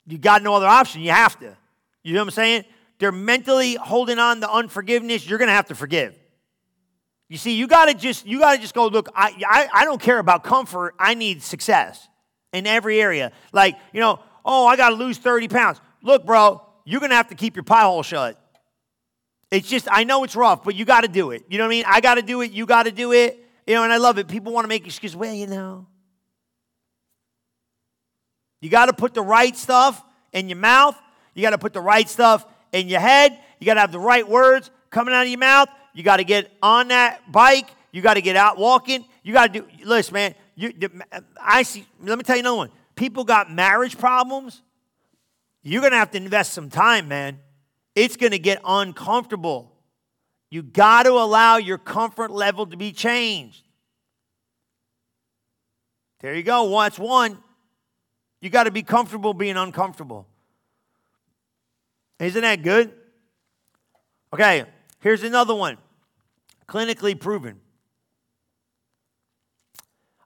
You 0.07 0.17
got 0.17 0.43
no 0.43 0.55
other 0.55 0.67
option. 0.67 1.03
You 1.03 1.11
have 1.11 1.39
to. 1.41 1.55
You 2.03 2.15
know 2.15 2.21
what 2.21 2.29
I'm 2.29 2.31
saying? 2.31 2.65
They're 2.99 3.13
mentally 3.13 3.75
holding 3.75 4.19
on 4.19 4.41
to 4.41 4.51
unforgiveness. 4.51 5.29
You're 5.29 5.39
gonna 5.39 5.53
have 5.53 5.67
to 5.67 5.75
forgive. 5.75 6.15
You 7.29 7.37
see, 7.37 7.57
you 7.57 7.67
gotta 7.67 7.93
just 7.93 8.27
you 8.27 8.39
gotta 8.39 8.59
just 8.59 8.75
go 8.75 8.87
look. 8.87 9.11
I, 9.15 9.35
I 9.47 9.69
I 9.73 9.85
don't 9.85 10.01
care 10.01 10.19
about 10.19 10.45
comfort. 10.45 10.95
I 10.99 11.13
need 11.13 11.43
success 11.43 12.09
in 12.55 12.67
every 12.67 13.03
area. 13.03 13.33
Like 13.53 13.77
you 13.93 14.01
know, 14.01 14.21
oh, 14.47 14.67
I 14.67 14.77
gotta 14.77 14.95
lose 14.97 15.19
30 15.19 15.49
pounds. 15.49 15.79
Look, 16.03 16.25
bro, 16.25 16.63
you're 16.87 17.01
gonna 17.01 17.15
have 17.17 17.29
to 17.29 17.35
keep 17.35 17.55
your 17.55 17.65
pie 17.65 17.83
hole 17.83 18.03
shut. 18.03 18.41
It's 19.51 19.69
just, 19.69 19.89
I 19.91 20.05
know 20.05 20.25
it's 20.25 20.37
rough, 20.37 20.63
but 20.63 20.75
you 20.77 20.85
got 20.85 21.01
to 21.01 21.09
do 21.09 21.33
it. 21.33 21.45
You 21.49 21.59
know 21.59 21.65
what 21.65 21.69
I 21.69 21.77
mean? 21.77 21.85
I 21.87 22.01
got 22.01 22.15
to 22.15 22.23
do 22.23 22.41
it. 22.41 22.53
You 22.53 22.67
got 22.67 22.85
to 22.85 22.93
do 22.93 23.13
it. 23.13 23.50
You 23.71 23.77
know, 23.77 23.85
and 23.85 23.93
I 23.93 23.99
love 23.99 24.19
it. 24.19 24.27
People 24.27 24.53
want 24.53 24.65
to 24.65 24.69
make 24.69 24.85
excuses. 24.85 25.15
Well, 25.15 25.33
you 25.33 25.47
know. 25.47 25.87
You 28.61 28.69
got 28.69 28.87
to 28.87 28.93
put 28.93 29.15
the 29.15 29.23
right 29.23 29.57
stuff 29.57 30.03
in 30.33 30.49
your 30.49 30.59
mouth. 30.59 30.99
You 31.35 31.43
got 31.43 31.51
to 31.51 31.59
put 31.59 31.73
the 31.73 31.81
right 31.81 32.09
stuff 32.09 32.45
in 32.73 32.89
your 32.89 32.99
head. 32.99 33.39
You 33.61 33.67
got 33.67 33.75
to 33.75 33.81
have 33.81 33.93
the 33.93 34.01
right 34.01 34.29
words 34.29 34.73
coming 34.91 35.15
out 35.15 35.23
of 35.23 35.29
your 35.29 35.39
mouth. 35.39 35.69
You 35.95 36.03
got 36.03 36.17
to 36.17 36.25
get 36.25 36.51
on 36.61 36.89
that 36.89 37.31
bike. 37.31 37.71
You 37.93 38.03
got 38.03 38.15
to 38.15 38.23
get 38.23 38.35
out 38.35 38.59
walking. 38.59 39.05
You 39.23 39.35
got 39.35 39.53
to 39.53 39.61
do, 39.61 39.67
listen, 39.85 40.15
man. 40.15 40.35
You, 40.57 40.73
I 41.41 41.63
see, 41.63 41.87
let 42.03 42.19
me 42.19 42.25
tell 42.25 42.35
you 42.35 42.41
another 42.41 42.57
one. 42.57 42.71
People 42.97 43.23
got 43.23 43.53
marriage 43.53 43.97
problems. 43.97 44.63
You're 45.63 45.81
going 45.81 45.93
to 45.93 45.99
have 45.99 46.11
to 46.11 46.17
invest 46.17 46.55
some 46.55 46.71
time, 46.71 47.07
man 47.07 47.39
it's 47.95 48.17
going 48.17 48.33
to 48.33 48.39
get 48.39 48.61
uncomfortable. 48.65 49.73
You 50.51 50.63
got 50.63 51.05
to 51.05 51.13
allow 51.13 51.57
your 51.57 51.79
comfort 51.79 52.31
level 52.31 52.67
to 52.67 52.77
be 52.77 52.93
changed. 52.93 53.65
There 56.21 56.35
you 56.35 56.43
go. 56.43 56.65
Well, 56.65 56.81
that's 56.81 56.99
one. 56.99 57.39
You 58.41 58.51
got 58.51 58.65
to 58.65 58.71
be 58.71 58.83
comfortable 58.83 59.33
being 59.33 59.57
uncomfortable. 59.57 60.27
Isn't 62.19 62.43
that 62.43 62.63
good? 62.63 62.93
Okay, 64.33 64.65
here's 65.01 65.23
another 65.23 65.55
one 65.55 65.79
clinically 66.69 67.19
proven. 67.19 67.61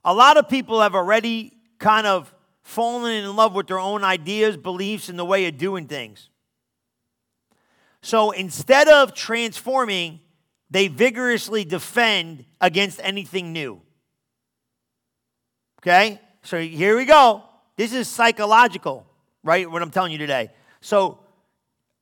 A 0.04 0.12
lot 0.12 0.36
of 0.36 0.48
people 0.48 0.82
have 0.82 0.94
already 0.94 1.54
kind 1.78 2.06
of 2.06 2.34
fallen 2.62 3.12
in 3.12 3.34
love 3.34 3.54
with 3.54 3.68
their 3.68 3.78
own 3.78 4.04
ideas, 4.04 4.56
beliefs, 4.56 5.08
and 5.08 5.18
the 5.18 5.24
way 5.24 5.46
of 5.46 5.56
doing 5.56 5.86
things. 5.86 6.28
So 8.04 8.32
instead 8.32 8.88
of 8.88 9.14
transforming, 9.14 10.20
they 10.68 10.88
vigorously 10.88 11.64
defend 11.64 12.44
against 12.60 13.00
anything 13.02 13.54
new. 13.54 13.80
Okay? 15.80 16.20
So 16.42 16.60
here 16.60 16.98
we 16.98 17.06
go. 17.06 17.42
This 17.76 17.94
is 17.94 18.06
psychological, 18.06 19.06
right? 19.42 19.70
What 19.70 19.80
I'm 19.80 19.90
telling 19.90 20.12
you 20.12 20.18
today. 20.18 20.50
So 20.82 21.18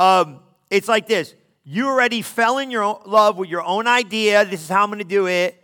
um, 0.01 0.41
it's 0.71 0.89
like 0.89 1.07
this 1.07 1.37
you 1.63 1.87
already 1.87 2.23
fell 2.23 2.59
in 2.59 2.73
your 2.73 3.01
love 3.07 3.37
with 3.37 3.49
your 3.49 3.63
own 3.63 3.87
idea. 3.87 4.45
This 4.45 4.61
is 4.61 4.69
how 4.69 4.83
I'm 4.83 4.89
going 4.89 4.99
to 4.99 5.05
do 5.05 5.29
it. 5.29 5.57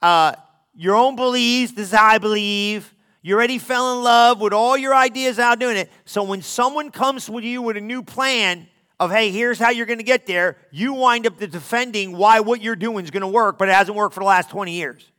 Uh, 0.00 0.32
your 0.74 0.94
own 0.94 1.14
beliefs. 1.14 1.72
This 1.72 1.88
is 1.88 1.94
how 1.94 2.06
I 2.06 2.16
believe. 2.16 2.90
You 3.20 3.34
already 3.34 3.58
fell 3.58 3.98
in 3.98 4.02
love 4.02 4.40
with 4.40 4.54
all 4.54 4.78
your 4.78 4.94
ideas 4.94 5.38
out 5.38 5.58
doing 5.58 5.76
it. 5.76 5.92
So 6.06 6.22
when 6.22 6.40
someone 6.40 6.90
comes 6.90 7.28
with 7.28 7.44
you 7.44 7.60
with 7.60 7.76
a 7.76 7.82
new 7.82 8.02
plan, 8.02 8.66
of, 9.04 9.10
hey, 9.10 9.30
here's 9.30 9.58
how 9.58 9.70
you're 9.70 9.86
going 9.86 9.98
to 9.98 10.04
get 10.04 10.26
there, 10.26 10.56
you 10.70 10.94
wind 10.94 11.26
up 11.26 11.38
defending 11.38 12.16
why 12.16 12.40
what 12.40 12.60
you're 12.60 12.76
doing 12.76 13.04
is 13.04 13.10
going 13.10 13.20
to 13.22 13.28
work, 13.28 13.58
but 13.58 13.68
it 13.68 13.74
hasn't 13.74 13.96
worked 13.96 14.14
for 14.14 14.20
the 14.20 14.26
last 14.26 14.50
20 14.50 14.72
years. 14.72 15.10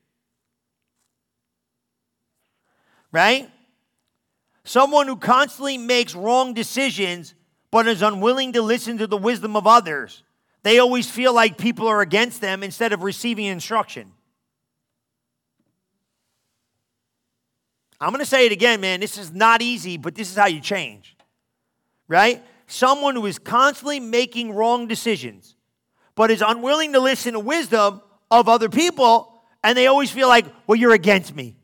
Right? 3.12 3.50
Someone 4.64 5.08
who 5.08 5.16
constantly 5.16 5.78
makes 5.78 6.16
wrong 6.16 6.54
decisions 6.54 7.34
but 7.72 7.88
is 7.88 8.02
unwilling 8.02 8.54
to 8.54 8.62
listen 8.62 8.98
to 9.00 9.08
the 9.08 9.18
wisdom 9.18 9.56
of 9.58 9.68
others. 9.68 10.24
They 10.64 10.80
always 10.80 11.10
feel 11.10 11.34
like 11.34 11.58
people 11.58 11.88
are 11.88 12.02
against 12.02 12.42
them 12.42 12.64
instead 12.64 12.94
of 12.94 13.04
receiving 13.04 13.46
instruction. 13.46 14.14
I'm 18.00 18.10
going 18.10 18.20
to 18.20 18.26
say 18.26 18.46
it 18.46 18.52
again, 18.52 18.82
man. 18.82 19.00
This 19.00 19.18
is 19.18 19.32
not 19.32 19.62
easy, 19.62 19.98
but 19.98 20.16
this 20.16 20.32
is 20.32 20.38
how 20.38 20.48
you 20.48 20.62
change. 20.62 21.16
Right? 22.08 22.44
Someone 22.68 23.16
who 23.16 23.26
is 23.26 23.40
constantly 23.40 24.00
making 24.00 24.54
wrong 24.54 24.88
decisions, 24.88 25.56
but 26.16 26.32
is 26.32 26.44
unwilling 26.46 26.94
to 26.94 27.00
listen 27.00 27.34
to 27.34 27.40
wisdom 27.40 28.02
of 28.32 28.50
other 28.50 28.70
people, 28.70 29.42
and 29.64 29.78
they 29.78 29.88
always 29.88 30.12
feel 30.12 30.28
like, 30.28 30.46
well, 30.68 30.76
you're 30.76 30.94
against 30.94 31.36
me. 31.36 31.56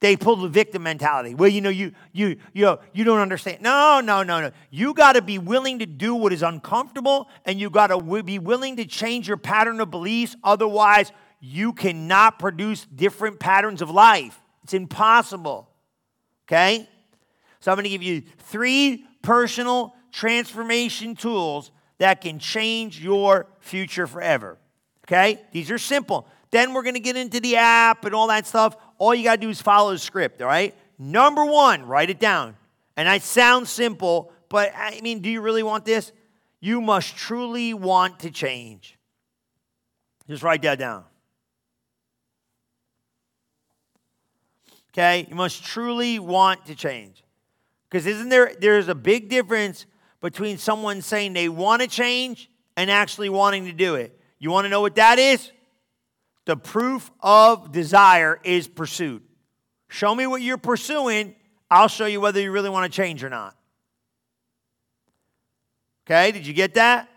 They 0.00 0.16
pull 0.16 0.36
the 0.36 0.48
victim 0.48 0.82
mentality. 0.82 1.34
Well, 1.34 1.48
you 1.48 1.62
know, 1.62 1.70
you 1.70 1.92
you 2.12 2.36
you 2.52 2.78
you 2.92 3.04
don't 3.04 3.20
understand. 3.20 3.62
No, 3.62 4.00
no, 4.04 4.22
no, 4.22 4.40
no. 4.42 4.50
You 4.70 4.92
got 4.92 5.12
to 5.14 5.22
be 5.22 5.38
willing 5.38 5.78
to 5.78 5.86
do 5.86 6.14
what 6.14 6.32
is 6.32 6.42
uncomfortable, 6.42 7.28
and 7.46 7.58
you 7.58 7.70
got 7.70 7.86
to 7.86 8.22
be 8.22 8.38
willing 8.38 8.76
to 8.76 8.84
change 8.84 9.26
your 9.26 9.38
pattern 9.38 9.80
of 9.80 9.90
beliefs. 9.90 10.36
Otherwise, 10.44 11.10
you 11.40 11.72
cannot 11.72 12.38
produce 12.38 12.84
different 12.86 13.40
patterns 13.40 13.80
of 13.80 13.90
life. 13.90 14.38
It's 14.62 14.74
impossible. 14.74 15.68
Okay? 16.46 16.88
So 17.60 17.70
I'm 17.70 17.76
going 17.76 17.84
to 17.84 17.90
give 17.90 18.02
you 18.02 18.22
three 18.38 19.06
personal 19.22 19.94
transformation 20.14 21.16
tools 21.16 21.72
that 21.98 22.20
can 22.20 22.38
change 22.38 23.00
your 23.00 23.48
future 23.58 24.06
forever. 24.06 24.56
Okay? 25.04 25.40
These 25.50 25.72
are 25.72 25.78
simple. 25.78 26.28
Then 26.52 26.72
we're 26.72 26.84
going 26.84 26.94
to 26.94 27.00
get 27.00 27.16
into 27.16 27.40
the 27.40 27.56
app 27.56 28.04
and 28.04 28.14
all 28.14 28.28
that 28.28 28.46
stuff. 28.46 28.76
All 28.98 29.12
you 29.12 29.24
got 29.24 29.36
to 29.36 29.40
do 29.40 29.48
is 29.48 29.60
follow 29.60 29.90
the 29.90 29.98
script, 29.98 30.40
all 30.40 30.46
right? 30.46 30.72
Number 31.00 31.44
one, 31.44 31.84
write 31.86 32.10
it 32.10 32.20
down. 32.20 32.56
And 32.96 33.08
I 33.08 33.18
sound 33.18 33.66
simple, 33.66 34.32
but 34.48 34.72
I 34.76 35.00
mean, 35.02 35.18
do 35.18 35.28
you 35.28 35.40
really 35.40 35.64
want 35.64 35.84
this? 35.84 36.12
You 36.60 36.80
must 36.80 37.16
truly 37.16 37.74
want 37.74 38.20
to 38.20 38.30
change. 38.30 38.96
Just 40.28 40.44
write 40.44 40.62
that 40.62 40.78
down. 40.78 41.02
Okay? 44.92 45.26
You 45.28 45.34
must 45.34 45.64
truly 45.64 46.20
want 46.20 46.66
to 46.66 46.76
change. 46.76 47.24
Because 47.90 48.06
isn't 48.06 48.28
there 48.28 48.52
there's 48.60 48.86
a 48.86 48.94
big 48.94 49.28
difference 49.28 49.86
between 50.24 50.56
someone 50.56 51.02
saying 51.02 51.34
they 51.34 51.50
want 51.50 51.82
to 51.82 51.86
change 51.86 52.50
and 52.78 52.90
actually 52.90 53.28
wanting 53.28 53.66
to 53.66 53.74
do 53.74 53.96
it. 53.96 54.18
You 54.38 54.50
want 54.50 54.64
to 54.64 54.70
know 54.70 54.80
what 54.80 54.94
that 54.94 55.18
is? 55.18 55.52
The 56.46 56.56
proof 56.56 57.10
of 57.20 57.72
desire 57.72 58.40
is 58.42 58.66
pursuit. 58.66 59.22
Show 59.88 60.14
me 60.14 60.26
what 60.26 60.40
you're 60.40 60.56
pursuing, 60.56 61.34
I'll 61.70 61.88
show 61.88 62.06
you 62.06 62.22
whether 62.22 62.40
you 62.40 62.52
really 62.52 62.70
want 62.70 62.90
to 62.90 62.96
change 62.96 63.22
or 63.22 63.28
not. 63.28 63.54
Okay, 66.06 66.32
did 66.32 66.46
you 66.46 66.54
get 66.54 66.72
that? 66.72 67.10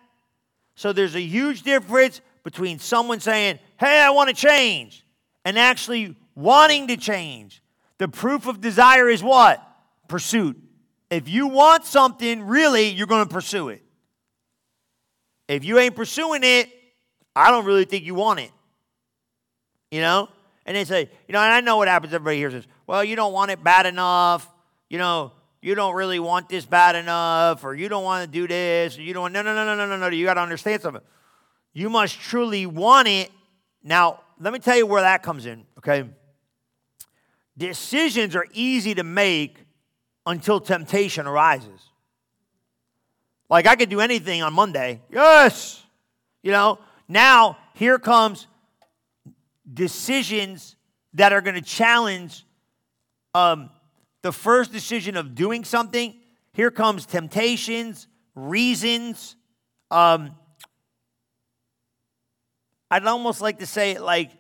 So 0.76 0.92
there's 0.92 1.16
a 1.16 1.22
huge 1.22 1.62
difference 1.62 2.20
between 2.44 2.78
someone 2.78 3.22
saying, 3.22 3.60
Hey, 3.80 4.02
I 4.02 4.10
want 4.10 4.28
to 4.32 4.36
change, 4.36 5.06
and 5.46 5.58
actually 5.58 6.18
wanting 6.36 6.88
to 6.90 6.98
change. 6.98 7.64
The 8.00 8.10
proof 8.10 8.48
of 8.48 8.60
desire 8.60 9.08
is 9.08 9.24
what? 9.24 9.66
Pursuit. 10.10 10.62
If 11.10 11.30
you 11.30 11.48
want 11.48 11.86
something, 11.86 12.44
really, 12.44 12.90
you're 12.90 13.08
going 13.08 13.26
to 13.26 13.34
pursue 13.34 13.70
it. 13.70 13.84
If 15.48 15.64
you 15.64 15.80
ain't 15.80 15.96
pursuing 15.96 16.44
it, 16.44 16.70
I 17.36 17.52
don't 17.52 17.66
really 17.66 17.86
think 17.86 18.04
you 18.04 18.16
want 18.16 18.40
it. 18.42 18.52
You 19.92 20.02
know? 20.02 20.30
And 20.66 20.76
they 20.76 20.84
say, 20.84 21.10
you 21.28 21.34
know, 21.34 21.40
and 21.40 21.54
I 21.54 21.62
know 21.62 21.78
what 21.78 21.88
happens. 21.88 22.14
Everybody 22.14 22.38
hears 22.38 22.54
this. 22.54 22.68
Well, 22.86 23.04
you 23.04 23.16
don't 23.16 23.32
want 23.32 23.52
it 23.52 23.64
bad 23.64 23.86
enough. 23.86 24.52
You 24.90 24.98
know, 24.98 25.32
you 25.62 25.76
don't 25.76 25.96
really 25.96 26.20
want 26.20 26.50
this 26.50 26.66
bad 26.66 26.96
enough, 26.96 27.64
or 27.64 27.74
you 27.74 27.88
don't 27.88 28.04
want 28.04 28.26
to 28.26 28.32
do 28.32 28.48
this, 28.48 28.98
or 28.98 29.02
you 29.02 29.14
don't 29.14 29.22
want, 29.22 29.34
no, 29.34 29.42
no, 29.42 29.56
no, 29.56 29.66
no, 29.66 29.76
no, 29.76 29.86
no, 29.88 29.98
no. 29.98 30.08
You 30.08 30.26
got 30.26 30.36
to 30.36 30.42
understand 30.42 30.82
something. 30.82 31.02
You 31.74 31.90
must 31.90 32.20
truly 32.20 32.66
want 32.66 33.08
it. 33.08 33.32
Now, 33.84 34.22
let 34.40 34.52
me 34.52 34.60
tell 34.60 34.76
you 34.76 34.86
where 34.86 35.02
that 35.02 35.24
comes 35.24 35.46
in, 35.46 35.66
okay? 35.78 36.10
Decisions 37.58 38.36
are 38.36 38.46
easy 38.54 38.94
to 38.96 39.04
make 39.04 39.67
until 40.28 40.60
temptation 40.60 41.26
arises. 41.26 41.90
Like 43.50 43.66
I 43.66 43.76
could 43.76 43.90
do 43.90 44.02
anything 44.02 44.44
on 44.44 44.54
Monday. 44.54 45.02
Yes. 45.10 45.82
You 46.44 46.52
know, 46.52 46.80
now 47.08 47.58
here 47.74 47.98
comes 47.98 48.46
decisions 49.74 50.76
that 51.14 51.32
are 51.32 51.42
going 51.42 51.56
to 51.56 51.62
challenge 51.62 52.46
um, 53.34 53.70
the 54.22 54.32
first 54.32 54.72
decision 54.72 55.16
of 55.16 55.34
doing 55.34 55.64
something. 55.64 56.14
here 56.52 56.72
comes 56.72 57.06
temptations, 57.06 58.08
reasons. 58.36 59.36
Um, 59.90 60.36
I'd 62.92 63.06
almost 63.06 63.42
like 63.42 63.60
to 63.60 63.66
say 63.66 63.98
like 63.98 64.32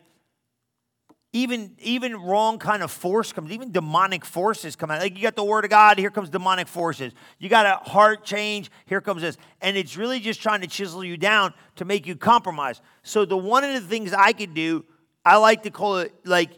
even 1.38 1.72
even 1.80 2.16
wrong 2.16 2.58
kind 2.58 2.82
of 2.82 2.90
force 2.90 3.32
comes 3.32 3.52
even 3.52 3.72
demonic 3.72 4.26
forces 4.26 4.76
come 4.76 4.90
out. 4.90 5.00
Like 5.00 5.16
you 5.16 5.22
got 5.22 5.36
the 5.36 5.44
word 5.44 5.66
of 5.66 5.70
god 5.70 6.00
here 6.00 6.10
comes 6.10 6.30
demonic 6.30 6.68
forces. 6.68 7.14
You 7.38 7.48
got 7.48 7.66
a 7.66 7.90
heart 7.90 8.24
change 8.24 8.72
here 8.86 9.02
comes 9.02 9.22
this. 9.22 9.38
And 9.62 9.78
it's 9.78 9.96
really 9.98 10.20
just 10.20 10.42
trying 10.42 10.62
to 10.62 10.68
chisel 10.68 11.04
you 11.04 11.16
down 11.16 11.54
to 11.76 11.86
make 11.86 12.08
you 12.08 12.16
compromise. 12.16 12.82
So 13.04 13.24
the 13.24 13.38
one 13.38 13.64
of 13.64 13.74
the 13.74 13.88
things 13.88 14.14
i 14.14 14.34
could 14.34 14.54
do 14.54 14.84
i 15.24 15.38
like 15.38 15.64
to 15.64 15.70
call 15.70 15.98
it 15.98 16.14
like 16.26 16.52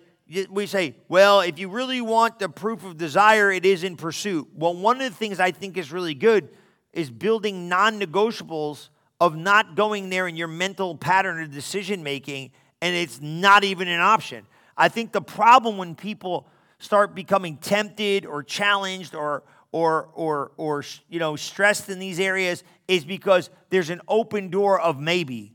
we 0.49 0.65
say 0.65 0.95
well 1.09 1.41
if 1.41 1.59
you 1.59 1.69
really 1.69 2.01
want 2.01 2.39
the 2.39 2.47
proof 2.47 2.85
of 2.85 2.97
desire 2.97 3.51
it 3.51 3.65
is 3.65 3.83
in 3.83 3.97
pursuit. 3.97 4.47
Well 4.55 4.75
one 4.75 5.01
of 5.01 5.11
the 5.11 5.17
things 5.17 5.41
i 5.41 5.51
think 5.51 5.77
is 5.77 5.91
really 5.91 6.15
good 6.15 6.49
is 6.93 7.11
building 7.11 7.67
non-negotiables 7.67 8.89
of 9.19 9.35
not 9.35 9.75
going 9.75 10.09
there 10.09 10.27
in 10.27 10.37
your 10.37 10.47
mental 10.47 10.95
pattern 10.95 11.43
of 11.43 11.51
decision 11.51 12.01
making 12.01 12.51
and 12.81 12.95
it's 12.95 13.19
not 13.19 13.65
even 13.65 13.89
an 13.89 13.99
option 13.99 14.45
I 14.79 14.87
think 14.87 15.11
the 15.11 15.21
problem 15.21 15.77
when 15.77 15.93
people 15.93 16.47
start 16.79 17.13
becoming 17.13 17.57
tempted 17.57 18.25
or 18.25 18.41
challenged 18.41 19.13
or 19.13 19.43
or 19.73 20.09
or 20.15 20.51
or 20.55 20.83
you 21.09 21.19
know 21.19 21.35
stressed 21.35 21.89
in 21.89 21.99
these 21.99 22.19
areas 22.19 22.63
is 22.87 23.03
because 23.03 23.49
there's 23.69 23.89
an 23.89 24.01
open 24.07 24.49
door 24.49 24.79
of 24.79 24.99
maybe. 24.99 25.53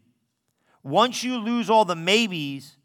Once 0.83 1.25
you 1.25 1.39
lose 1.39 1.71
all 1.71 1.87
the 1.87 1.97
maybes, 1.97 2.77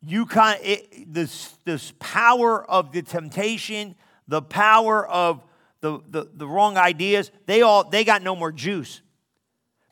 you 0.00 0.24
kind 0.24 0.64
of 0.64 0.78
this 1.08 1.56
this 1.64 1.92
power 1.98 2.64
of 2.70 2.92
the 2.92 3.02
temptation, 3.02 3.96
the 4.28 4.40
power 4.40 5.06
of 5.06 5.42
the, 5.80 6.00
the, 6.08 6.28
the 6.34 6.46
wrong 6.46 6.76
ideas, 6.76 7.30
they 7.46 7.62
all 7.62 7.82
they 7.82 8.04
got 8.04 8.22
no 8.22 8.36
more 8.36 8.52
juice. 8.52 9.00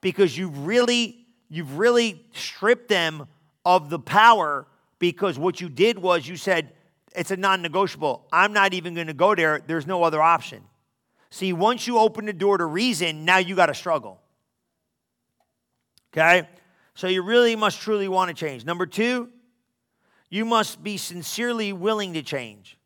Because 0.00 0.38
you've 0.38 0.66
really, 0.66 1.26
you've 1.48 1.78
really 1.78 2.24
stripped 2.32 2.88
them 2.88 3.26
of 3.64 3.90
the 3.90 3.98
power 3.98 4.66
because 4.98 5.38
what 5.38 5.60
you 5.60 5.68
did 5.68 5.98
was 5.98 6.26
you 6.26 6.36
said, 6.36 6.72
it's 7.14 7.30
a 7.30 7.36
non 7.36 7.62
negotiable. 7.62 8.26
I'm 8.32 8.52
not 8.52 8.74
even 8.74 8.94
going 8.94 9.06
to 9.06 9.14
go 9.14 9.34
there. 9.34 9.62
There's 9.66 9.86
no 9.86 10.02
other 10.02 10.20
option. 10.20 10.62
See, 11.30 11.52
once 11.52 11.86
you 11.86 11.98
open 11.98 12.26
the 12.26 12.32
door 12.32 12.58
to 12.58 12.66
reason, 12.66 13.24
now 13.24 13.38
you 13.38 13.54
got 13.56 13.66
to 13.66 13.74
struggle. 13.74 14.20
Okay? 16.12 16.48
So 16.94 17.08
you 17.08 17.22
really 17.22 17.56
must 17.56 17.80
truly 17.80 18.08
want 18.08 18.28
to 18.28 18.34
change. 18.34 18.64
Number 18.64 18.86
two, 18.86 19.28
you 20.30 20.44
must 20.44 20.82
be 20.82 20.96
sincerely 20.96 21.72
willing 21.72 22.14
to 22.14 22.22
change. 22.22 22.78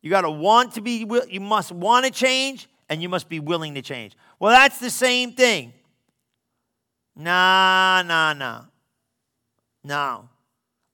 You 0.00 0.10
got 0.10 0.22
to 0.22 0.30
want 0.30 0.74
to 0.74 0.80
be, 0.80 1.06
you 1.30 1.40
must 1.40 1.70
want 1.70 2.06
to 2.06 2.10
change, 2.10 2.68
and 2.88 3.00
you 3.00 3.08
must 3.08 3.28
be 3.28 3.40
willing 3.40 3.74
to 3.74 3.82
change. 3.82 4.16
Well, 4.38 4.50
that's 4.50 4.78
the 4.78 4.90
same 4.90 5.32
thing. 5.32 5.72
Nah, 7.14 8.02
nah, 8.02 8.32
nah. 8.32 8.64
No. 9.84 10.28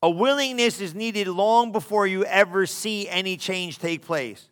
A 0.03 0.11
willingness 0.11 0.80
is 0.80 0.94
needed 0.94 1.26
long 1.26 1.72
before 1.72 2.07
you 2.07 2.24
ever 2.24 2.66
see 2.66 3.09
any 3.09 3.36
change 3.36 3.78
take 3.78 4.03
place. 4.03 4.49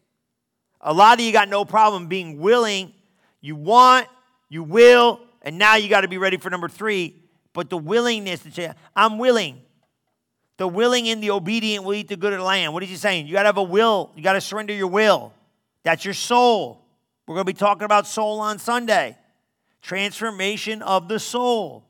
A 0.81 0.93
lot 0.93 1.19
of 1.19 1.25
you 1.25 1.33
got 1.33 1.49
no 1.49 1.65
problem 1.65 2.09
being 2.09 2.39
willing. 2.39 2.93
You 3.41 3.55
want, 3.55 4.09
you 4.49 4.65
will, 4.65 5.21
and 5.43 5.59
now 5.59 5.77
you 5.77 5.89
got 5.89 6.01
to 6.01 6.09
be 6.09 6.19
ready 6.19 6.37
for 6.37 6.51
number 6.51 6.69
three. 6.69 7.15
But 7.53 7.71
the 7.71 7.79
willingness 7.79 8.41
to 8.41 8.51
say, 8.51 8.73
I'm 8.95 9.19
willing. 9.19 9.63
The 10.57 10.67
willing 10.67 11.09
and 11.09 11.23
the 11.23 11.31
obedient 11.31 11.85
will 11.85 11.95
eat 11.95 12.09
the 12.09 12.17
good 12.17 12.33
of 12.33 12.41
the 12.41 12.45
land. 12.45 12.73
What 12.73 12.83
is 12.83 12.89
he 12.89 12.97
saying? 12.97 13.27
You 13.27 13.35
got 13.35 13.43
to 13.43 13.49
have 13.49 13.57
a 13.57 13.63
will. 13.63 14.13
You 14.17 14.23
got 14.23 14.33
to 14.33 14.41
surrender 14.41 14.73
your 14.73 14.89
will. 14.89 15.33
That's 15.83 16.05
your 16.05 16.15
soul. 16.15 16.83
We're 17.27 17.35
going 17.35 17.47
to 17.47 17.53
be 17.53 17.59
talking 17.59 17.85
about 17.85 18.07
soul 18.07 18.41
on 18.41 18.59
Sunday. 18.59 19.17
Transformation 19.83 20.83
of 20.83 21.09
the 21.09 21.21
soul. 21.21 21.85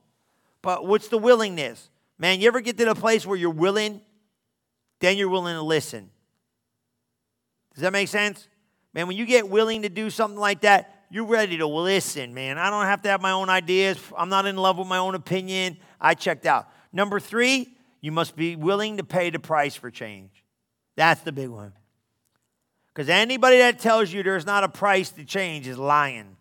But 0.63 0.87
what's 0.87 1.09
the 1.09 1.19
willingness? 1.19 1.89
Man, 2.19 2.41
you 2.41 2.49
ever 2.49 2.61
get 2.61 2.79
to 2.79 2.85
the 2.85 2.95
place 2.95 3.27
where 3.27 3.37
you're 3.37 3.51
willing, 3.51 4.01
then 5.01 5.17
you're 5.17 5.29
willing 5.29 5.55
to 5.55 5.63
listen. 5.63 6.11
Does 7.75 7.83
that 7.83 7.93
make 7.93 8.09
sense? 8.09 8.49
Man, 8.95 9.07
when 9.07 9.17
you 9.17 9.27
get 9.27 9.49
willing 9.49 9.83
to 9.83 9.91
do 9.91 10.09
something 10.09 10.41
like 10.41 10.63
that, 10.63 11.05
you're 11.11 11.27
ready 11.27 11.59
to 11.59 11.67
listen, 11.67 12.33
man. 12.35 12.59
I 12.59 12.71
don't 12.71 12.87
have 12.87 13.03
to 13.03 13.09
have 13.11 13.21
my 13.21 13.33
own 13.33 13.51
ideas. 13.51 13.99
I'm 14.17 14.29
not 14.29 14.47
in 14.47 14.57
love 14.57 14.79
with 14.79 14.89
my 14.89 14.99
own 14.99 15.15
opinion. 15.15 15.77
I 16.01 16.15
checked 16.15 16.47
out. 16.47 16.69
Number 16.93 17.21
three, 17.21 17.77
you 18.01 18.11
must 18.13 18.35
be 18.35 18.57
willing 18.57 18.97
to 18.97 19.05
pay 19.05 19.31
the 19.31 19.39
price 19.39 19.77
for 19.77 19.91
change. 19.91 20.31
That's 20.97 21.21
the 21.21 21.33
big 21.33 21.51
one. 21.51 21.73
Because 22.89 23.11
anybody 23.11 23.59
that 23.59 23.79
tells 23.79 24.11
you 24.11 24.23
there's 24.23 24.47
not 24.47 24.65
a 24.65 24.69
price 24.69 25.11
to 25.11 25.25
change 25.25 25.69
is 25.69 25.77
lying. 25.77 26.37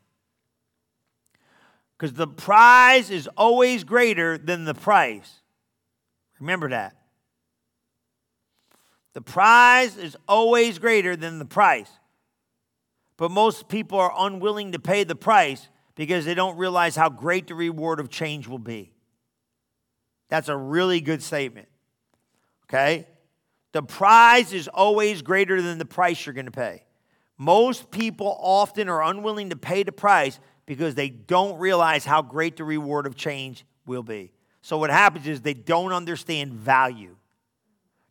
Because 1.97 2.13
the 2.13 2.27
prize 2.27 3.09
is 3.09 3.27
always 3.35 3.83
greater 3.83 4.37
than 4.37 4.63
the 4.63 4.73
price. 4.73 5.41
Remember 6.39 6.69
that. 6.69 6.95
The 9.13 9.21
prize 9.21 9.97
is 9.97 10.17
always 10.27 10.77
greater 10.77 11.15
than 11.15 11.39
the 11.39 11.45
price. 11.45 11.89
But 13.17 13.31
most 13.31 13.69
people 13.69 13.97
are 13.97 14.13
unwilling 14.15 14.73
to 14.73 14.79
pay 14.79 15.05
the 15.05 15.15
price 15.15 15.69
because 15.95 16.25
they 16.25 16.33
don't 16.33 16.57
realize 16.57 16.95
how 16.95 17.09
great 17.09 17.47
the 17.47 17.55
reward 17.55 18.01
of 18.01 18.09
change 18.09 18.47
will 18.47 18.59
be. 18.59 18.91
That's 20.27 20.49
a 20.49 20.57
really 20.57 20.99
good 20.99 21.23
statement. 21.23 21.69
Okay? 22.67 23.07
The 23.71 23.83
prize 23.83 24.51
is 24.51 24.67
always 24.67 25.21
greater 25.21 25.61
than 25.61 25.77
the 25.77 25.85
price 25.85 26.25
you're 26.25 26.33
going 26.33 26.45
to 26.45 26.51
pay. 26.51 26.83
Most 27.37 27.91
people 27.91 28.37
often 28.41 28.89
are 28.89 29.03
unwilling 29.03 29.49
to 29.51 29.55
pay 29.55 29.83
the 29.83 29.91
price 29.91 30.39
because 30.65 30.95
they 30.95 31.09
don't 31.09 31.59
realize 31.59 32.05
how 32.05 32.21
great 32.21 32.57
the 32.57 32.63
reward 32.63 33.05
of 33.05 33.15
change 33.15 33.65
will 33.85 34.03
be. 34.03 34.31
So 34.65 34.79
what 34.79 34.89
happens 34.89 35.27
is 35.27 35.41
they 35.41 35.53
don't 35.53 35.93
understand 35.93 36.51
value. 36.53 37.17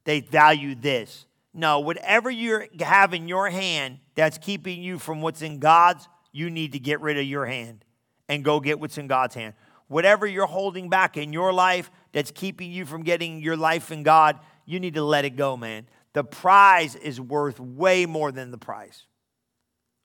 They 0.04 0.20
value 0.20 0.76
this. 0.76 1.26
No, 1.52 1.80
whatever 1.80 2.30
you 2.30 2.68
have 2.78 3.12
in 3.12 3.26
your 3.26 3.50
hand 3.50 3.98
that's 4.14 4.38
keeping 4.38 4.80
you 4.80 5.00
from 5.00 5.20
what's 5.20 5.42
in 5.42 5.58
God's, 5.58 6.08
you 6.30 6.50
need 6.50 6.70
to 6.70 6.78
get 6.78 7.00
rid 7.00 7.18
of 7.18 7.24
your 7.24 7.44
hand 7.44 7.84
and 8.28 8.44
go 8.44 8.60
get 8.60 8.78
what's 8.78 8.98
in 8.98 9.08
God's 9.08 9.34
hand. 9.34 9.54
Whatever 9.88 10.28
you're 10.28 10.46
holding 10.46 10.88
back 10.88 11.16
in 11.16 11.32
your 11.32 11.52
life 11.52 11.90
that's 12.12 12.30
keeping 12.30 12.70
you 12.70 12.86
from 12.86 13.02
getting 13.02 13.42
your 13.42 13.56
life 13.56 13.90
in 13.90 14.04
God, 14.04 14.38
you 14.64 14.78
need 14.78 14.94
to 14.94 15.02
let 15.02 15.24
it 15.24 15.30
go, 15.30 15.56
man. 15.56 15.88
The 16.12 16.22
prize 16.22 16.94
is 16.94 17.20
worth 17.20 17.58
way 17.58 18.06
more 18.06 18.30
than 18.30 18.52
the 18.52 18.58
price. 18.58 19.06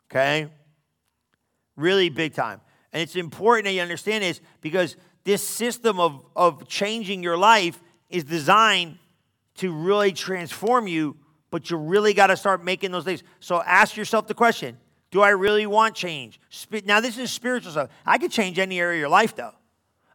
Okay? 0.09 0.49
Really 1.75 2.09
big 2.09 2.33
time. 2.33 2.59
And 2.91 3.03
it's 3.03 3.15
important 3.15 3.65
that 3.65 3.73
you 3.73 3.81
understand 3.81 4.23
this 4.23 4.41
because 4.61 4.95
this 5.24 5.47
system 5.47 5.99
of, 5.99 6.26
of 6.36 6.67
changing 6.67 7.24
your 7.24 7.38
life 7.38 7.80
is 8.09 8.24
designed 8.24 8.97
to 9.55 9.72
really 9.72 10.11
transform 10.11 10.88
you, 10.88 11.17
but 11.51 11.70
you 11.70 11.78
really 11.78 12.13
got 12.13 12.28
to 12.28 12.38
start 12.38 12.63
making 12.63 12.91
those 12.91 13.03
things. 13.03 13.24
So 13.39 13.61
ask 13.61 13.97
yourself 13.97 14.28
the 14.28 14.34
question 14.34 14.78
Do 15.11 15.22
I 15.22 15.30
really 15.30 15.65
want 15.65 15.95
change? 15.95 16.39
Now, 16.86 16.99
this 16.99 17.17
is 17.17 17.32
spiritual 17.32 17.72
stuff. 17.72 17.89
I 18.05 18.17
could 18.17 18.32
change 18.32 18.59
any 18.59 18.80
area 18.80 18.97
of 18.97 19.01
your 19.01 19.09
life, 19.09 19.36
though. 19.36 19.53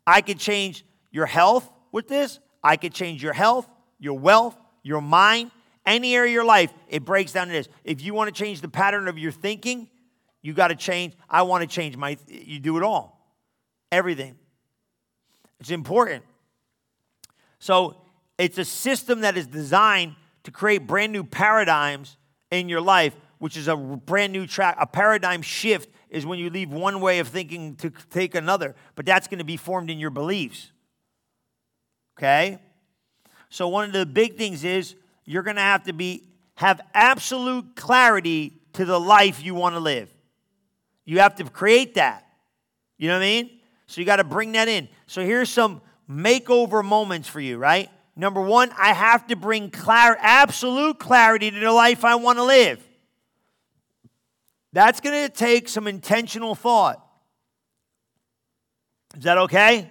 I 0.06 0.20
could 0.20 0.38
change 0.38 0.84
your 1.10 1.26
health 1.26 1.70
with 1.92 2.08
this, 2.08 2.40
I 2.62 2.76
could 2.76 2.92
change 2.92 3.22
your 3.22 3.32
health, 3.32 3.68
your 3.98 4.18
wealth, 4.18 4.56
your 4.82 5.00
mind, 5.00 5.50
any 5.86 6.14
area 6.14 6.30
of 6.30 6.34
your 6.34 6.44
life. 6.44 6.72
It 6.88 7.04
breaks 7.04 7.32
down 7.32 7.46
to 7.48 7.52
this. 7.52 7.68
If 7.84 8.02
you 8.02 8.14
want 8.14 8.34
to 8.34 8.38
change 8.38 8.60
the 8.60 8.68
pattern 8.68 9.06
of 9.06 9.18
your 9.18 9.32
thinking, 9.32 9.88
you 10.42 10.52
got 10.52 10.68
to 10.68 10.74
change. 10.74 11.14
I 11.28 11.42
want 11.42 11.62
to 11.62 11.66
change 11.66 11.96
my, 11.96 12.16
you 12.26 12.58
do 12.58 12.76
it 12.76 12.82
all. 12.82 13.20
Everything. 13.92 14.36
It's 15.60 15.70
important. 15.70 16.24
So 17.58 17.96
it's 18.38 18.58
a 18.58 18.64
system 18.64 19.20
that 19.20 19.36
is 19.36 19.46
designed 19.46 20.16
to 20.42 20.50
create 20.50 20.86
brand 20.86 21.12
new 21.12 21.24
paradigms 21.24 22.16
in 22.50 22.68
your 22.68 22.80
life, 22.80 23.14
which 23.38 23.56
is 23.56 23.68
a 23.68 23.76
brand 23.76 24.32
new 24.32 24.46
track. 24.46 24.76
A 24.78 24.86
paradigm 24.86 25.42
shift 25.42 25.88
is 26.10 26.26
when 26.26 26.38
you 26.38 26.50
leave 26.50 26.70
one 26.70 27.00
way 27.00 27.18
of 27.18 27.28
thinking 27.28 27.76
to 27.76 27.90
take 28.10 28.34
another, 28.34 28.74
but 28.94 29.06
that's 29.06 29.26
going 29.26 29.38
to 29.38 29.44
be 29.44 29.56
formed 29.56 29.90
in 29.90 29.98
your 29.98 30.10
beliefs. 30.10 30.70
Okay? 32.18 32.58
So 33.48 33.68
one 33.68 33.84
of 33.84 33.92
the 33.92 34.06
big 34.06 34.36
things 34.36 34.64
is 34.64 34.94
you're 35.24 35.42
going 35.42 35.56
to 35.56 35.62
have 35.62 35.84
to 35.84 35.92
be 35.92 36.28
have 36.56 36.80
absolute 36.94 37.74
clarity 37.74 38.60
to 38.74 38.84
the 38.84 38.98
life 38.98 39.42
you 39.42 39.54
want 39.54 39.74
to 39.74 39.80
live. 39.80 40.08
You 41.04 41.18
have 41.18 41.34
to 41.36 41.44
create 41.44 41.94
that. 41.94 42.26
You 42.96 43.08
know 43.08 43.14
what 43.14 43.24
I 43.24 43.26
mean? 43.26 43.50
So 43.86 44.00
you 44.00 44.06
got 44.06 44.16
to 44.16 44.24
bring 44.24 44.52
that 44.52 44.68
in. 44.68 44.88
So 45.06 45.22
here's 45.24 45.50
some 45.50 45.80
makeover 46.10 46.84
moments 46.84 47.28
for 47.28 47.40
you, 47.40 47.58
right? 47.58 47.88
Number 48.16 48.40
one, 48.40 48.70
I 48.78 48.92
have 48.92 49.26
to 49.28 49.36
bring 49.36 49.70
clar- 49.70 50.16
absolute 50.20 50.98
clarity 50.98 51.50
to 51.50 51.58
the 51.58 51.72
life 51.72 52.04
I 52.04 52.14
want 52.14 52.38
to 52.38 52.44
live. 52.44 52.82
That's 54.72 55.00
going 55.00 55.26
to 55.26 55.32
take 55.32 55.68
some 55.68 55.86
intentional 55.86 56.54
thought. 56.54 57.04
Is 59.16 59.24
that 59.24 59.38
okay? 59.38 59.88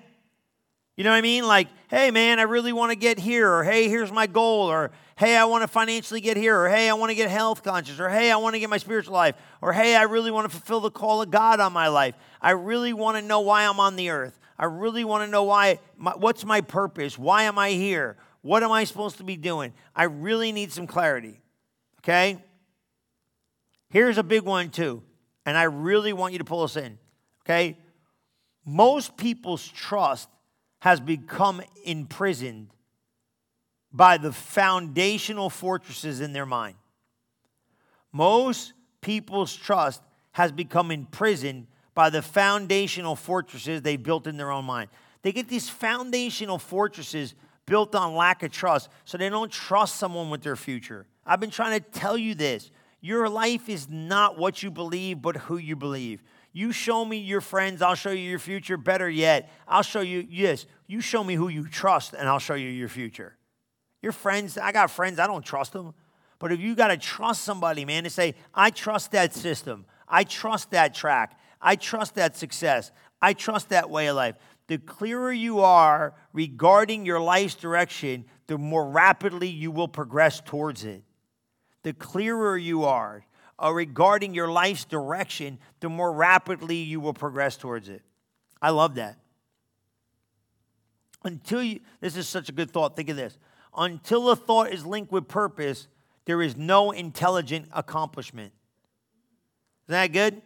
You 0.97 1.03
know 1.03 1.11
what 1.11 1.17
I 1.17 1.21
mean? 1.21 1.45
Like, 1.45 1.69
hey, 1.89 2.11
man, 2.11 2.39
I 2.39 2.43
really 2.43 2.73
want 2.73 2.91
to 2.91 2.97
get 2.97 3.17
here, 3.17 3.49
or 3.51 3.63
hey, 3.63 3.87
here's 3.87 4.11
my 4.11 4.27
goal, 4.27 4.69
or 4.69 4.91
hey, 5.15 5.37
I 5.37 5.45
want 5.45 5.61
to 5.61 5.67
financially 5.67 6.21
get 6.21 6.37
here, 6.37 6.57
or 6.57 6.69
hey, 6.69 6.89
I 6.89 6.93
want 6.93 7.11
to 7.11 7.15
get 7.15 7.29
health 7.29 7.63
conscious, 7.63 7.99
or 7.99 8.09
hey, 8.09 8.31
I 8.31 8.37
want 8.37 8.55
to 8.55 8.59
get 8.59 8.69
my 8.69 8.77
spiritual 8.77 9.13
life, 9.13 9.35
or 9.61 9.73
hey, 9.73 9.95
I 9.95 10.03
really 10.03 10.31
want 10.31 10.49
to 10.49 10.57
fulfill 10.57 10.79
the 10.79 10.91
call 10.91 11.21
of 11.21 11.31
God 11.31 11.59
on 11.59 11.73
my 11.73 11.87
life. 11.87 12.15
I 12.41 12.51
really 12.51 12.93
want 12.93 13.17
to 13.17 13.23
know 13.23 13.41
why 13.41 13.65
I'm 13.65 13.79
on 13.79 13.95
the 13.95 14.09
earth. 14.09 14.39
I 14.57 14.65
really 14.65 15.03
want 15.03 15.25
to 15.25 15.31
know 15.31 15.43
why, 15.43 15.79
my, 15.97 16.11
what's 16.11 16.45
my 16.45 16.61
purpose? 16.61 17.17
Why 17.17 17.43
am 17.43 17.57
I 17.57 17.71
here? 17.71 18.17
What 18.41 18.63
am 18.63 18.71
I 18.71 18.83
supposed 18.83 19.17
to 19.17 19.23
be 19.23 19.37
doing? 19.37 19.73
I 19.95 20.03
really 20.03 20.51
need 20.51 20.71
some 20.71 20.87
clarity. 20.87 21.41
Okay? 21.99 22.43
Here's 23.89 24.17
a 24.17 24.23
big 24.23 24.43
one, 24.43 24.69
too, 24.69 25.03
and 25.45 25.57
I 25.57 25.63
really 25.63 26.13
want 26.13 26.33
you 26.33 26.39
to 26.39 26.45
pull 26.45 26.63
us 26.63 26.75
in. 26.75 26.97
Okay? 27.45 27.77
Most 28.65 29.17
people's 29.17 29.67
trust 29.67 30.29
has 30.79 30.99
become 30.99 31.61
imprisoned 31.85 32.69
by 33.93 34.17
the 34.17 34.31
foundational 34.31 35.49
fortresses 35.49 36.19
in 36.19 36.33
their 36.33 36.45
mind. 36.45 36.75
Most 38.11 38.73
people's 39.01 39.55
trust 39.55 40.01
has 40.31 40.51
become 40.51 40.89
imprisoned 40.89 41.67
by 41.93 42.09
the 42.09 42.21
foundational 42.21 43.15
fortresses 43.15 43.81
they 43.81 43.97
built 43.97 44.25
in 44.25 44.37
their 44.37 44.51
own 44.51 44.65
mind. 44.65 44.89
They 45.21 45.31
get 45.31 45.47
these 45.47 45.69
foundational 45.69 46.57
fortresses 46.57 47.35
built 47.65 47.95
on 47.95 48.15
lack 48.15 48.43
of 48.43 48.51
trust, 48.51 48.89
so 49.05 49.17
they 49.17 49.29
don't 49.29 49.51
trust 49.51 49.95
someone 49.95 50.29
with 50.29 50.41
their 50.41 50.55
future. 50.55 51.05
I've 51.25 51.39
been 51.39 51.51
trying 51.51 51.79
to 51.79 51.89
tell 51.91 52.17
you 52.17 52.35
this. 52.35 52.71
Your 52.99 53.29
life 53.29 53.69
is 53.69 53.89
not 53.89 54.37
what 54.37 54.63
you 54.63 54.71
believe, 54.71 55.21
but 55.21 55.37
who 55.37 55.57
you 55.57 55.75
believe. 55.75 56.23
You 56.51 56.71
show 56.71 57.03
me 57.05 57.17
your 57.17 57.41
friends, 57.41 57.81
I'll 57.81 57.95
show 57.95 58.11
you 58.11 58.29
your 58.29 58.39
future. 58.39 58.77
Better 58.77 59.09
yet, 59.09 59.51
I'll 59.67 59.81
show 59.81 60.01
you, 60.01 60.25
yes, 60.29 60.65
you 60.87 61.01
show 61.01 61.23
me 61.23 61.35
who 61.35 61.47
you 61.47 61.67
trust, 61.67 62.13
and 62.13 62.27
I'll 62.27 62.39
show 62.39 62.53
you 62.53 62.69
your 62.69 62.89
future. 62.89 63.35
Your 64.03 64.11
friends, 64.11 64.57
I 64.57 64.73
got 64.73 64.91
friends, 64.91 65.17
I 65.17 65.25
don't 65.25 65.45
trust 65.45 65.71
them. 65.71 65.93
But 66.37 66.51
if 66.51 66.59
you 66.59 66.75
got 66.75 66.89
to 66.89 66.97
trust 66.97 67.43
somebody, 67.43 67.85
man, 67.85 68.03
to 68.03 68.09
say, 68.09 68.35
I 68.53 68.69
trust 68.69 69.11
that 69.13 69.33
system, 69.33 69.85
I 70.09 70.25
trust 70.25 70.71
that 70.71 70.93
track, 70.93 71.39
I 71.61 71.77
trust 71.77 72.15
that 72.15 72.35
success, 72.35 72.91
I 73.21 73.31
trust 73.31 73.69
that 73.69 73.89
way 73.89 74.07
of 74.07 74.17
life. 74.17 74.35
The 74.67 74.77
clearer 74.77 75.31
you 75.31 75.61
are 75.61 76.13
regarding 76.33 77.05
your 77.05 77.21
life's 77.21 77.55
direction, 77.55 78.25
the 78.47 78.57
more 78.57 78.89
rapidly 78.89 79.47
you 79.47 79.71
will 79.71 79.87
progress 79.87 80.41
towards 80.41 80.83
it. 80.83 81.03
The 81.83 81.93
clearer 81.93 82.57
you 82.57 82.83
are 82.83 83.25
uh, 83.63 83.71
regarding 83.71 84.33
your 84.33 84.49
life's 84.49 84.83
direction, 84.83 85.59
the 85.79 85.87
more 85.87 86.11
rapidly 86.11 86.77
you 86.77 86.99
will 86.99 87.13
progress 87.13 87.55
towards 87.55 87.87
it. 87.87 88.01
I 88.61 88.71
love 88.71 88.95
that. 88.95 89.17
Until 91.23 91.63
you, 91.63 91.79
this 92.01 92.17
is 92.17 92.27
such 92.27 92.49
a 92.49 92.51
good 92.51 92.69
thought. 92.69 92.97
Think 92.97 93.07
of 93.07 93.15
this 93.15 93.37
until 93.75 94.29
a 94.29 94.35
thought 94.35 94.71
is 94.71 94.85
linked 94.85 95.11
with 95.11 95.27
purpose, 95.27 95.87
there 96.25 96.41
is 96.41 96.55
no 96.55 96.91
intelligent 96.91 97.67
accomplishment. 97.73 98.53
Is 99.87 99.91
that 99.91 100.07
good? 100.07 100.41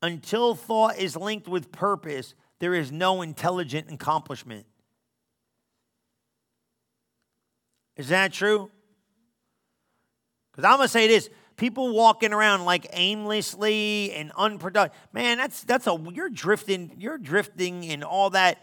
Until 0.00 0.54
thought 0.54 0.98
is 0.98 1.16
linked 1.16 1.48
with 1.48 1.72
purpose, 1.72 2.34
there 2.58 2.74
is 2.74 2.92
no 2.92 3.22
intelligent 3.22 3.90
accomplishment. 3.90 4.66
Is 7.96 8.08
that 8.08 8.32
true? 8.32 8.70
Because 10.50 10.64
I'm 10.64 10.78
to 10.80 10.88
say 10.88 11.08
this 11.08 11.28
people 11.56 11.94
walking 11.94 12.32
around 12.32 12.64
like 12.64 12.86
aimlessly 12.92 14.12
and 14.12 14.32
unproductive. 14.36 14.98
Man, 15.12 15.38
that's, 15.38 15.62
that's 15.64 15.86
a, 15.86 15.96
you're 16.12 16.30
drifting, 16.30 16.92
you're 16.98 17.18
drifting 17.18 17.86
and 17.86 18.02
all 18.02 18.30
that. 18.30 18.58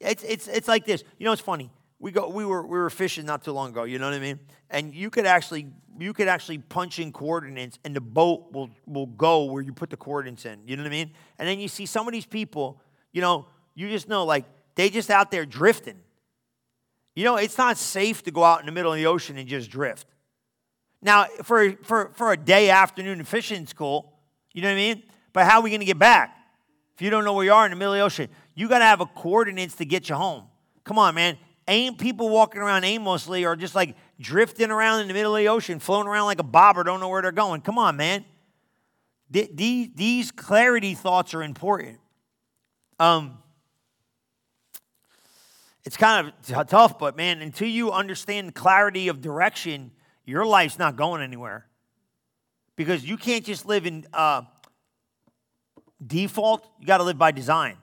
It's, 0.00 0.22
it's, 0.22 0.48
it's 0.48 0.68
like 0.68 0.84
this. 0.84 1.02
You 1.18 1.24
know, 1.24 1.32
it's 1.32 1.42
funny 1.42 1.70
we 2.04 2.10
go 2.10 2.28
we 2.28 2.44
were 2.44 2.66
we 2.66 2.78
were 2.78 2.90
fishing 2.90 3.24
not 3.24 3.42
too 3.42 3.52
long 3.52 3.70
ago 3.70 3.84
you 3.84 3.98
know 3.98 4.04
what 4.04 4.14
i 4.14 4.18
mean? 4.18 4.38
And 4.68 4.94
you 4.94 5.08
could 5.08 5.24
actually 5.24 5.68
you 5.98 6.12
could 6.12 6.28
actually 6.28 6.58
punch 6.58 6.98
in 6.98 7.12
coordinates 7.12 7.78
and 7.82 7.96
the 7.96 8.00
boat 8.02 8.52
will 8.52 8.68
will 8.86 9.06
go 9.06 9.44
where 9.44 9.62
you 9.62 9.72
put 9.72 9.88
the 9.88 9.96
coordinates 9.96 10.44
in 10.44 10.60
you 10.66 10.76
know 10.76 10.82
what 10.82 10.88
i 10.88 10.90
mean? 10.90 11.12
And 11.38 11.48
then 11.48 11.58
you 11.58 11.66
see 11.66 11.86
some 11.86 12.06
of 12.06 12.12
these 12.12 12.26
people 12.26 12.78
you 13.12 13.22
know 13.22 13.46
you 13.74 13.88
just 13.88 14.06
know 14.06 14.26
like 14.26 14.44
they 14.74 14.90
just 14.90 15.08
out 15.08 15.30
there 15.30 15.46
drifting. 15.46 15.96
You 17.14 17.24
know 17.24 17.36
it's 17.36 17.56
not 17.56 17.78
safe 17.78 18.22
to 18.24 18.30
go 18.30 18.44
out 18.44 18.60
in 18.60 18.66
the 18.66 18.72
middle 18.72 18.92
of 18.92 18.98
the 18.98 19.06
ocean 19.06 19.38
and 19.38 19.48
just 19.48 19.70
drift. 19.70 20.06
Now 21.00 21.24
for 21.42 21.72
for 21.84 22.10
for 22.12 22.32
a 22.32 22.36
day 22.36 22.68
afternoon 22.68 23.18
in 23.18 23.24
fishing 23.24 23.64
school 23.66 24.12
you 24.52 24.60
know 24.60 24.68
what 24.68 24.74
i 24.74 24.76
mean? 24.76 25.04
But 25.32 25.46
how 25.46 25.60
are 25.60 25.62
we 25.62 25.70
going 25.70 25.80
to 25.80 25.86
get 25.86 25.98
back? 25.98 26.36
If 26.94 27.00
you 27.00 27.08
don't 27.08 27.24
know 27.24 27.32
where 27.32 27.46
you 27.46 27.52
are 27.54 27.64
in 27.64 27.70
the 27.70 27.76
middle 27.76 27.94
of 27.94 27.98
the 27.98 28.04
ocean 28.04 28.28
you 28.54 28.68
got 28.68 28.80
to 28.80 28.84
have 28.84 29.00
a 29.00 29.06
coordinates 29.06 29.74
to 29.76 29.86
get 29.86 30.10
you 30.10 30.16
home. 30.16 30.44
Come 30.84 30.98
on 30.98 31.14
man 31.14 31.38
aim 31.68 31.96
people 31.96 32.28
walking 32.28 32.60
around 32.60 32.84
aimlessly 32.84 33.44
or 33.44 33.56
just 33.56 33.74
like 33.74 33.96
drifting 34.20 34.70
around 34.70 35.00
in 35.00 35.08
the 35.08 35.14
middle 35.14 35.34
of 35.34 35.40
the 35.40 35.48
ocean, 35.48 35.78
floating 35.78 36.08
around 36.08 36.26
like 36.26 36.38
a 36.38 36.44
bobber, 36.44 36.84
don't 36.84 37.00
know 37.00 37.08
where 37.08 37.22
they're 37.22 37.32
going. 37.32 37.60
Come 37.60 37.78
on, 37.78 37.96
man. 37.96 38.24
These, 39.30 39.90
these 39.94 40.30
clarity 40.30 40.94
thoughts 40.94 41.34
are 41.34 41.42
important. 41.42 41.98
Um, 43.00 43.38
it's 45.84 45.96
kind 45.96 46.32
of 46.50 46.66
tough, 46.68 46.98
but 46.98 47.16
man, 47.16 47.42
until 47.42 47.68
you 47.68 47.90
understand 47.90 48.54
clarity 48.54 49.08
of 49.08 49.20
direction, 49.20 49.90
your 50.24 50.46
life's 50.46 50.78
not 50.78 50.96
going 50.96 51.22
anywhere. 51.22 51.66
Because 52.76 53.04
you 53.04 53.16
can't 53.16 53.44
just 53.44 53.66
live 53.66 53.86
in 53.86 54.06
uh, 54.12 54.42
default, 56.04 56.68
you 56.80 56.86
got 56.86 56.98
to 56.98 57.04
live 57.04 57.18
by 57.18 57.30
design. 57.30 57.76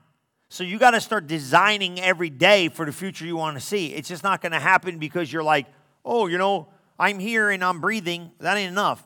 So 0.52 0.64
you 0.64 0.78
got 0.78 0.90
to 0.90 1.00
start 1.00 1.28
designing 1.28 1.98
every 1.98 2.28
day 2.28 2.68
for 2.68 2.84
the 2.84 2.92
future 2.92 3.24
you 3.24 3.36
want 3.36 3.56
to 3.56 3.60
see. 3.64 3.94
It's 3.94 4.10
just 4.10 4.22
not 4.22 4.42
going 4.42 4.52
to 4.52 4.60
happen 4.60 4.98
because 4.98 5.32
you're 5.32 5.42
like, 5.42 5.64
oh, 6.04 6.26
you 6.26 6.36
know, 6.36 6.68
I'm 6.98 7.18
here 7.18 7.48
and 7.48 7.64
I'm 7.64 7.80
breathing. 7.80 8.32
That 8.38 8.58
ain't 8.58 8.70
enough. 8.70 9.02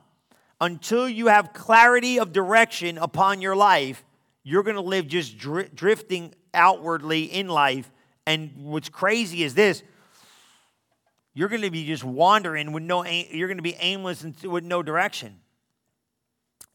Until 0.60 1.08
you 1.08 1.28
have 1.28 1.52
clarity 1.52 2.18
of 2.18 2.32
direction 2.32 2.98
upon 2.98 3.40
your 3.40 3.54
life, 3.54 4.04
you're 4.42 4.64
going 4.64 4.74
to 4.74 4.82
live 4.82 5.06
just 5.06 5.38
dr- 5.38 5.72
drifting 5.72 6.34
outwardly 6.52 7.22
in 7.22 7.46
life. 7.46 7.92
And 8.26 8.50
what's 8.64 8.88
crazy 8.88 9.44
is 9.44 9.54
this 9.54 9.84
you're 11.32 11.48
going 11.48 11.62
to 11.62 11.70
be 11.70 11.86
just 11.86 12.02
wandering 12.02 12.72
with 12.72 12.82
no 12.82 13.04
aim, 13.04 13.28
you're 13.30 13.46
going 13.46 13.58
to 13.58 13.62
be 13.62 13.76
aimless 13.78 14.24
and 14.24 14.36
with 14.42 14.64
no 14.64 14.82
direction. 14.82 15.38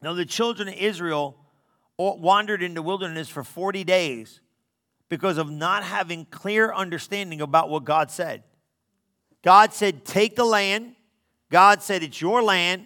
Now, 0.02 0.14
the 0.14 0.26
children 0.26 0.70
of 0.70 0.76
Israel 0.76 1.36
wandered 1.98 2.64
in 2.64 2.74
the 2.74 2.82
wilderness 2.82 3.28
for 3.28 3.44
40 3.44 3.84
days 3.84 4.40
because 5.12 5.38
of 5.38 5.52
not 5.52 5.84
having 5.84 6.24
clear 6.24 6.74
understanding 6.74 7.42
about 7.42 7.70
what 7.70 7.84
God 7.84 8.10
said. 8.10 8.44
God 9.44 9.74
said, 9.74 10.06
Take 10.06 10.38
the 10.38 10.46
land. 10.46 10.96
God 11.52 11.84
said, 11.84 12.02
It's 12.02 12.22
your 12.22 12.42
land. 12.42 12.86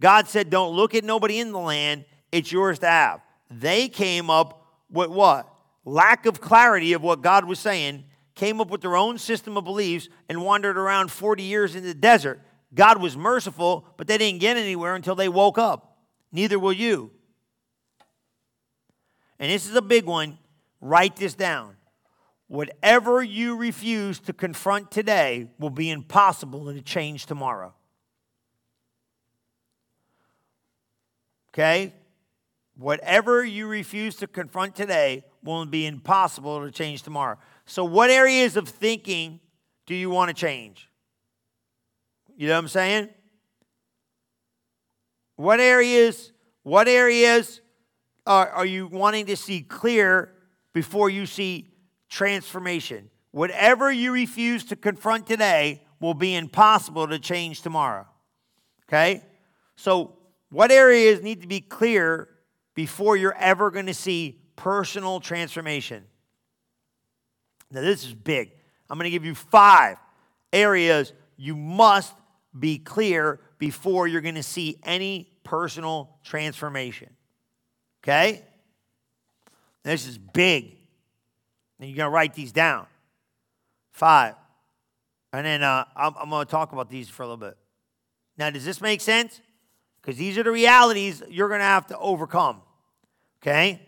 God 0.00 0.26
said, 0.26 0.48
Don't 0.48 0.74
look 0.74 0.94
at 0.94 1.04
nobody 1.04 1.38
in 1.38 1.52
the 1.52 1.58
land. 1.58 2.06
It's 2.32 2.50
yours 2.50 2.78
to 2.78 2.86
have. 2.86 3.20
They 3.50 3.90
came 3.90 4.30
up 4.30 4.66
with 4.90 5.10
what? 5.10 5.52
Lack 5.84 6.24
of 6.24 6.40
clarity 6.40 6.94
of 6.94 7.02
what 7.02 7.20
God 7.20 7.44
was 7.44 7.58
saying, 7.58 8.04
came 8.34 8.58
up 8.58 8.70
with 8.70 8.80
their 8.80 8.96
own 8.96 9.18
system 9.18 9.58
of 9.58 9.64
beliefs, 9.64 10.08
and 10.30 10.42
wandered 10.42 10.78
around 10.78 11.10
40 11.10 11.42
years 11.42 11.76
in 11.76 11.84
the 11.84 11.92
desert. 11.92 12.40
God 12.72 13.02
was 13.02 13.18
merciful, 13.18 13.86
but 13.98 14.06
they 14.06 14.16
didn't 14.16 14.40
get 14.40 14.56
anywhere 14.56 14.94
until 14.94 15.14
they 15.14 15.28
woke 15.28 15.58
up. 15.58 15.98
Neither 16.32 16.58
will 16.58 16.72
you. 16.72 17.10
And 19.38 19.52
this 19.52 19.68
is 19.68 19.76
a 19.76 19.82
big 19.82 20.06
one. 20.06 20.38
Write 20.86 21.16
this 21.16 21.34
down. 21.34 21.74
Whatever 22.46 23.20
you 23.20 23.56
refuse 23.56 24.20
to 24.20 24.32
confront 24.32 24.92
today 24.92 25.48
will 25.58 25.70
be 25.70 25.90
impossible 25.90 26.72
to 26.72 26.80
change 26.80 27.26
tomorrow. 27.26 27.74
Okay? 31.50 31.92
Whatever 32.76 33.44
you 33.44 33.66
refuse 33.66 34.14
to 34.16 34.28
confront 34.28 34.76
today 34.76 35.24
will 35.42 35.66
be 35.66 35.86
impossible 35.86 36.64
to 36.64 36.70
change 36.70 37.02
tomorrow. 37.02 37.36
So, 37.64 37.84
what 37.84 38.10
areas 38.10 38.56
of 38.56 38.68
thinking 38.68 39.40
do 39.86 39.94
you 39.96 40.08
want 40.08 40.28
to 40.28 40.34
change? 40.34 40.88
You 42.36 42.46
know 42.46 42.54
what 42.54 42.60
I'm 42.60 42.68
saying? 42.68 43.08
What 45.34 45.58
areas, 45.58 46.30
what 46.62 46.86
areas 46.86 47.60
are, 48.24 48.48
are 48.50 48.66
you 48.66 48.86
wanting 48.86 49.26
to 49.26 49.36
see 49.36 49.62
clear 49.62 50.35
before 50.76 51.08
you 51.08 51.24
see 51.24 51.66
transformation. 52.10 53.08
Whatever 53.30 53.90
you 53.90 54.12
refuse 54.12 54.62
to 54.66 54.76
confront 54.76 55.26
today 55.26 55.82
will 56.00 56.12
be 56.12 56.34
impossible 56.34 57.08
to 57.08 57.18
change 57.18 57.62
tomorrow. 57.62 58.06
Okay? 58.86 59.22
So, 59.76 60.18
what 60.50 60.70
areas 60.70 61.22
need 61.22 61.40
to 61.40 61.48
be 61.48 61.62
clear 61.62 62.28
before 62.74 63.16
you're 63.16 63.38
ever 63.38 63.70
going 63.70 63.86
to 63.86 63.94
see 63.94 64.38
personal 64.54 65.18
transformation? 65.18 66.04
Now, 67.70 67.80
this 67.80 68.04
is 68.04 68.12
big. 68.12 68.52
I'm 68.90 68.98
going 68.98 69.06
to 69.06 69.10
give 69.10 69.24
you 69.24 69.34
five 69.34 69.96
areas 70.52 71.14
you 71.38 71.56
must 71.56 72.14
be 72.56 72.76
clear 72.76 73.40
before 73.56 74.08
you're 74.08 74.20
going 74.20 74.34
to 74.34 74.42
see 74.42 74.78
any 74.82 75.32
personal 75.42 76.18
transformation. 76.22 77.08
Okay? 78.04 78.44
This 79.86 80.08
is 80.08 80.18
big. 80.18 80.76
And 81.78 81.88
you're 81.88 81.96
going 81.96 82.06
to 82.06 82.10
write 82.10 82.34
these 82.34 82.50
down. 82.50 82.86
Five. 83.92 84.34
And 85.32 85.46
then 85.46 85.62
uh, 85.62 85.84
I'm, 85.94 86.12
I'm 86.20 86.28
going 86.28 86.44
to 86.44 86.50
talk 86.50 86.72
about 86.72 86.90
these 86.90 87.08
for 87.08 87.22
a 87.22 87.26
little 87.26 87.36
bit. 87.36 87.56
Now, 88.36 88.50
does 88.50 88.64
this 88.64 88.80
make 88.80 89.00
sense? 89.00 89.40
Because 90.00 90.16
these 90.16 90.36
are 90.38 90.42
the 90.42 90.50
realities 90.50 91.22
you're 91.28 91.48
going 91.48 91.60
to 91.60 91.64
have 91.64 91.86
to 91.88 91.98
overcome. 91.98 92.62
Okay? 93.40 93.80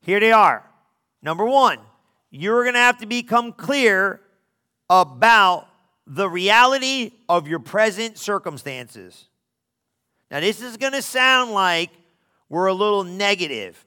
Here 0.00 0.18
they 0.18 0.32
are. 0.32 0.68
Number 1.22 1.44
one, 1.44 1.78
you're 2.30 2.64
going 2.64 2.74
to 2.74 2.80
have 2.80 2.98
to 2.98 3.06
become 3.06 3.52
clear 3.52 4.20
about 4.88 5.68
the 6.08 6.28
reality 6.28 7.12
of 7.28 7.46
your 7.46 7.60
present 7.60 8.18
circumstances. 8.18 9.28
Now, 10.28 10.40
this 10.40 10.60
is 10.60 10.76
going 10.76 10.94
to 10.94 11.02
sound 11.02 11.52
like 11.52 11.90
we're 12.48 12.66
a 12.66 12.74
little 12.74 13.04
negative. 13.04 13.86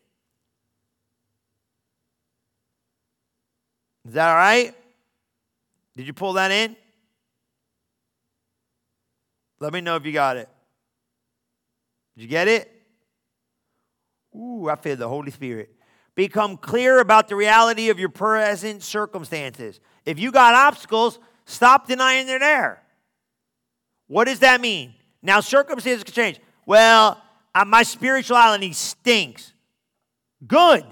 Is 4.06 4.14
that 4.14 4.30
all 4.30 4.36
right? 4.36 4.74
Did 5.96 6.08
you 6.08 6.14
pull 6.14 6.34
that 6.34 6.52
in? 6.52 6.76
Let 9.60 9.72
me 9.72 9.82
know 9.82 9.96
if 9.96 10.06
you 10.06 10.12
got 10.12 10.38
it. 10.38 10.50
Did 12.16 12.24
you 12.24 12.28
get 12.28 12.48
it? 12.48 12.70
Ooh, 14.36 14.68
I 14.70 14.76
feel 14.76 14.96
the 14.96 15.08
Holy 15.08 15.32
Spirit. 15.32 15.74
Become 16.16 16.58
clear 16.58 17.00
about 17.00 17.28
the 17.28 17.36
reality 17.36 17.90
of 17.90 18.00
your 18.00 18.10
present 18.10 18.84
circumstances. 18.84 19.80
If 20.06 20.20
you 20.20 20.32
got 20.32 20.54
obstacles, 20.54 21.18
stop 21.46 21.88
denying 21.88 22.28
they're 22.28 22.40
there. 22.40 22.84
What 24.08 24.26
does 24.26 24.40
that 24.40 24.62
mean? 24.62 24.94
Now, 25.22 25.40
circumstances 25.40 26.04
can 26.04 26.14
change. 26.14 26.40
Well, 26.66 27.22
uh, 27.56 27.66
my 27.66 27.84
spirituality 27.84 28.74
stinks. 28.74 29.54
Good. 30.46 30.86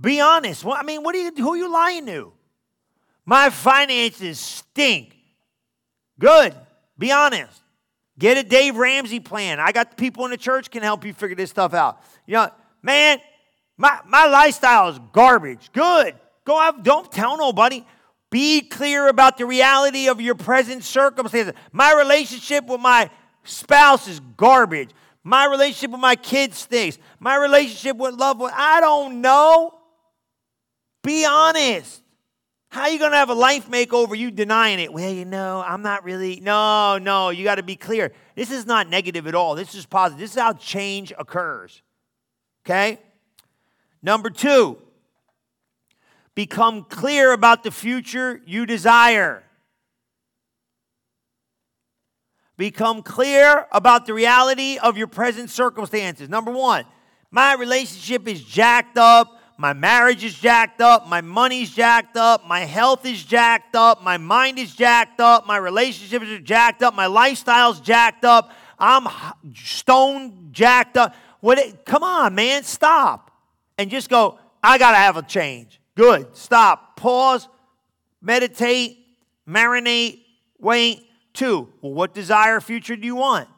Be 0.00 0.20
honest. 0.20 0.64
Well, 0.64 0.76
I 0.78 0.82
mean, 0.82 1.02
what 1.02 1.14
are 1.14 1.18
you, 1.18 1.32
who 1.36 1.52
are 1.52 1.56
you 1.56 1.72
lying 1.72 2.06
to? 2.06 2.32
My 3.24 3.50
finances 3.50 4.38
stink. 4.38 5.16
Good. 6.18 6.54
Be 6.98 7.10
honest. 7.12 7.62
Get 8.18 8.36
a 8.38 8.42
Dave 8.42 8.76
Ramsey 8.76 9.20
plan. 9.20 9.58
I 9.58 9.72
got 9.72 9.96
people 9.96 10.24
in 10.24 10.30
the 10.30 10.36
church 10.36 10.70
can 10.70 10.82
help 10.82 11.04
you 11.04 11.12
figure 11.12 11.36
this 11.36 11.50
stuff 11.50 11.74
out. 11.74 12.00
You 12.26 12.34
know, 12.34 12.50
man, 12.82 13.18
my, 13.76 13.98
my 14.06 14.26
lifestyle 14.26 14.88
is 14.88 15.00
garbage. 15.12 15.70
Good. 15.72 16.14
Go 16.44 16.60
out, 16.60 16.84
don't 16.84 17.10
tell 17.10 17.36
nobody. 17.36 17.84
Be 18.30 18.60
clear 18.62 19.08
about 19.08 19.38
the 19.38 19.46
reality 19.46 20.08
of 20.08 20.20
your 20.20 20.34
present 20.34 20.84
circumstances. 20.84 21.54
My 21.72 21.94
relationship 21.94 22.66
with 22.66 22.80
my 22.80 23.10
spouse 23.42 24.06
is 24.06 24.20
garbage. 24.36 24.90
My 25.22 25.46
relationship 25.46 25.92
with 25.92 26.00
my 26.00 26.16
kids 26.16 26.58
stinks. 26.58 26.98
My 27.18 27.36
relationship 27.36 27.96
with 27.96 28.14
loved 28.14 28.40
ones, 28.40 28.52
I 28.56 28.80
don't 28.80 29.20
know. 29.20 29.73
Be 31.04 31.24
honest. 31.24 32.02
How 32.70 32.82
are 32.82 32.88
you 32.88 32.98
going 32.98 33.12
to 33.12 33.16
have 33.16 33.30
a 33.30 33.34
life 33.34 33.70
makeover 33.70 34.18
you 34.18 34.32
denying 34.32 34.80
it? 34.80 34.92
Well, 34.92 35.12
you 35.12 35.24
know, 35.24 35.62
I'm 35.64 35.82
not 35.82 36.02
really. 36.02 36.40
No, 36.40 36.98
no, 36.98 37.30
you 37.30 37.44
got 37.44 37.56
to 37.56 37.62
be 37.62 37.76
clear. 37.76 38.10
This 38.34 38.50
is 38.50 38.66
not 38.66 38.88
negative 38.88 39.28
at 39.28 39.34
all. 39.36 39.54
This 39.54 39.76
is 39.76 39.86
positive. 39.86 40.18
This 40.18 40.32
is 40.32 40.40
how 40.40 40.54
change 40.54 41.12
occurs. 41.16 41.82
Okay? 42.66 42.98
Number 44.02 44.28
two, 44.28 44.78
become 46.34 46.82
clear 46.82 47.32
about 47.32 47.62
the 47.62 47.70
future 47.70 48.42
you 48.44 48.66
desire. 48.66 49.44
Become 52.56 53.02
clear 53.02 53.66
about 53.70 54.06
the 54.06 54.14
reality 54.14 54.78
of 54.78 54.96
your 54.96 55.06
present 55.06 55.50
circumstances. 55.50 56.28
Number 56.28 56.50
one, 56.50 56.84
my 57.30 57.54
relationship 57.54 58.26
is 58.26 58.42
jacked 58.42 58.98
up 58.98 59.33
my 59.56 59.72
marriage 59.72 60.24
is 60.24 60.34
jacked 60.34 60.80
up, 60.80 61.08
my 61.08 61.20
money's 61.20 61.70
jacked 61.72 62.16
up, 62.16 62.46
my 62.46 62.60
health 62.60 63.06
is 63.06 63.22
jacked 63.22 63.76
up, 63.76 64.02
my 64.02 64.16
mind 64.16 64.58
is 64.58 64.74
jacked 64.74 65.20
up, 65.20 65.46
my 65.46 65.56
relationships 65.56 66.26
are 66.26 66.40
jacked 66.40 66.82
up, 66.82 66.94
my 66.94 67.06
lifestyle's 67.06 67.80
jacked 67.80 68.24
up, 68.24 68.50
I'm 68.78 69.06
stone 69.54 70.48
jacked 70.52 70.96
up. 70.96 71.14
What 71.40 71.58
it, 71.58 71.84
come 71.84 72.02
on, 72.02 72.34
man, 72.34 72.64
stop. 72.64 73.30
And 73.78 73.90
just 73.90 74.08
go, 74.08 74.38
I 74.62 74.78
got 74.78 74.92
to 74.92 74.96
have 74.96 75.16
a 75.16 75.22
change. 75.22 75.80
Good. 75.94 76.36
Stop. 76.36 76.96
Pause. 76.96 77.48
Meditate. 78.20 78.98
Marinate. 79.48 80.20
Wait. 80.58 81.06
Two. 81.32 81.72
Well, 81.80 81.92
what 81.92 82.14
desire 82.14 82.60
future 82.60 82.96
do 82.96 83.06
you 83.06 83.16
want? 83.16 83.48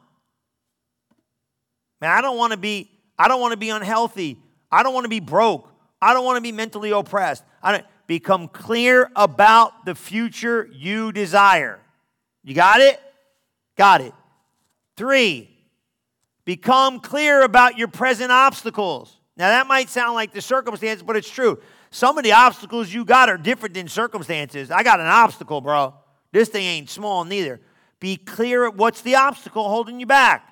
Man, 2.01 2.11
I 2.11 2.21
don't 2.21 2.37
want 2.37 2.51
to 2.51 2.57
be 2.57 2.91
I 3.19 3.27
don't 3.27 3.41
want 3.41 3.51
to 3.51 3.57
be 3.57 3.69
unhealthy. 3.69 4.37
I 4.71 4.83
don't 4.83 4.93
want 4.93 5.05
to 5.05 5.09
be 5.09 5.19
broke. 5.19 5.71
I 6.01 6.13
don't 6.13 6.25
want 6.25 6.37
to 6.37 6.41
be 6.41 6.51
mentally 6.51 6.91
oppressed. 6.91 7.43
I 7.61 7.71
don't 7.71 7.85
become 8.05 8.47
clear 8.47 9.11
about 9.15 9.85
the 9.85 9.95
future 9.95 10.69
you 10.71 11.11
desire. 11.11 11.79
You 12.43 12.53
got 12.53 12.81
it? 12.81 12.99
Got 13.75 14.01
it. 14.01 14.13
Three, 14.95 15.49
become 16.45 16.99
clear 16.99 17.43
about 17.43 17.77
your 17.77 17.87
present 17.87 18.31
obstacles. 18.31 19.15
Now, 19.35 19.49
that 19.49 19.67
might 19.67 19.89
sound 19.89 20.15
like 20.15 20.33
the 20.33 20.41
circumstance, 20.41 21.03
but 21.03 21.15
it's 21.15 21.29
true. 21.29 21.59
Some 21.91 22.17
of 22.17 22.23
the 22.23 22.31
obstacles 22.33 22.91
you 22.91 23.05
got 23.05 23.29
are 23.29 23.37
different 23.37 23.75
than 23.75 23.87
circumstances. 23.87 24.71
I 24.71 24.83
got 24.83 24.99
an 24.99 25.07
obstacle, 25.07 25.61
bro. 25.61 25.93
This 26.31 26.49
thing 26.49 26.65
ain't 26.65 26.89
small 26.89 27.23
neither. 27.23 27.61
Be 27.99 28.17
clear 28.17 28.65
at 28.67 28.75
what's 28.75 29.01
the 29.01 29.15
obstacle 29.15 29.67
holding 29.69 29.99
you 29.99 30.05
back. 30.05 30.51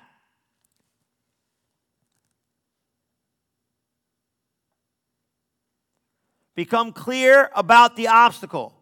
Become 6.56 6.92
clear 6.92 7.50
about 7.54 7.94
the 7.94 8.08
obstacle. 8.08 8.74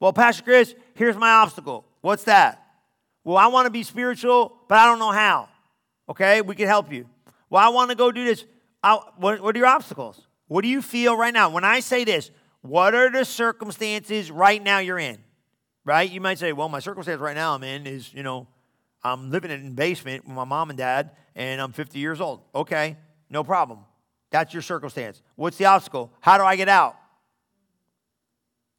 Well, 0.00 0.12
Pastor 0.12 0.42
Chris, 0.42 0.74
here's 0.94 1.16
my 1.16 1.30
obstacle. 1.30 1.86
What's 2.00 2.24
that? 2.24 2.66
Well, 3.24 3.36
I 3.36 3.46
want 3.46 3.66
to 3.66 3.70
be 3.70 3.84
spiritual, 3.84 4.52
but 4.68 4.76
I 4.76 4.86
don't 4.86 4.98
know 4.98 5.12
how. 5.12 5.48
Okay, 6.08 6.42
we 6.42 6.56
can 6.56 6.66
help 6.66 6.92
you. 6.92 7.08
Well, 7.48 7.64
I 7.64 7.68
want 7.68 7.90
to 7.90 7.96
go 7.96 8.10
do 8.10 8.24
this. 8.24 8.44
I, 8.82 8.98
what, 9.16 9.40
what 9.40 9.54
are 9.54 9.58
your 9.58 9.68
obstacles? 9.68 10.26
What 10.48 10.62
do 10.62 10.68
you 10.68 10.82
feel 10.82 11.16
right 11.16 11.32
now? 11.32 11.48
When 11.48 11.64
I 11.64 11.78
say 11.78 12.04
this, 12.04 12.32
what 12.60 12.94
are 12.94 13.10
the 13.10 13.24
circumstances 13.24 14.30
right 14.30 14.60
now 14.60 14.80
you're 14.80 14.98
in? 14.98 15.18
Right? 15.84 16.10
You 16.10 16.20
might 16.20 16.40
say, 16.40 16.52
well, 16.52 16.68
my 16.68 16.80
circumstance 16.80 17.20
right 17.20 17.36
now 17.36 17.54
I'm 17.54 17.62
in 17.62 17.86
is, 17.86 18.12
you 18.12 18.24
know, 18.24 18.48
I'm 19.04 19.30
living 19.30 19.52
in 19.52 19.66
a 19.68 19.70
basement 19.70 20.26
with 20.26 20.34
my 20.34 20.44
mom 20.44 20.70
and 20.70 20.76
dad, 20.76 21.12
and 21.36 21.60
I'm 21.60 21.72
50 21.72 22.00
years 22.00 22.20
old. 22.20 22.40
Okay, 22.54 22.96
no 23.30 23.44
problem. 23.44 23.80
That's 24.32 24.52
your 24.52 24.62
circumstance. 24.62 25.22
What's 25.36 25.58
the 25.58 25.66
obstacle? 25.66 26.10
How 26.20 26.38
do 26.38 26.44
I 26.44 26.56
get 26.56 26.68
out? 26.68 26.96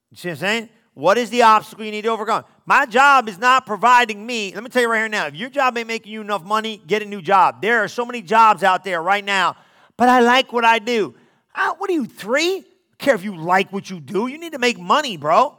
You 0.09 0.17
see 0.17 0.29
what 0.29 0.33
I'm 0.33 0.39
saying? 0.39 0.69
What 0.95 1.17
is 1.17 1.29
the 1.29 1.43
obstacle 1.43 1.85
you 1.85 1.91
need 1.91 2.01
to 2.01 2.09
overcome? 2.09 2.43
My 2.65 2.85
job 2.85 3.29
is 3.29 3.37
not 3.37 3.65
providing 3.65 4.25
me. 4.25 4.53
Let 4.53 4.63
me 4.63 4.69
tell 4.69 4.81
you 4.81 4.89
right 4.89 4.99
here 4.99 5.09
now 5.09 5.27
if 5.27 5.35
your 5.35 5.49
job 5.49 5.77
ain't 5.77 5.87
making 5.87 6.11
you 6.11 6.21
enough 6.21 6.43
money, 6.43 6.81
get 6.85 7.01
a 7.01 7.05
new 7.05 7.21
job. 7.21 7.61
There 7.61 7.83
are 7.83 7.87
so 7.87 8.05
many 8.05 8.21
jobs 8.21 8.63
out 8.63 8.83
there 8.83 9.01
right 9.01 9.23
now, 9.23 9.55
but 9.95 10.09
I 10.09 10.21
like 10.21 10.51
what 10.51 10.65
I 10.65 10.79
do. 10.79 11.15
Uh, 11.53 11.75
what 11.77 11.89
are 11.89 11.93
you, 11.93 12.05
three? 12.05 12.57
I 12.57 12.95
care 12.97 13.15
if 13.15 13.23
you 13.23 13.35
like 13.35 13.71
what 13.71 13.89
you 13.89 13.99
do. 13.99 14.27
You 14.27 14.39
need 14.39 14.53
to 14.53 14.59
make 14.59 14.79
money, 14.79 15.17
bro. 15.17 15.55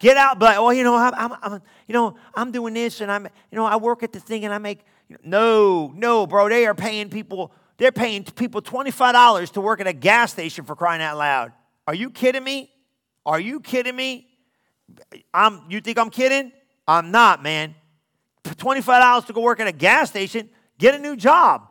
Get 0.00 0.16
out, 0.16 0.38
but 0.38 0.56
oh, 0.56 0.70
you 0.70 0.84
know, 0.84 0.96
I'm, 0.96 1.14
I'm, 1.14 1.38
I'm, 1.42 1.62
you 1.86 1.92
know, 1.92 2.16
I'm 2.34 2.52
doing 2.52 2.74
this, 2.74 3.00
and 3.00 3.10
I'm, 3.10 3.24
you 3.24 3.56
know, 3.56 3.66
I 3.66 3.76
work 3.76 4.02
at 4.02 4.12
the 4.12 4.20
thing, 4.20 4.44
and 4.44 4.52
I 4.52 4.58
make. 4.58 4.80
No, 5.24 5.92
no, 5.94 6.26
bro. 6.26 6.48
They 6.48 6.66
are 6.66 6.74
paying 6.74 7.08
people 7.08 7.52
they're 7.78 7.92
paying 7.92 8.24
people 8.24 8.60
$25 8.60 9.52
to 9.52 9.60
work 9.60 9.80
at 9.80 9.86
a 9.86 9.92
gas 9.92 10.32
station 10.32 10.64
for 10.64 10.76
crying 10.76 11.00
out 11.00 11.16
loud. 11.16 11.52
Are 11.86 11.94
you 11.94 12.10
kidding 12.10 12.44
me? 12.44 12.70
Are 13.24 13.40
you 13.40 13.60
kidding 13.60 13.94
me? 13.94 14.26
I'm, 15.32 15.62
you 15.68 15.80
think 15.80 15.98
I'm 15.98 16.10
kidding? 16.10 16.52
I'm 16.86 17.10
not, 17.10 17.42
man. 17.42 17.74
$25 18.44 19.26
to 19.26 19.32
go 19.32 19.40
work 19.40 19.60
at 19.60 19.66
a 19.66 19.72
gas 19.72 20.10
station, 20.10 20.48
get 20.78 20.94
a 20.94 20.98
new 20.98 21.16
job. 21.16 21.68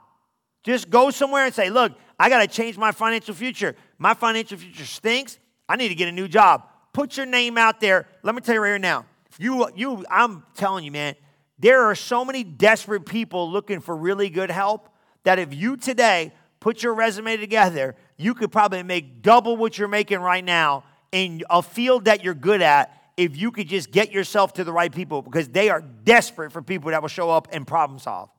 Just 0.64 0.89
go 0.89 1.10
somewhere 1.10 1.45
and 1.45 1.53
say, 1.53 1.70
look, 1.70 1.93
I 2.20 2.30
got 2.30 2.41
to 2.41 2.47
change 2.47 2.78
my 2.78 2.91
financial 2.91 3.34
future. 3.34 3.76
My 3.97 4.14
financial 4.14 4.58
future 4.58 4.86
stinks. 4.86 5.39
I 5.68 5.76
need 5.76 5.89
to 5.89 5.95
get 5.95 6.08
a 6.08 6.12
new 6.12 6.28
job. 6.28 6.64
Put 6.93 7.18
your 7.18 7.26
name 7.26 7.58
out 7.58 7.80
there. 7.80 8.08
Let 8.24 8.34
me 8.34 8.41
tell 8.41 8.55
you 8.55 8.62
right 8.62 8.70
here 8.70 8.80
now. 8.80 9.05
You, 9.39 9.70
you, 9.76 10.05
I'm 10.10 10.43
telling 10.55 10.84
you, 10.84 10.91
man, 10.91 11.16
there 11.60 11.84
are 11.84 11.95
so 11.95 12.24
many 12.24 12.43
desperate 12.43 13.05
people 13.05 13.51
looking 13.51 13.82
for 13.82 13.95
really 13.95 14.30
good 14.30 14.51
help 14.51 14.89
that 15.28 15.39
if 15.39 15.53
you 15.53 15.75
today 15.75 16.32
put 16.61 16.82
your 16.82 16.93
resume 16.93 17.36
together, 17.36 17.95
you 18.15 18.34
could 18.34 18.49
probably 18.49 18.82
make 18.82 19.21
double 19.21 19.57
what 19.57 19.78
you're 19.78 19.89
making 19.89 20.19
right 20.19 20.43
now 20.43 20.86
in 21.11 21.43
a 21.49 21.61
field 21.61 22.05
that 22.05 22.23
you're 22.23 22.34
good 22.34 22.61
at 22.61 22.97
if 23.17 23.36
you 23.36 23.51
could 23.51 23.67
just 23.67 23.91
get 23.91 24.13
yourself 24.13 24.53
to 24.53 24.63
the 24.63 24.71
right 24.71 24.89
people 24.89 25.21
because 25.21 25.49
they 25.49 25.69
are 25.69 25.82
desperate 25.82 26.53
for 26.53 26.61
people 26.61 26.91
that 26.91 27.01
will 27.01 27.09
show 27.09 27.30
up 27.30 27.49
and 27.51 27.67
problem 27.67 27.99
solve. 27.99 28.30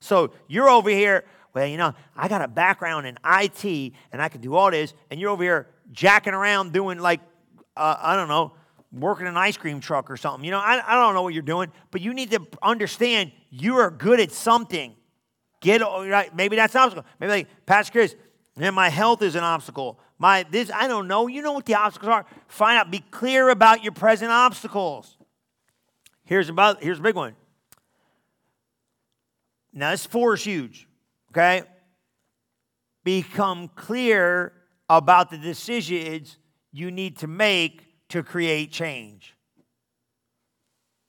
So 0.00 0.32
you're 0.46 0.70
over 0.70 0.90
here, 0.90 1.24
well, 1.54 1.66
you 1.66 1.76
know, 1.76 1.92
I 2.16 2.28
got 2.28 2.40
a 2.40 2.46
background 2.46 3.04
in 3.08 3.18
IT 3.26 3.92
and 4.12 4.22
I 4.22 4.28
can 4.28 4.40
do 4.40 4.54
all 4.54 4.70
this, 4.70 4.94
and 5.10 5.18
you're 5.18 5.30
over 5.30 5.42
here 5.42 5.66
jacking 5.90 6.34
around 6.34 6.72
doing 6.72 7.00
like, 7.00 7.18
uh, 7.76 7.96
I 8.00 8.14
don't 8.14 8.28
know, 8.28 8.52
working 8.92 9.26
an 9.26 9.36
ice 9.36 9.56
cream 9.56 9.80
truck 9.80 10.08
or 10.08 10.16
something. 10.16 10.44
You 10.44 10.52
know, 10.52 10.60
I, 10.60 10.82
I 10.86 10.94
don't 10.94 11.14
know 11.14 11.22
what 11.22 11.34
you're 11.34 11.42
doing, 11.42 11.72
but 11.90 12.00
you 12.00 12.14
need 12.14 12.30
to 12.30 12.46
understand 12.62 13.32
you 13.50 13.78
are 13.78 13.90
good 13.90 14.20
at 14.20 14.30
something. 14.30 14.94
Get 15.62 15.80
right. 15.80 16.34
Maybe 16.34 16.56
that's 16.56 16.74
an 16.74 16.82
obstacle. 16.82 17.06
Maybe 17.18 17.30
like 17.30 17.66
Pastor 17.66 17.92
Chris, 17.92 18.14
And 18.56 18.76
my 18.76 18.90
health 18.90 19.22
is 19.22 19.34
an 19.34 19.44
obstacle. 19.44 19.98
My 20.18 20.44
this, 20.50 20.70
I 20.70 20.86
don't 20.88 21.08
know. 21.08 21.28
You 21.28 21.40
know 21.40 21.52
what 21.52 21.64
the 21.64 21.76
obstacles 21.76 22.10
are. 22.10 22.26
Find 22.48 22.78
out. 22.78 22.90
Be 22.90 22.98
clear 23.10 23.48
about 23.48 23.82
your 23.82 23.92
present 23.92 24.30
obstacles. 24.30 25.16
Here's 26.24 26.50
about 26.50 26.82
here's 26.82 26.98
a 26.98 27.02
big 27.02 27.14
one. 27.14 27.34
Now 29.72 29.92
this 29.92 30.04
four 30.04 30.34
is 30.34 30.44
huge. 30.44 30.86
Okay? 31.30 31.62
Become 33.04 33.68
clear 33.68 34.52
about 34.90 35.30
the 35.30 35.38
decisions 35.38 36.36
you 36.72 36.90
need 36.90 37.16
to 37.18 37.26
make 37.26 37.86
to 38.10 38.22
create 38.22 38.70
change. 38.70 39.34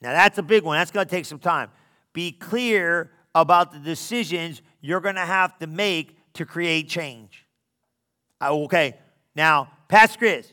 Now, 0.04 0.12
that's 0.12 0.38
a 0.38 0.43
big 0.43 0.64
one. 0.64 0.78
That's 0.78 0.91
going 0.91 1.06
to 1.06 1.10
take 1.10 1.26
some 1.26 1.39
time. 1.39 1.70
Be 2.12 2.32
clear 2.32 3.12
about 3.36 3.72
the 3.72 3.80
decisions 3.80 4.62
you're 4.82 5.02
going 5.02 5.16
to 5.16 5.22
have 5.22 5.58
to 5.60 5.68
make 5.68 6.18
to 6.34 6.46
create 6.46 6.90
change. 6.90 7.46
Uh, 8.42 8.54
okay, 8.64 8.96
now, 9.36 9.70
Pastor 9.88 10.18
Chris, 10.18 10.52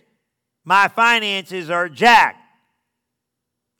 my 0.64 0.88
finances 0.88 1.70
are 1.70 1.88
jacked. 1.88 2.38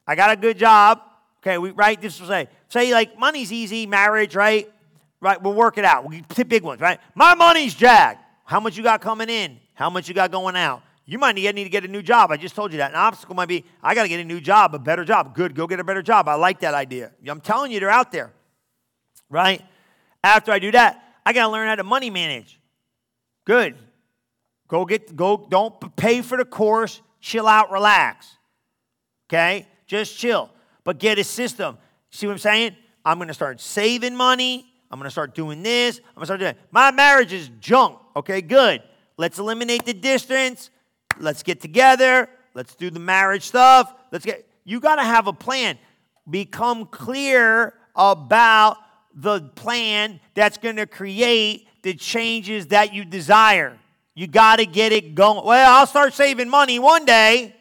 I 0.07 0.14
got 0.14 0.30
a 0.30 0.36
good 0.36 0.59
job. 0.59 1.01
Okay, 1.38 1.57
we 1.59 1.70
right. 1.70 2.01
This 2.01 2.20
will 2.20 2.28
say, 2.28 2.48
say 2.68 2.92
like 2.92 3.18
money's 3.18 3.53
easy, 3.53 3.86
marriage, 3.86 4.34
right? 4.34 4.70
Right, 5.20 5.40
we'll 5.40 5.55
work 5.55 5.76
it 5.76 5.84
out. 5.84 6.09
We 6.09 6.22
pick 6.22 6.48
big 6.48 6.62
ones, 6.62 6.80
right? 6.80 6.98
My 7.14 7.34
money's 7.34 7.74
jacked. 7.74 8.24
How 8.44 8.59
much 8.59 8.76
you 8.76 8.82
got 8.82 9.01
coming 9.01 9.28
in? 9.28 9.59
How 9.74 9.90
much 9.90 10.09
you 10.09 10.14
got 10.14 10.32
going 10.32 10.57
out? 10.57 10.82
You 11.05 11.18
might 11.18 11.34
need, 11.34 11.55
need 11.55 11.64
to 11.64 11.70
get 11.70 11.84
a 11.84 11.88
new 11.88 12.03
job. 12.03 12.30
I 12.30 12.36
just 12.36 12.55
told 12.55 12.72
you 12.72 12.78
that. 12.78 12.90
An 12.90 12.96
obstacle 12.96 13.34
might 13.34 13.48
be, 13.48 13.64
I 13.82 13.94
got 13.94 14.05
to 14.05 14.09
get 14.09 14.20
a 14.20 14.24
new 14.24 14.40
job, 14.40 14.74
a 14.74 14.78
better 14.78 15.05
job. 15.05 15.34
Good, 15.34 15.55
go 15.55 15.66
get 15.66 15.80
a 15.80 15.84
better 15.84 16.03
job. 16.03 16.28
I 16.28 16.34
like 16.34 16.61
that 16.61 16.72
idea. 16.72 17.12
I'm 17.26 17.40
telling 17.40 17.72
you, 17.72 17.80
they're 17.80 17.90
out 17.90 18.12
there, 18.12 18.32
right? 19.30 19.64
After 20.22 20.52
I 20.52 20.58
do 20.58 20.70
that, 20.72 21.02
I 21.24 21.32
got 21.32 21.46
to 21.46 21.52
learn 21.52 21.68
how 21.68 21.76
to 21.76 21.84
money 21.84 22.10
manage. 22.10 22.60
Good. 23.46 23.76
Go 24.68 24.84
get, 24.84 25.16
go, 25.16 25.46
don't 25.48 25.96
pay 25.96 26.20
for 26.22 26.36
the 26.36 26.44
course. 26.44 27.00
Chill 27.20 27.46
out, 27.46 27.70
relax. 27.70 28.36
Okay? 29.28 29.66
Just 29.86 30.18
chill. 30.18 30.50
But 30.84 30.98
get 30.98 31.18
a 31.18 31.24
system. 31.24 31.78
See 32.10 32.26
what 32.26 32.32
I'm 32.32 32.38
saying? 32.38 32.76
I'm 33.04 33.18
going 33.18 33.28
to 33.28 33.34
start 33.34 33.60
saving 33.60 34.16
money. 34.16 34.66
I'm 34.90 34.98
going 34.98 35.06
to 35.06 35.10
start 35.10 35.34
doing 35.34 35.62
this. 35.62 35.98
I'm 35.98 36.14
going 36.16 36.22
to 36.22 36.26
start 36.26 36.40
doing 36.40 36.54
that. 36.54 36.58
My 36.70 36.90
marriage 36.90 37.32
is 37.32 37.48
junk. 37.60 37.98
Okay, 38.16 38.42
good. 38.42 38.82
Let's 39.16 39.38
eliminate 39.38 39.84
the 39.84 39.94
distance. 39.94 40.70
Let's 41.18 41.42
get 41.42 41.60
together. 41.60 42.28
Let's 42.54 42.74
do 42.74 42.90
the 42.90 43.00
marriage 43.00 43.44
stuff. 43.44 43.94
Let's 44.10 44.24
get, 44.24 44.48
you 44.64 44.80
got 44.80 44.96
to 44.96 45.04
have 45.04 45.26
a 45.26 45.32
plan. 45.32 45.78
Become 46.28 46.86
clear 46.86 47.74
about 47.94 48.78
the 49.14 49.40
plan 49.40 50.20
that's 50.34 50.58
going 50.58 50.76
to 50.76 50.86
create 50.86 51.66
the 51.82 51.94
changes 51.94 52.68
that 52.68 52.94
you 52.94 53.04
desire. 53.04 53.78
You 54.14 54.26
got 54.26 54.56
to 54.56 54.66
get 54.66 54.92
it 54.92 55.14
going. 55.14 55.44
Well, 55.44 55.78
I'll 55.78 55.86
start 55.86 56.14
saving 56.14 56.48
money 56.48 56.78
one 56.78 57.04
day. 57.04 57.56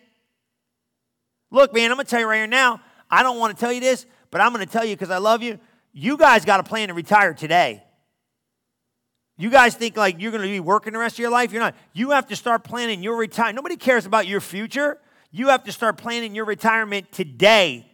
Look, 1.51 1.73
man, 1.73 1.89
I'm 1.91 1.97
going 1.97 2.05
to 2.05 2.09
tell 2.09 2.19
you 2.19 2.27
right 2.27 2.37
here 2.37 2.47
now. 2.47 2.81
I 3.09 3.23
don't 3.23 3.39
want 3.39 3.55
to 3.55 3.59
tell 3.59 3.71
you 3.71 3.79
this, 3.79 4.05
but 4.29 4.41
I'm 4.41 4.53
going 4.53 4.65
to 4.65 4.71
tell 4.71 4.85
you 4.85 4.95
because 4.95 5.09
I 5.09 5.17
love 5.17 5.41
you. 5.41 5.59
You 5.93 6.17
guys 6.17 6.45
got 6.45 6.59
a 6.59 6.63
plan 6.63 6.89
to 6.89 6.93
retire 6.93 7.33
today. 7.33 7.83
You 9.37 9.49
guys 9.49 9.73
think 9.73 9.95
like 9.95 10.19
you're 10.19 10.31
going 10.31 10.43
to 10.43 10.49
be 10.49 10.59
working 10.59 10.93
the 10.93 10.99
rest 10.99 11.15
of 11.15 11.19
your 11.19 11.31
life? 11.31 11.53
You're 11.53 11.61
not. 11.61 11.75
You 11.93 12.11
have 12.11 12.27
to 12.27 12.35
start 12.35 12.63
planning 12.63 13.01
your 13.01 13.15
retirement. 13.15 13.55
Nobody 13.55 13.77
cares 13.77 14.05
about 14.05 14.27
your 14.27 14.41
future. 14.41 14.99
You 15.31 15.47
have 15.47 15.63
to 15.63 15.71
start 15.71 15.97
planning 15.97 16.35
your 16.35 16.45
retirement 16.45 17.11
today. 17.11 17.89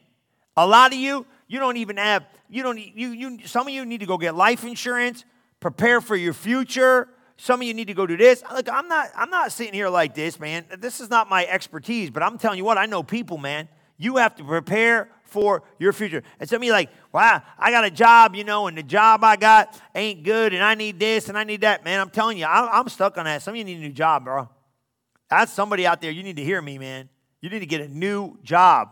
A 0.57 0.65
lot 0.65 0.91
of 0.91 0.97
you, 0.97 1.25
you 1.47 1.59
don't 1.59 1.77
even 1.77 1.97
have, 1.97 2.25
you 2.49 2.63
don't, 2.63 2.77
you, 2.77 3.09
you, 3.09 3.47
some 3.47 3.67
of 3.67 3.73
you 3.73 3.85
need 3.85 3.99
to 3.99 4.05
go 4.05 4.17
get 4.17 4.35
life 4.35 4.63
insurance, 4.63 5.25
prepare 5.59 6.01
for 6.01 6.15
your 6.15 6.33
future. 6.33 7.07
Some 7.37 7.61
of 7.61 7.67
you 7.67 7.73
need 7.73 7.87
to 7.87 7.93
go 7.93 8.07
do 8.07 8.17
this. 8.17 8.43
Look, 8.53 8.69
I'm 8.69 8.87
not, 8.87 9.09
I'm 9.15 9.29
not 9.29 9.51
sitting 9.51 9.73
here 9.73 9.89
like 9.89 10.15
this, 10.15 10.39
man. 10.39 10.65
This 10.79 11.01
is 11.01 11.09
not 11.09 11.29
my 11.29 11.45
expertise, 11.45 12.09
but 12.09 12.23
I'm 12.23 12.37
telling 12.37 12.57
you 12.57 12.63
what, 12.63 12.77
I 12.77 12.85
know 12.85 13.03
people, 13.03 13.37
man. 13.37 13.67
You 13.97 14.17
have 14.17 14.35
to 14.35 14.43
prepare 14.43 15.09
for 15.23 15.63
your 15.79 15.93
future. 15.93 16.23
And 16.39 16.49
some 16.49 16.57
of 16.57 16.63
you 16.63 16.71
like, 16.71 16.89
wow, 17.11 17.41
I 17.57 17.71
got 17.71 17.83
a 17.83 17.91
job, 17.91 18.35
you 18.35 18.43
know, 18.43 18.67
and 18.67 18.77
the 18.77 18.83
job 18.83 19.23
I 19.23 19.35
got 19.35 19.79
ain't 19.93 20.23
good, 20.23 20.53
and 20.53 20.63
I 20.63 20.75
need 20.75 20.99
this 20.99 21.29
and 21.29 21.37
I 21.37 21.43
need 21.43 21.61
that. 21.61 21.83
Man, 21.83 21.99
I'm 21.99 22.09
telling 22.09 22.37
you, 22.37 22.45
I'm 22.45 22.89
stuck 22.89 23.17
on 23.17 23.25
that. 23.25 23.41
Some 23.41 23.53
of 23.53 23.57
you 23.57 23.63
need 23.63 23.77
a 23.77 23.81
new 23.81 23.91
job, 23.91 24.25
bro. 24.25 24.49
That's 25.29 25.51
somebody 25.51 25.85
out 25.85 26.01
there. 26.01 26.11
You 26.11 26.23
need 26.23 26.35
to 26.37 26.43
hear 26.43 26.61
me, 26.61 26.77
man. 26.77 27.09
You 27.41 27.49
need 27.49 27.59
to 27.59 27.65
get 27.65 27.81
a 27.81 27.87
new 27.87 28.37
job. 28.43 28.89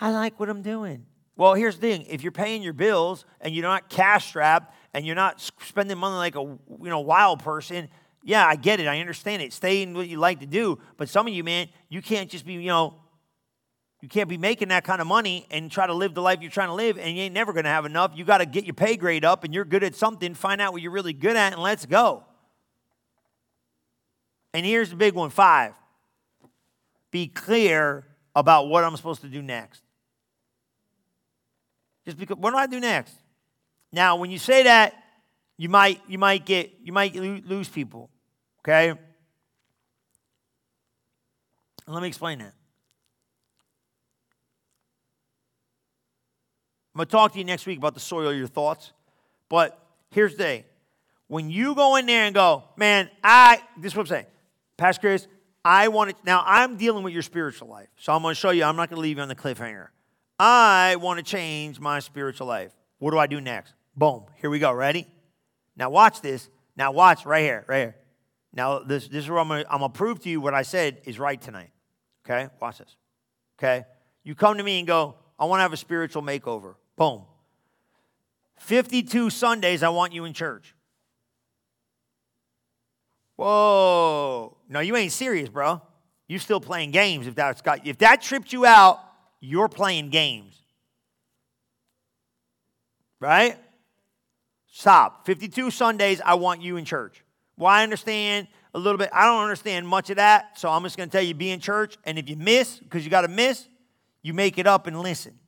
I 0.00 0.10
like 0.10 0.38
what 0.38 0.48
I'm 0.48 0.62
doing. 0.62 1.06
Well, 1.36 1.54
here's 1.54 1.76
the 1.76 1.80
thing: 1.80 2.06
if 2.08 2.22
you're 2.22 2.32
paying 2.32 2.62
your 2.62 2.72
bills 2.72 3.24
and 3.40 3.54
you're 3.54 3.64
not 3.64 3.88
cash 3.88 4.28
strapped 4.28 4.74
and 4.94 5.06
you're 5.06 5.16
not 5.16 5.40
spending 5.40 5.98
money 5.98 6.16
like 6.16 6.36
a 6.36 6.40
you 6.40 6.58
know 6.88 7.00
wild 7.00 7.42
person, 7.42 7.88
yeah, 8.24 8.46
I 8.46 8.56
get 8.56 8.80
it. 8.80 8.86
I 8.86 9.00
understand 9.00 9.42
it. 9.42 9.52
Stay 9.52 9.82
in 9.82 9.94
what 9.94 10.08
you 10.08 10.18
like 10.18 10.40
to 10.40 10.46
do. 10.46 10.78
But 10.96 11.08
some 11.08 11.26
of 11.26 11.32
you, 11.32 11.44
man, 11.44 11.68
you 11.88 12.02
can't 12.02 12.30
just 12.30 12.44
be 12.44 12.54
you 12.54 12.68
know 12.68 12.94
you 14.00 14.08
can't 14.08 14.28
be 14.28 14.38
making 14.38 14.68
that 14.68 14.84
kind 14.84 15.00
of 15.00 15.06
money 15.06 15.46
and 15.50 15.70
try 15.70 15.86
to 15.86 15.94
live 15.94 16.14
the 16.14 16.22
life 16.22 16.40
you're 16.40 16.50
trying 16.50 16.68
to 16.68 16.74
live, 16.74 16.98
and 16.98 17.16
you 17.16 17.22
ain't 17.22 17.34
never 17.34 17.52
going 17.52 17.64
to 17.64 17.70
have 17.70 17.84
enough. 17.84 18.12
You 18.14 18.24
got 18.24 18.38
to 18.38 18.46
get 18.46 18.64
your 18.64 18.74
pay 18.74 18.96
grade 18.96 19.24
up, 19.24 19.44
and 19.44 19.52
you're 19.52 19.64
good 19.64 19.82
at 19.82 19.94
something. 19.94 20.34
Find 20.34 20.60
out 20.60 20.72
what 20.72 20.82
you're 20.82 20.92
really 20.92 21.12
good 21.12 21.36
at, 21.36 21.52
and 21.52 21.62
let's 21.62 21.84
go. 21.86 22.24
And 24.54 24.64
here's 24.64 24.90
the 24.90 24.96
big 24.96 25.14
one 25.14 25.30
five 25.30 25.74
be 27.10 27.26
clear 27.26 28.06
about 28.34 28.68
what 28.68 28.84
I'm 28.84 28.96
supposed 28.96 29.22
to 29.22 29.28
do 29.28 29.42
next. 29.42 29.82
Just 32.08 32.16
because, 32.16 32.38
what 32.38 32.52
do 32.52 32.56
I 32.56 32.66
do 32.66 32.80
next? 32.80 33.12
Now, 33.92 34.16
when 34.16 34.30
you 34.30 34.38
say 34.38 34.62
that, 34.62 34.94
you 35.58 35.68
might 35.68 36.00
you 36.08 36.16
might 36.16 36.46
get 36.46 36.72
you 36.82 36.90
might 36.90 37.14
lose 37.14 37.68
people. 37.68 38.08
Okay. 38.60 38.98
Let 41.86 42.00
me 42.00 42.08
explain 42.08 42.38
that. 42.38 42.54
I'm 46.94 47.04
to 47.04 47.04
talk 47.04 47.32
to 47.32 47.38
you 47.38 47.44
next 47.44 47.66
week 47.66 47.76
about 47.76 47.92
the 47.92 48.00
soil 48.00 48.30
of 48.30 48.36
your 48.38 48.46
thoughts. 48.46 48.94
But 49.50 49.78
here's 50.10 50.32
the 50.32 50.42
thing. 50.42 50.64
When 51.26 51.50
you 51.50 51.74
go 51.74 51.96
in 51.96 52.06
there 52.06 52.24
and 52.24 52.34
go, 52.34 52.64
man, 52.78 53.10
I, 53.22 53.60
this 53.76 53.92
is 53.92 53.96
what 53.96 54.04
I'm 54.04 54.06
saying. 54.06 54.26
Pastor 54.78 55.00
Chris, 55.00 55.26
I 55.62 55.88
want 55.88 56.10
to, 56.10 56.16
now 56.24 56.42
I'm 56.46 56.78
dealing 56.78 57.04
with 57.04 57.12
your 57.12 57.22
spiritual 57.22 57.68
life. 57.68 57.88
So 57.98 58.14
I'm 58.14 58.22
to 58.22 58.34
show 58.34 58.48
you, 58.48 58.64
I'm 58.64 58.76
not 58.76 58.88
going 58.88 58.96
to 58.96 59.02
leave 59.02 59.18
you 59.18 59.22
on 59.22 59.28
the 59.28 59.34
cliffhanger. 59.34 59.88
I 60.38 60.96
want 60.96 61.18
to 61.18 61.24
change 61.24 61.80
my 61.80 61.98
spiritual 62.00 62.46
life. 62.46 62.72
What 62.98 63.10
do 63.10 63.18
I 63.18 63.26
do 63.26 63.40
next? 63.40 63.74
Boom. 63.96 64.24
Here 64.40 64.50
we 64.50 64.58
go. 64.58 64.72
Ready? 64.72 65.06
Now 65.76 65.90
watch 65.90 66.20
this. 66.20 66.48
Now 66.76 66.92
watch 66.92 67.26
right 67.26 67.42
here, 67.42 67.64
right 67.66 67.78
here. 67.78 67.96
Now 68.52 68.80
this, 68.80 69.08
this 69.08 69.24
is 69.24 69.30
where 69.30 69.40
I'm 69.40 69.48
going 69.48 69.64
to, 69.64 69.88
prove 69.88 70.20
to 70.20 70.28
you 70.28 70.40
what 70.40 70.54
I 70.54 70.62
said 70.62 71.00
is 71.04 71.18
right 71.18 71.40
tonight. 71.40 71.70
Okay? 72.24 72.48
Watch 72.60 72.78
this. 72.78 72.96
Okay? 73.58 73.84
You 74.22 74.34
come 74.34 74.58
to 74.58 74.62
me 74.62 74.78
and 74.78 74.86
go, 74.86 75.16
I 75.38 75.44
want 75.46 75.58
to 75.58 75.62
have 75.62 75.72
a 75.72 75.76
spiritual 75.76 76.22
makeover. 76.22 76.74
Boom. 76.96 77.22
52 78.58 79.30
Sundays, 79.30 79.82
I 79.82 79.88
want 79.88 80.12
you 80.12 80.24
in 80.24 80.32
church. 80.32 80.74
Whoa. 83.36 84.56
No, 84.68 84.80
you 84.80 84.96
ain't 84.96 85.12
serious, 85.12 85.48
bro. 85.48 85.80
You 86.26 86.38
still 86.38 86.60
playing 86.60 86.90
games 86.90 87.26
if 87.26 87.34
that's 87.34 87.62
got 87.62 87.86
if 87.86 87.98
that 87.98 88.20
tripped 88.20 88.52
you 88.52 88.66
out, 88.66 89.00
you're 89.40 89.68
playing 89.68 90.10
games. 90.10 90.54
Right? 93.20 93.56
Stop. 94.70 95.26
52 95.26 95.70
Sundays, 95.70 96.20
I 96.24 96.34
want 96.34 96.62
you 96.62 96.76
in 96.76 96.84
church. 96.84 97.24
Well, 97.56 97.68
I 97.68 97.82
understand 97.82 98.46
a 98.74 98.78
little 98.78 98.98
bit. 98.98 99.10
I 99.12 99.24
don't 99.24 99.42
understand 99.42 99.88
much 99.88 100.10
of 100.10 100.16
that, 100.16 100.58
so 100.58 100.68
I'm 100.68 100.82
just 100.84 100.96
going 100.96 101.08
to 101.08 101.12
tell 101.12 101.24
you 101.24 101.34
be 101.34 101.50
in 101.50 101.60
church. 101.60 101.96
And 102.04 102.18
if 102.18 102.28
you 102.28 102.36
miss, 102.36 102.78
because 102.78 103.04
you 103.04 103.10
got 103.10 103.22
to 103.22 103.28
miss, 103.28 103.66
you 104.22 104.34
make 104.34 104.58
it 104.58 104.66
up 104.66 104.86
and 104.86 105.00
listen. 105.00 105.38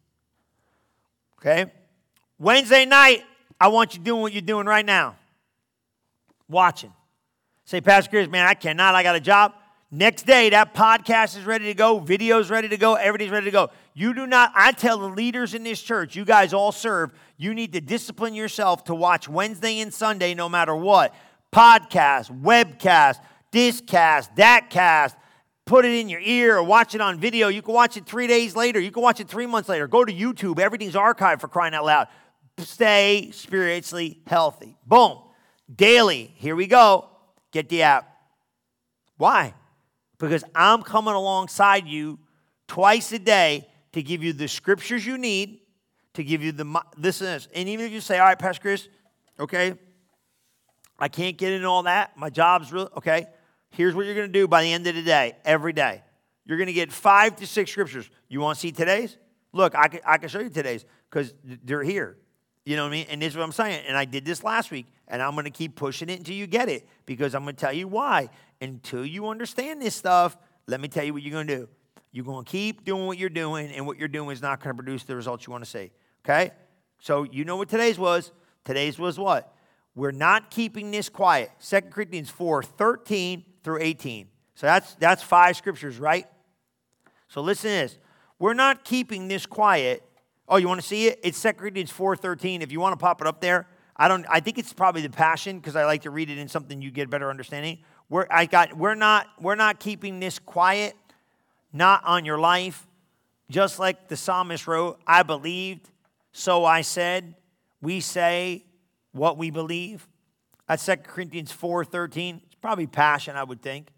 Okay? 1.38 1.70
Wednesday 2.38 2.84
night, 2.84 3.22
I 3.61 3.68
want 3.68 3.95
you 3.95 4.01
doing 4.01 4.22
what 4.22 4.32
you're 4.32 4.43
doing 4.43 4.66
right 4.66 4.84
now. 4.84 5.16
Watching. 6.49 6.93
Say, 7.64 7.80
Pastor 7.80 8.11
Chris, 8.11 8.28
man, 8.28 8.47
I 8.47 8.55
cannot. 8.55 8.95
I 8.95 9.03
got 9.03 9.14
a 9.14 9.20
job. 9.20 9.53
Next 9.93 10.24
day, 10.24 10.51
that 10.51 10.72
podcast 10.72 11.36
is 11.36 11.45
ready 11.45 11.64
to 11.64 11.74
go, 11.74 11.99
video's 11.99 12.49
ready 12.49 12.68
to 12.68 12.76
go, 12.76 12.95
everything's 12.95 13.32
ready 13.32 13.47
to 13.47 13.51
go. 13.51 13.70
You 13.93 14.14
do 14.14 14.24
not, 14.24 14.53
I 14.55 14.70
tell 14.70 14.99
the 14.99 15.09
leaders 15.09 15.53
in 15.53 15.64
this 15.64 15.82
church, 15.82 16.14
you 16.14 16.24
guys 16.24 16.53
all 16.55 16.70
serve, 16.70 17.12
you 17.36 17.55
need 17.55 17.72
to 17.72 17.80
discipline 17.80 18.34
yourself 18.34 18.84
to 18.84 18.95
watch 18.95 19.28
Wednesday 19.28 19.80
and 19.80 19.93
Sunday 19.93 20.32
no 20.32 20.49
matter 20.49 20.76
what. 20.76 21.12
Podcast, 21.53 22.30
webcast, 22.41 23.18
this 23.51 23.80
cast, 23.80 24.36
that 24.36 24.70
cast, 24.70 25.16
put 25.64 25.84
it 25.84 25.99
in 25.99 26.09
your 26.09 26.20
ear 26.20 26.59
or 26.59 26.62
watch 26.62 26.95
it 26.95 27.01
on 27.01 27.18
video. 27.18 27.49
You 27.49 27.61
can 27.61 27.74
watch 27.74 27.97
it 27.97 28.07
three 28.07 28.28
days 28.28 28.55
later. 28.55 28.78
You 28.78 28.93
can 28.93 29.03
watch 29.03 29.18
it 29.18 29.26
three 29.26 29.47
months 29.47 29.68
later. 29.68 29.88
Go 29.88 30.05
to 30.05 30.12
YouTube. 30.12 30.61
Everything's 30.61 30.95
archived 30.95 31.41
for 31.41 31.49
crying 31.49 31.74
out 31.74 31.84
loud. 31.84 32.07
Stay 32.59 33.30
spiritually 33.32 34.20
healthy. 34.24 34.76
Boom. 34.86 35.18
Daily. 35.74 36.32
Here 36.36 36.55
we 36.55 36.68
go. 36.68 37.09
Get 37.51 37.68
the 37.68 37.82
app. 37.82 38.09
Why? 39.16 39.55
Because 40.21 40.45
I'm 40.55 40.83
coming 40.83 41.14
alongside 41.14 41.89
you 41.89 42.21
twice 42.68 43.11
a 43.11 43.18
day 43.18 43.66
to 43.93 44.03
give 44.03 44.23
you 44.23 44.33
the 44.33 44.47
scriptures 44.47 45.05
you 45.05 45.18
need, 45.18 45.62
to 46.14 46.23
give 46.23 46.43
you 46.43 46.53
the 46.53 46.83
this 46.97 47.21
and 47.21 47.31
this. 47.31 47.49
And 47.55 47.68
even 47.68 47.87
if 47.87 47.91
you 47.93 48.01
say, 48.01 48.18
all 48.18 48.27
right, 48.27 48.39
Pastor 48.39 48.61
Chris, 48.61 48.89
okay, 49.41 49.75
I 50.99 51.09
can't 51.09 51.37
get 51.37 51.53
into 51.53 51.66
all 51.66 51.85
that. 51.85 52.16
My 52.16 52.31
job's 52.31 52.73
real. 52.73 52.91
Okay. 52.99 53.27
Here's 53.71 53.95
what 53.95 54.05
you're 54.05 54.14
going 54.14 54.27
to 54.27 54.33
do 54.33 54.47
by 54.47 54.62
the 54.62 54.73
end 54.73 54.87
of 54.87 54.95
the 54.95 55.03
day, 55.03 55.37
every 55.45 55.73
day. 55.73 56.03
You're 56.45 56.59
going 56.59 56.66
to 56.66 56.73
get 56.73 56.93
five 56.93 57.37
to 57.37 57.47
six 57.47 57.71
scriptures. 57.71 58.11
You 58.29 58.41
want 58.41 58.57
to 58.57 58.61
see 58.61 58.73
today's? 58.73 59.16
Look, 59.53 59.75
I 59.75 59.89
can, 59.89 60.01
I 60.05 60.18
can 60.18 60.29
show 60.29 60.41
you 60.41 60.51
today's 60.51 60.85
because 61.09 61.33
they're 61.45 61.83
here. 61.83 62.18
You 62.64 62.77
know 62.77 62.83
what 62.83 62.89
I 62.89 62.93
mean? 62.93 63.07
And 63.09 63.23
this 63.23 63.33
is 63.33 63.37
what 63.37 63.45
I'm 63.45 63.53
saying. 63.53 63.85
And 63.87 63.97
I 63.97 64.05
did 64.05 64.25
this 64.25 64.45
last 64.45 64.71
week, 64.71 64.87
and 65.09 65.23
I'm 65.23 65.33
going 65.33 65.45
to 65.45 65.51
keep 65.51 65.77
pushing 65.77 66.09
it 66.11 66.18
until 66.18 66.35
you 66.35 66.47
get 66.47 66.68
it 66.68 66.87
because 67.07 67.35
I'm 67.35 67.45
going 67.45 67.57
to 67.57 67.61
tell 67.61 67.73
you 67.73 67.89
why. 67.89 68.29
Until 68.61 69.05
you 69.05 69.29
understand 69.29 69.81
this 69.81 69.95
stuff, 69.95 70.37
let 70.67 70.81
me 70.81 70.89
tell 70.89 71.05
you 71.05 71.13
what 71.13 71.23
you're 71.23 71.33
going 71.33 71.47
to 71.47 71.57
do. 71.57 71.69
You're 72.13 72.25
going 72.25 72.45
to 72.45 72.51
keep 72.51 72.85
doing 72.85 73.07
what 73.07 73.19
you're 73.19 73.29
doing, 73.29 73.71
and 73.71 73.87
what 73.87 73.99
you're 73.99 74.09
doing 74.09 74.31
is 74.31 74.43
not 74.43 74.63
going 74.63 74.77
to 74.77 74.83
produce 74.83 75.05
the 75.05 75.15
results 75.15 75.47
you 75.47 75.53
want 75.53 75.65
to 75.65 75.71
see. 75.71 75.91
Okay? 76.25 76.51
So 77.01 77.23
you 77.23 77.45
know 77.45 77.57
what 77.57 77.69
today's 77.69 77.99
was. 77.99 78.33
Today's 78.65 78.99
was 78.99 79.19
what? 79.19 79.55
We're 79.95 80.11
not 80.11 80.51
keeping 80.51 80.91
this 80.91 81.09
quiet. 81.09 81.51
2 81.67 81.81
Corinthians 81.83 82.31
4 82.31 82.63
13 82.63 83.45
through 83.63 83.79
18. 83.81 84.29
So 84.55 84.67
that's, 84.67 84.95
that's 84.97 85.23
five 85.23 85.57
scriptures, 85.57 85.99
right? 85.99 86.27
So 87.29 87.41
listen 87.41 87.71
to 87.71 87.77
this. 87.77 87.99
We're 88.39 88.55
not 88.55 88.85
keeping 88.85 89.29
this 89.29 89.47
quiet. 89.47 90.03
Oh, 90.49 90.57
you 90.57 90.67
want 90.69 90.81
to 90.81 90.87
see 90.87 91.07
it? 91.07 91.21
It's 91.23 91.41
2 91.41 91.53
Corinthians 91.55 91.91
4 91.91 92.17
13. 92.17 92.63
If 92.63 92.73
you 92.73 92.81
want 92.81 92.93
to 92.93 93.03
pop 93.03 93.21
it 93.21 93.27
up 93.27 93.41
there, 93.41 93.67
I 93.97 94.09
don't 94.09 94.25
I 94.29 94.41
think 94.41 94.59
it's 94.59 94.73
probably 94.73 95.03
the 95.03 95.11
passion 95.11 95.59
because 95.59 95.77
I 95.77 95.85
like 95.85 96.03
to 96.03 96.11
read 96.11 96.31
it 96.31 96.39
in 96.39 96.49
something 96.49 96.81
you 96.81 96.91
get 96.91 97.11
better 97.11 97.31
understanding. 97.31 97.79
We're 98.11 98.27
I 98.29 98.47
got 98.47 98.77
we're 98.77 98.97
not 98.97 99.29
we're 99.41 99.55
not 99.55 99.79
keeping 99.81 100.21
this 100.21 100.39
quiet, 100.39 100.97
not 101.73 102.05
on 102.05 102.25
your 102.25 102.39
life. 102.39 102.87
Just 103.49 103.79
like 103.79 104.09
the 104.09 104.17
psalmist 104.17 104.67
wrote, 104.67 105.01
I 105.07 105.23
believed, 105.23 105.89
so 106.33 106.65
I 106.65 106.83
said, 106.83 107.35
we 107.81 108.01
say 108.01 108.65
what 109.13 109.39
we 109.39 109.51
believe. 109.51 110.07
That's 110.69 110.87
2 110.87 110.97
Corinthians 110.99 111.51
4 111.51 111.85
13. 111.85 112.43
It's 112.45 112.55
probably 112.57 112.87
passion, 112.87 113.37
I 113.37 113.45
would 113.45 113.63
think. 113.63 113.89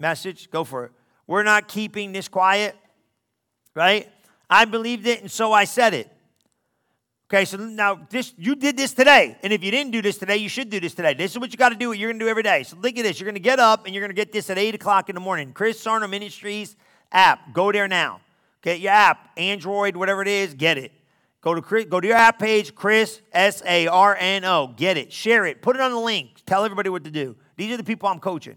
Message, 0.00 0.50
go 0.50 0.64
for 0.64 0.86
it. 0.86 0.92
We're 1.26 1.44
not 1.44 1.68
keeping 1.68 2.12
this 2.12 2.28
quiet, 2.28 2.76
right? 3.74 4.08
I 4.50 4.64
believed 4.64 5.06
it, 5.06 5.20
and 5.20 5.30
so 5.30 5.52
I 5.52 5.64
said 5.64 5.94
it. 5.94 6.08
Okay, 7.30 7.46
so 7.46 7.56
now 7.56 8.06
this 8.10 8.34
you 8.36 8.54
did 8.54 8.76
this 8.76 8.92
today. 8.92 9.36
And 9.42 9.52
if 9.52 9.64
you 9.64 9.70
didn't 9.70 9.92
do 9.92 10.02
this 10.02 10.18
today, 10.18 10.36
you 10.36 10.48
should 10.48 10.68
do 10.68 10.78
this 10.78 10.94
today. 10.94 11.14
This 11.14 11.32
is 11.32 11.38
what 11.38 11.52
you 11.52 11.56
got 11.56 11.70
to 11.70 11.74
do, 11.74 11.88
what 11.88 11.98
you're 11.98 12.10
gonna 12.10 12.22
do 12.22 12.28
every 12.28 12.42
day. 12.42 12.62
So 12.64 12.76
look 12.76 12.98
at 12.98 13.02
this. 13.02 13.18
You're 13.18 13.28
gonna 13.28 13.38
get 13.38 13.58
up 13.58 13.86
and 13.86 13.94
you're 13.94 14.02
gonna 14.02 14.12
get 14.12 14.30
this 14.30 14.50
at 14.50 14.58
8 14.58 14.74
o'clock 14.74 15.08
in 15.08 15.14
the 15.14 15.20
morning. 15.20 15.52
Chris 15.52 15.80
Sarno 15.80 16.06
Ministries 16.06 16.76
app. 17.10 17.54
Go 17.54 17.72
there 17.72 17.88
now. 17.88 18.20
Get 18.60 18.80
your 18.80 18.92
app, 18.92 19.30
Android, 19.36 19.96
whatever 19.96 20.22
it 20.22 20.28
is, 20.28 20.54
get 20.54 20.78
it. 20.78 20.92
Go 21.42 21.54
to 21.54 21.60
Chris, 21.60 21.84
go 21.84 22.00
to 22.00 22.06
your 22.06 22.16
app 22.16 22.38
page, 22.38 22.74
Chris 22.74 23.20
S 23.32 23.62
A 23.66 23.86
R 23.86 24.16
N 24.18 24.44
O. 24.44 24.72
Get 24.74 24.96
it, 24.96 25.12
share 25.12 25.44
it, 25.44 25.60
put 25.60 25.76
it 25.76 25.82
on 25.82 25.90
the 25.90 25.98
link. 25.98 26.42
Tell 26.46 26.64
everybody 26.64 26.88
what 26.88 27.04
to 27.04 27.10
do. 27.10 27.36
These 27.56 27.72
are 27.72 27.76
the 27.76 27.84
people 27.84 28.08
I'm 28.08 28.20
coaching. 28.20 28.56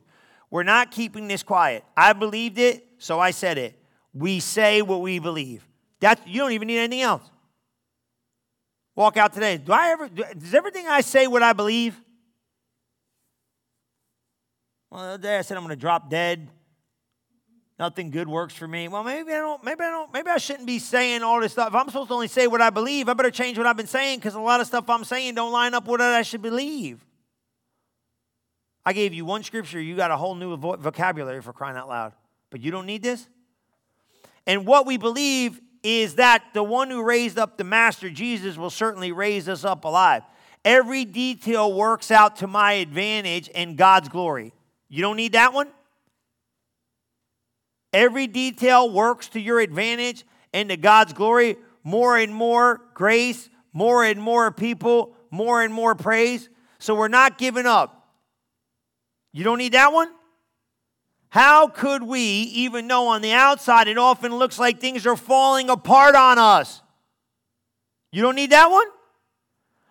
We're 0.49 0.63
not 0.63 0.91
keeping 0.91 1.28
this 1.28 1.43
quiet. 1.43 1.84
I 1.95 2.13
believed 2.13 2.57
it, 2.57 2.88
so 2.97 3.20
I 3.20 3.32
said 3.32 3.57
it. 3.57 3.78
We 4.13 4.39
say 4.39 4.82
what 4.82 5.01
we 5.01 5.20
believe. 5.20 5.68
That's 5.99 6.26
you 6.26 6.39
don't 6.39 6.53
even 6.53 6.68
need 6.68 6.80
anything 6.80 7.01
else. 7.01 7.30
Walk 8.98 9.16
out 9.16 9.32
today. 9.32 9.58
Do 9.58 9.72
I 9.72 9.91
ever 9.91 10.10
does 10.10 10.56
everything 10.56 10.88
I 10.88 11.02
say 11.02 11.28
what 11.28 11.43
I 11.43 11.54
believe? 11.54 11.95
Well, 14.89 15.04
the 15.04 15.08
other 15.10 15.22
day 15.22 15.38
I 15.38 15.41
said 15.43 15.56
I'm 15.56 15.64
going 15.64 15.76
to 15.76 15.80
drop 15.80 16.10
dead. 16.10 16.50
Nothing 17.78 18.10
good 18.10 18.28
works 18.28 18.56
for 18.56 18.68
me. 18.68 18.88
Well, 18.88 19.04
maybe 19.04 19.32
I 19.34 19.38
don't. 19.38 19.64
Maybe 19.64 19.84
I 19.84 19.91
don't. 19.91 20.12
Maybe 20.12 20.32
I 20.32 20.38
shouldn't 20.38 20.66
be 20.66 20.80
saying 20.80 21.22
all 21.22 21.39
this 21.39 21.52
stuff. 21.52 21.68
If 21.68 21.76
I'm 21.76 21.86
supposed 21.86 22.08
to 22.08 22.16
only 22.16 22.28
say 22.28 22.48
what 22.48 22.60
I 22.60 22.72
believe, 22.72 23.08
I 23.08 23.14
better 23.14 23.30
change 23.30 23.56
what 23.60 23.68
I've 23.68 23.78
been 23.78 23.86
saying 23.86 24.18
because 24.18 24.34
a 24.34 24.39
lot 24.39 24.62
of 24.62 24.66
stuff 24.66 24.89
I'm 24.89 25.04
saying 25.04 25.36
don't 25.36 25.52
line 25.52 25.76
up 25.76 25.84
with 25.84 26.00
what 26.00 26.02
I 26.02 26.24
should 26.24 26.41
believe. 26.41 27.06
I 28.84 28.93
gave 28.93 29.14
you 29.14 29.26
one 29.26 29.43
scripture. 29.43 29.80
You 29.80 29.95
got 29.95 30.10
a 30.10 30.18
whole 30.18 30.34
new 30.34 30.58
vocabulary 30.58 31.43
for 31.43 31.54
crying 31.54 31.78
out 31.78 31.88
loud. 31.88 32.14
But 32.50 32.62
you 32.62 32.72
don't 32.72 32.88
need 32.88 33.04
this. 33.04 33.30
And 34.48 34.66
what 34.66 34.88
we 34.88 34.98
believe 34.98 35.62
is 35.88 36.16
that 36.16 36.44
the 36.54 36.64
one 36.64 36.90
who 36.90 37.02
raised 37.02 37.40
up 37.40 37.56
the 37.56 37.64
Master, 37.64 38.10
Jesus, 38.10 38.58
will 38.58 38.70
certainly 38.70 39.14
raise 39.14 39.48
us 39.48 39.64
up 39.64 39.86
alive. 39.86 40.22
Every 40.66 41.06
detail 41.06 41.72
works 41.72 42.12
out 42.12 42.36
to 42.38 42.48
my 42.48 42.74
advantage 42.74 43.50
and 43.56 43.78
God's 43.78 44.10
glory. 44.10 44.54
You 44.90 45.02
don't 45.02 45.16
need 45.16 45.32
that 45.32 45.54
one? 45.54 45.70
Every 47.94 48.28
detail 48.28 48.90
works 48.90 49.30
to 49.30 49.40
your 49.40 49.62
advantage 49.62 50.26
and 50.54 50.68
to 50.68 50.76
God's 50.76 51.14
glory. 51.14 51.56
More 51.86 52.18
and 52.18 52.36
more 52.36 52.82
grace, 52.94 53.48
more 53.72 54.04
and 54.04 54.22
more 54.22 54.52
people, 54.52 55.16
more 55.32 55.62
and 55.62 55.74
more 55.74 55.96
praise. 55.96 56.50
So 56.80 56.96
we're 56.96 57.08
not 57.08 57.38
giving 57.38 57.66
up. 57.66 58.10
You 59.32 59.46
don't 59.46 59.58
need 59.58 59.72
that 59.72 59.94
one? 59.94 60.10
How 61.30 61.67
could 61.67 62.03
we 62.03 62.21
even 62.21 62.88
know 62.88 63.07
on 63.07 63.21
the 63.21 63.34
outside 63.34 63.88
it 63.88 63.97
often 63.97 64.34
looks 64.34 64.57
like 64.57 64.80
things 64.80 65.05
are 65.05 65.17
falling 65.17 65.69
apart 65.69 66.15
on 66.15 66.39
us? 66.39 66.82
You 68.11 68.21
don't 68.21 68.36
need 68.36 68.51
that 68.51 68.71
one? 68.71 68.88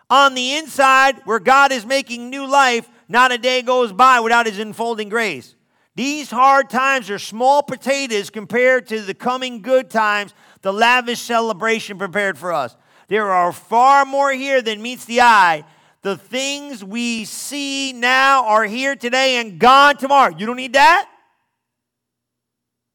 On 0.08 0.34
the 0.34 0.56
inside, 0.56 1.20
where 1.24 1.38
God 1.38 1.72
is 1.72 1.84
making 1.84 2.30
new 2.30 2.46
life, 2.46 2.88
not 3.08 3.32
a 3.32 3.38
day 3.38 3.62
goes 3.62 3.92
by 3.92 4.20
without 4.20 4.46
His 4.46 4.58
enfolding 4.58 5.08
grace. 5.08 5.54
These 5.94 6.30
hard 6.30 6.70
times 6.70 7.10
are 7.10 7.18
small 7.18 7.62
potatoes 7.62 8.30
compared 8.30 8.86
to 8.88 9.00
the 9.00 9.14
coming 9.14 9.62
good 9.62 9.90
times, 9.90 10.34
the 10.62 10.72
lavish 10.72 11.20
celebration 11.20 11.98
prepared 11.98 12.38
for 12.38 12.52
us. 12.52 12.76
There 13.08 13.30
are 13.30 13.52
far 13.52 14.04
more 14.04 14.32
here 14.32 14.62
than 14.62 14.82
meets 14.82 15.04
the 15.04 15.20
eye. 15.20 15.64
The 16.02 16.16
things 16.16 16.84
we 16.84 17.24
see 17.24 17.92
now 17.92 18.44
are 18.46 18.64
here 18.64 18.94
today 18.94 19.36
and 19.36 19.58
gone 19.58 19.96
tomorrow. 19.96 20.34
You 20.36 20.46
don't 20.46 20.56
need 20.56 20.74
that? 20.74 21.08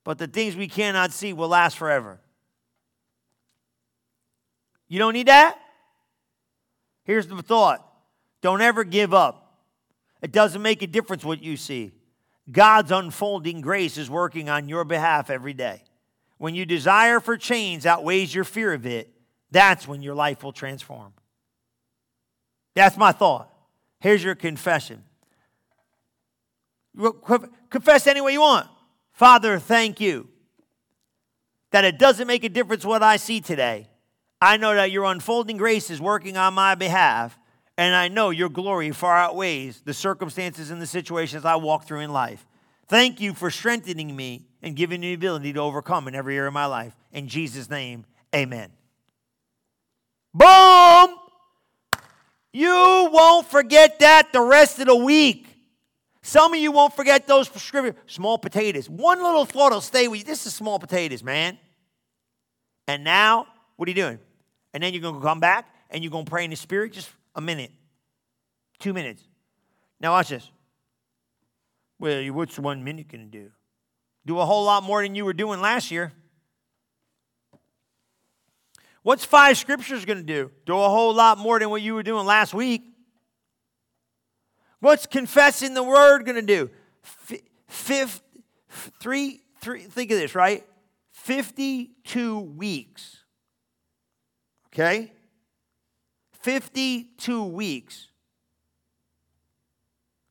But 0.03 0.17
the 0.17 0.27
things 0.27 0.55
we 0.55 0.67
cannot 0.67 1.11
see 1.11 1.33
will 1.33 1.49
last 1.49 1.77
forever. 1.77 2.19
You 4.87 4.99
don't 4.99 5.13
need 5.13 5.27
that? 5.27 5.57
Here's 7.03 7.27
the 7.27 7.41
thought 7.41 7.87
don't 8.41 8.61
ever 8.61 8.83
give 8.83 9.13
up. 9.13 9.59
It 10.21 10.31
doesn't 10.31 10.61
make 10.61 10.81
a 10.81 10.87
difference 10.87 11.23
what 11.23 11.43
you 11.43 11.57
see. 11.57 11.91
God's 12.51 12.91
unfolding 12.91 13.61
grace 13.61 13.97
is 13.97 14.09
working 14.09 14.49
on 14.49 14.67
your 14.67 14.83
behalf 14.83 15.29
every 15.29 15.53
day. 15.53 15.83
When 16.37 16.55
your 16.55 16.65
desire 16.65 17.19
for 17.19 17.37
change 17.37 17.85
outweighs 17.85 18.33
your 18.33 18.43
fear 18.43 18.73
of 18.73 18.85
it, 18.85 19.09
that's 19.51 19.87
when 19.87 20.01
your 20.01 20.15
life 20.15 20.43
will 20.43 20.51
transform. 20.51 21.13
That's 22.73 22.97
my 22.97 23.11
thought. 23.11 23.51
Here's 23.99 24.23
your 24.23 24.35
confession. 24.35 25.03
Confess 27.69 28.07
any 28.07 28.21
way 28.21 28.33
you 28.33 28.41
want. 28.41 28.67
Father, 29.21 29.59
thank 29.59 30.01
you 30.01 30.29
that 31.69 31.85
it 31.85 31.99
doesn't 31.99 32.25
make 32.25 32.43
a 32.43 32.49
difference 32.49 32.83
what 32.83 33.03
I 33.03 33.17
see 33.17 33.39
today. 33.39 33.87
I 34.41 34.57
know 34.57 34.73
that 34.73 34.89
your 34.89 35.05
unfolding 35.05 35.57
grace 35.57 35.91
is 35.91 36.01
working 36.01 36.37
on 36.37 36.55
my 36.55 36.73
behalf, 36.73 37.37
and 37.77 37.93
I 37.93 38.07
know 38.07 38.31
your 38.31 38.49
glory 38.49 38.89
far 38.89 39.15
outweighs 39.15 39.81
the 39.81 39.93
circumstances 39.93 40.71
and 40.71 40.81
the 40.81 40.87
situations 40.87 41.45
I 41.45 41.57
walk 41.57 41.85
through 41.85 41.99
in 41.99 42.11
life. 42.11 42.47
Thank 42.87 43.21
you 43.21 43.35
for 43.35 43.51
strengthening 43.51 44.15
me 44.15 44.47
and 44.63 44.75
giving 44.75 45.01
me 45.01 45.09
the 45.09 45.13
ability 45.13 45.53
to 45.53 45.59
overcome 45.59 46.07
in 46.07 46.15
every 46.15 46.35
area 46.35 46.47
of 46.47 46.55
my 46.55 46.65
life. 46.65 46.95
In 47.11 47.27
Jesus' 47.27 47.69
name, 47.69 48.07
amen. 48.33 48.71
Boom! 50.33 51.15
You 52.53 53.07
won't 53.13 53.45
forget 53.45 53.99
that 53.99 54.33
the 54.33 54.41
rest 54.41 54.79
of 54.79 54.87
the 54.87 54.95
week. 54.95 55.50
Some 56.23 56.53
of 56.53 56.59
you 56.59 56.71
won't 56.71 56.95
forget 56.95 57.27
those 57.27 57.49
scriptures. 57.49 57.95
Small 58.05 58.37
potatoes. 58.37 58.89
One 58.89 59.21
little 59.23 59.45
thought 59.45 59.71
will 59.71 59.81
stay 59.81 60.07
with 60.07 60.19
you. 60.19 60.25
This 60.25 60.45
is 60.45 60.53
small 60.53 60.77
potatoes, 60.77 61.23
man. 61.23 61.57
And 62.87 63.03
now, 63.03 63.47
what 63.75 63.87
are 63.87 63.91
you 63.91 63.95
doing? 63.95 64.19
And 64.73 64.83
then 64.83 64.93
you're 64.93 65.01
going 65.01 65.15
to 65.15 65.21
come 65.21 65.39
back 65.39 65.67
and 65.89 66.03
you're 66.03 66.11
going 66.11 66.25
to 66.25 66.29
pray 66.29 66.43
in 66.43 66.49
the 66.49 66.55
Spirit 66.55 66.93
just 66.93 67.09
a 67.35 67.41
minute, 67.41 67.71
two 68.79 68.93
minutes. 68.93 69.23
Now, 69.99 70.11
watch 70.11 70.29
this. 70.29 70.49
Well, 71.99 72.23
what's 72.33 72.57
one 72.57 72.83
minute 72.83 73.07
going 73.07 73.25
to 73.25 73.31
do? 73.31 73.51
Do 74.25 74.39
a 74.39 74.45
whole 74.45 74.65
lot 74.65 74.83
more 74.83 75.01
than 75.01 75.15
you 75.15 75.25
were 75.25 75.33
doing 75.33 75.61
last 75.61 75.91
year. 75.91 76.13
What's 79.03 79.25
five 79.25 79.57
scriptures 79.57 80.05
going 80.05 80.19
to 80.19 80.23
do? 80.23 80.51
Do 80.65 80.73
a 80.73 80.89
whole 80.89 81.13
lot 81.13 81.39
more 81.39 81.59
than 81.59 81.69
what 81.69 81.81
you 81.81 81.95
were 81.95 82.03
doing 82.03 82.25
last 82.25 82.53
week. 82.53 82.83
What's 84.81 85.05
confessing 85.05 85.75
the 85.75 85.83
word 85.83 86.25
going 86.25 86.35
to 86.35 86.41
do? 86.41 86.69
Fifth, 87.67 88.21
three, 88.99 89.41
three, 89.61 89.83
think 89.83 90.11
of 90.11 90.17
this, 90.17 90.35
right? 90.35 90.65
52 91.11 92.39
weeks. 92.39 93.17
Okay? 94.73 95.11
52 96.41 97.43
weeks. 97.45 98.07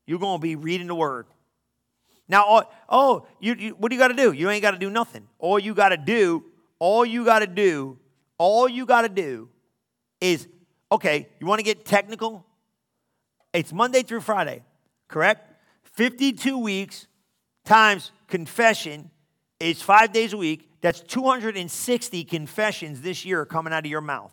You're 0.04 0.18
going 0.18 0.38
to 0.38 0.42
be 0.42 0.56
reading 0.56 0.88
the 0.88 0.96
word. 0.96 1.26
Now, 2.28 2.44
oh, 2.48 2.62
oh 2.88 3.26
you, 3.38 3.54
you, 3.54 3.70
what 3.78 3.90
do 3.90 3.94
you 3.94 4.00
got 4.00 4.08
to 4.08 4.14
do? 4.14 4.32
You 4.32 4.50
ain't 4.50 4.62
got 4.62 4.72
to 4.72 4.78
do 4.78 4.90
nothing. 4.90 5.28
All 5.38 5.60
you 5.60 5.74
got 5.74 5.90
to 5.90 5.96
do, 5.96 6.44
all 6.80 7.06
you 7.06 7.24
got 7.24 7.38
to 7.38 7.46
do, 7.46 7.98
all 8.36 8.68
you 8.68 8.84
got 8.84 9.02
to 9.02 9.08
do 9.08 9.48
is, 10.20 10.48
okay, 10.90 11.28
you 11.38 11.46
want 11.46 11.60
to 11.60 11.64
get 11.64 11.84
technical? 11.84 12.44
It's 13.52 13.72
Monday 13.72 14.02
through 14.02 14.20
Friday, 14.20 14.62
correct? 15.08 15.46
52 15.84 16.58
weeks 16.58 17.06
times 17.64 18.12
confession 18.28 19.10
is 19.58 19.82
five 19.82 20.12
days 20.12 20.32
a 20.32 20.36
week. 20.36 20.68
That's 20.80 21.00
260 21.00 22.24
confessions 22.24 23.00
this 23.02 23.24
year 23.24 23.44
coming 23.44 23.72
out 23.72 23.84
of 23.84 23.90
your 23.90 24.00
mouth. 24.00 24.32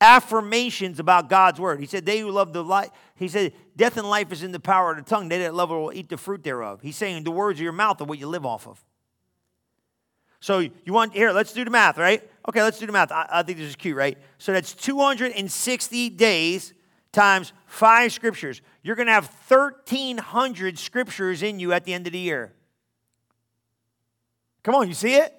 Affirmations 0.00 1.00
about 1.00 1.28
God's 1.28 1.58
word. 1.58 1.80
He 1.80 1.86
said, 1.86 2.06
They 2.06 2.20
who 2.20 2.30
love 2.30 2.52
the 2.52 2.62
life, 2.62 2.90
he 3.14 3.28
said, 3.28 3.52
Death 3.76 3.96
and 3.96 4.08
life 4.08 4.32
is 4.32 4.42
in 4.42 4.52
the 4.52 4.60
power 4.60 4.90
of 4.92 4.96
the 4.96 5.02
tongue. 5.02 5.28
They 5.28 5.38
that 5.38 5.54
love 5.54 5.70
it 5.70 5.74
will 5.74 5.92
eat 5.92 6.08
the 6.08 6.16
fruit 6.16 6.42
thereof. 6.42 6.80
He's 6.82 6.96
saying 6.96 7.24
the 7.24 7.30
words 7.30 7.58
of 7.58 7.64
your 7.64 7.72
mouth 7.72 8.00
are 8.00 8.04
what 8.04 8.18
you 8.18 8.26
live 8.26 8.46
off 8.46 8.66
of. 8.66 8.82
So 10.40 10.58
you 10.58 10.92
want, 10.92 11.14
here, 11.14 11.32
let's 11.32 11.52
do 11.52 11.64
the 11.64 11.70
math, 11.70 11.98
right? 11.98 12.22
Okay, 12.48 12.62
let's 12.62 12.78
do 12.78 12.86
the 12.86 12.92
math. 12.92 13.10
I, 13.10 13.26
I 13.30 13.42
think 13.42 13.58
this 13.58 13.68
is 13.68 13.76
cute, 13.76 13.96
right? 13.96 14.18
So 14.38 14.52
that's 14.52 14.74
260 14.74 16.10
days 16.10 16.74
times 17.12 17.52
five 17.66 18.12
scriptures. 18.12 18.60
You're 18.82 18.96
going 18.96 19.06
to 19.06 19.12
have 19.12 19.30
1,300 19.48 20.78
scriptures 20.78 21.42
in 21.42 21.58
you 21.58 21.72
at 21.72 21.84
the 21.84 21.94
end 21.94 22.06
of 22.06 22.12
the 22.12 22.18
year. 22.18 22.52
Come 24.62 24.74
on, 24.74 24.88
you 24.88 24.94
see 24.94 25.14
it? 25.14 25.32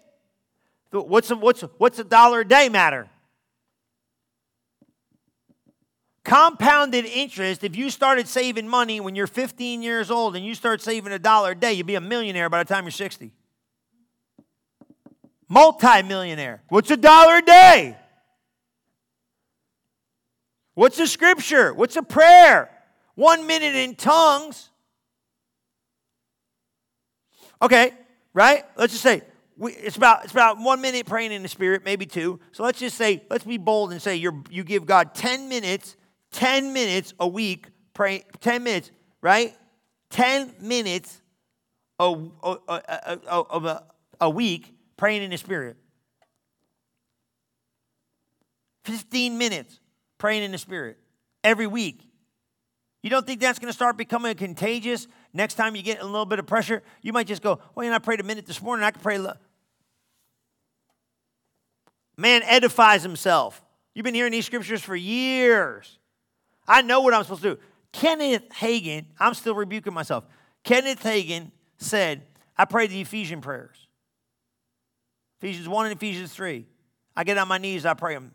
What's 0.92 1.30
a, 1.32 1.36
what's, 1.36 1.62
what's 1.78 2.00
a 2.00 2.04
dollar 2.04 2.42
a 2.42 2.48
day 2.48 2.70
matter? 2.70 3.10
Compounded 6.24 7.06
interest, 7.06 7.64
if 7.64 7.76
you 7.76 7.90
started 7.90 8.28
saving 8.28 8.68
money 8.68 9.00
when 9.00 9.16
you're 9.16 9.28
15 9.28 9.82
years 9.82 10.12
old 10.12 10.36
and 10.36 10.46
you 10.46 10.56
start 10.56 10.82
saving 10.82 11.14
a 11.14 11.20
dollar 11.20 11.52
a 11.52 11.56
day, 11.56 11.74
you'll 11.74 11.88
be 11.88 11.96
a 11.96 12.02
millionaire 12.02 12.50
by 12.50 12.64
the 12.64 12.68
time 12.68 12.84
you're 12.84 12.92
60. 12.92 13.32
Multi-millionaire. 15.48 16.62
What's 16.68 16.92
a 16.92 16.98
dollar 16.98 17.38
a 17.38 17.42
day? 17.42 17.98
What's 20.78 21.00
a 21.00 21.08
scripture? 21.08 21.74
What's 21.74 21.96
a 21.96 22.04
prayer? 22.04 22.70
One 23.16 23.48
minute 23.48 23.74
in 23.74 23.96
tongues. 23.96 24.70
Okay, 27.60 27.94
right? 28.32 28.64
Let's 28.78 28.94
just 28.94 29.02
say 29.02 29.24
we, 29.58 29.72
it's 29.72 29.98
about 29.98 30.26
it's 30.26 30.34
about 30.34 30.60
one 30.60 30.80
minute 30.80 31.08
praying 31.08 31.32
in 31.32 31.42
the 31.42 31.48
spirit, 31.48 31.84
maybe 31.84 32.06
two. 32.06 32.40
So 32.52 32.62
let's 32.62 32.78
just 32.78 32.96
say 32.96 33.24
let's 33.28 33.44
be 33.44 33.58
bold 33.58 33.92
and 33.92 34.00
say 34.00 34.18
you 34.18 34.44
you 34.52 34.64
give 34.64 34.86
God 34.86 35.16
ten 35.16 35.50
minutes, 35.50 35.96
ten 36.32 36.74
minutes 36.74 37.16
a 37.20 37.28
week 37.28 37.70
pray 37.96 38.24
ten 38.40 38.62
minutes, 38.62 38.92
right? 39.20 39.58
Ten 40.12 40.54
minutes 40.62 41.24
a, 41.98 42.24
a, 42.44 42.58
a, 42.68 43.20
a, 43.32 43.84
a 44.22 44.30
week 44.30 44.76
praying 44.96 45.24
in 45.24 45.32
the 45.32 45.38
Spirit. 45.38 45.76
15 48.86 49.40
minutes 49.40 49.80
praying 50.18 50.44
in 50.44 50.52
the 50.52 50.58
Spirit 50.58 50.98
every 51.44 51.68
week. 51.68 52.04
You 53.04 53.10
don't 53.10 53.26
think 53.26 53.40
that's 53.40 53.60
going 53.60 53.70
to 53.70 53.76
start 53.76 53.96
becoming 53.96 54.36
contagious? 54.36 55.08
Next 55.34 55.54
time 55.54 55.76
you 55.76 55.84
get 55.84 56.02
a 56.02 56.06
little 56.06 56.26
bit 56.26 56.40
of 56.40 56.48
pressure, 56.48 56.84
you 57.02 57.14
might 57.14 57.28
just 57.28 57.42
go, 57.42 57.60
Well, 57.74 57.84
you 57.84 57.90
know, 57.90 57.96
I 57.96 58.00
prayed 58.00 58.20
a 58.20 58.24
minute 58.24 58.46
this 58.46 58.62
morning, 58.62 58.84
I 58.84 58.92
can 58.92 59.02
pray. 59.02 59.18
Man 62.18 62.42
edifies 62.44 63.04
himself. 63.04 63.64
You've 63.94 64.04
been 64.04 64.16
hearing 64.16 64.32
these 64.32 64.46
scriptures 64.46 64.82
for 64.82 64.96
years. 64.96 66.00
I 66.68 66.82
know 66.82 67.02
what 67.02 67.14
I'm 67.14 67.24
supposed 67.24 67.44
to 67.44 67.56
do. 67.56 67.62
Kenneth 67.94 68.50
Hagin, 68.50 69.06
I'm 69.20 69.34
still 69.34 69.56
rebuking 69.56 69.94
myself. 69.94 70.26
Kenneth 70.64 71.02
Hagin 71.02 71.52
said, 71.78 72.24
I 72.58 72.66
prayed 72.66 72.90
the 72.90 73.02
Ephesian 73.02 73.42
prayers. 73.42 73.88
Ephesians 75.42 75.70
1 75.70 75.86
and 75.86 75.96
Ephesians 75.96 76.34
3. 76.34 76.66
I 77.16 77.24
get 77.24 77.38
on 77.38 77.48
my 77.48 77.58
knees, 77.58 77.86
I 77.86 77.94
pray 77.94 78.16
them. 78.16 78.34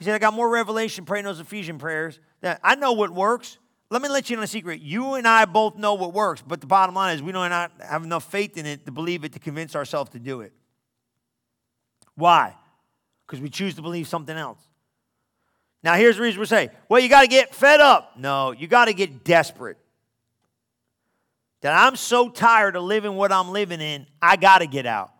He 0.00 0.06
said, 0.06 0.14
I 0.14 0.18
got 0.18 0.32
more 0.32 0.48
revelation 0.48 1.04
praying 1.04 1.26
those 1.26 1.40
Ephesian 1.40 1.76
prayers. 1.76 2.18
That 2.40 2.58
I 2.64 2.74
know 2.74 2.92
what 2.92 3.10
works. 3.10 3.58
Let 3.90 4.00
me 4.00 4.08
let 4.08 4.30
you 4.30 4.38
in 4.38 4.42
a 4.42 4.46
secret. 4.46 4.80
You 4.80 5.14
and 5.14 5.28
I 5.28 5.44
both 5.44 5.76
know 5.76 5.92
what 5.92 6.14
works, 6.14 6.42
but 6.46 6.62
the 6.62 6.66
bottom 6.66 6.94
line 6.94 7.14
is 7.14 7.22
we 7.22 7.32
don't 7.32 7.50
have 7.50 8.02
enough 8.02 8.24
faith 8.24 8.56
in 8.56 8.64
it 8.64 8.86
to 8.86 8.92
believe 8.92 9.24
it 9.24 9.34
to 9.34 9.38
convince 9.38 9.76
ourselves 9.76 10.10
to 10.12 10.18
do 10.18 10.40
it. 10.40 10.54
Why? 12.14 12.56
Because 13.26 13.42
we 13.42 13.50
choose 13.50 13.74
to 13.74 13.82
believe 13.82 14.08
something 14.08 14.34
else. 14.34 14.60
Now, 15.82 15.94
here's 15.96 16.16
the 16.16 16.22
reason 16.22 16.40
we're 16.40 16.46
saying, 16.46 16.70
well, 16.88 17.00
you 17.00 17.10
got 17.10 17.22
to 17.22 17.28
get 17.28 17.54
fed 17.54 17.80
up. 17.80 18.12
No, 18.16 18.52
you 18.52 18.68
got 18.68 18.86
to 18.86 18.94
get 18.94 19.22
desperate. 19.22 19.76
That 21.60 21.74
I'm 21.74 21.96
so 21.96 22.30
tired 22.30 22.74
of 22.74 22.84
living 22.84 23.16
what 23.16 23.32
I'm 23.32 23.50
living 23.50 23.82
in, 23.82 24.06
I 24.22 24.36
got 24.36 24.58
to 24.58 24.66
get 24.66 24.86
out. 24.86 25.10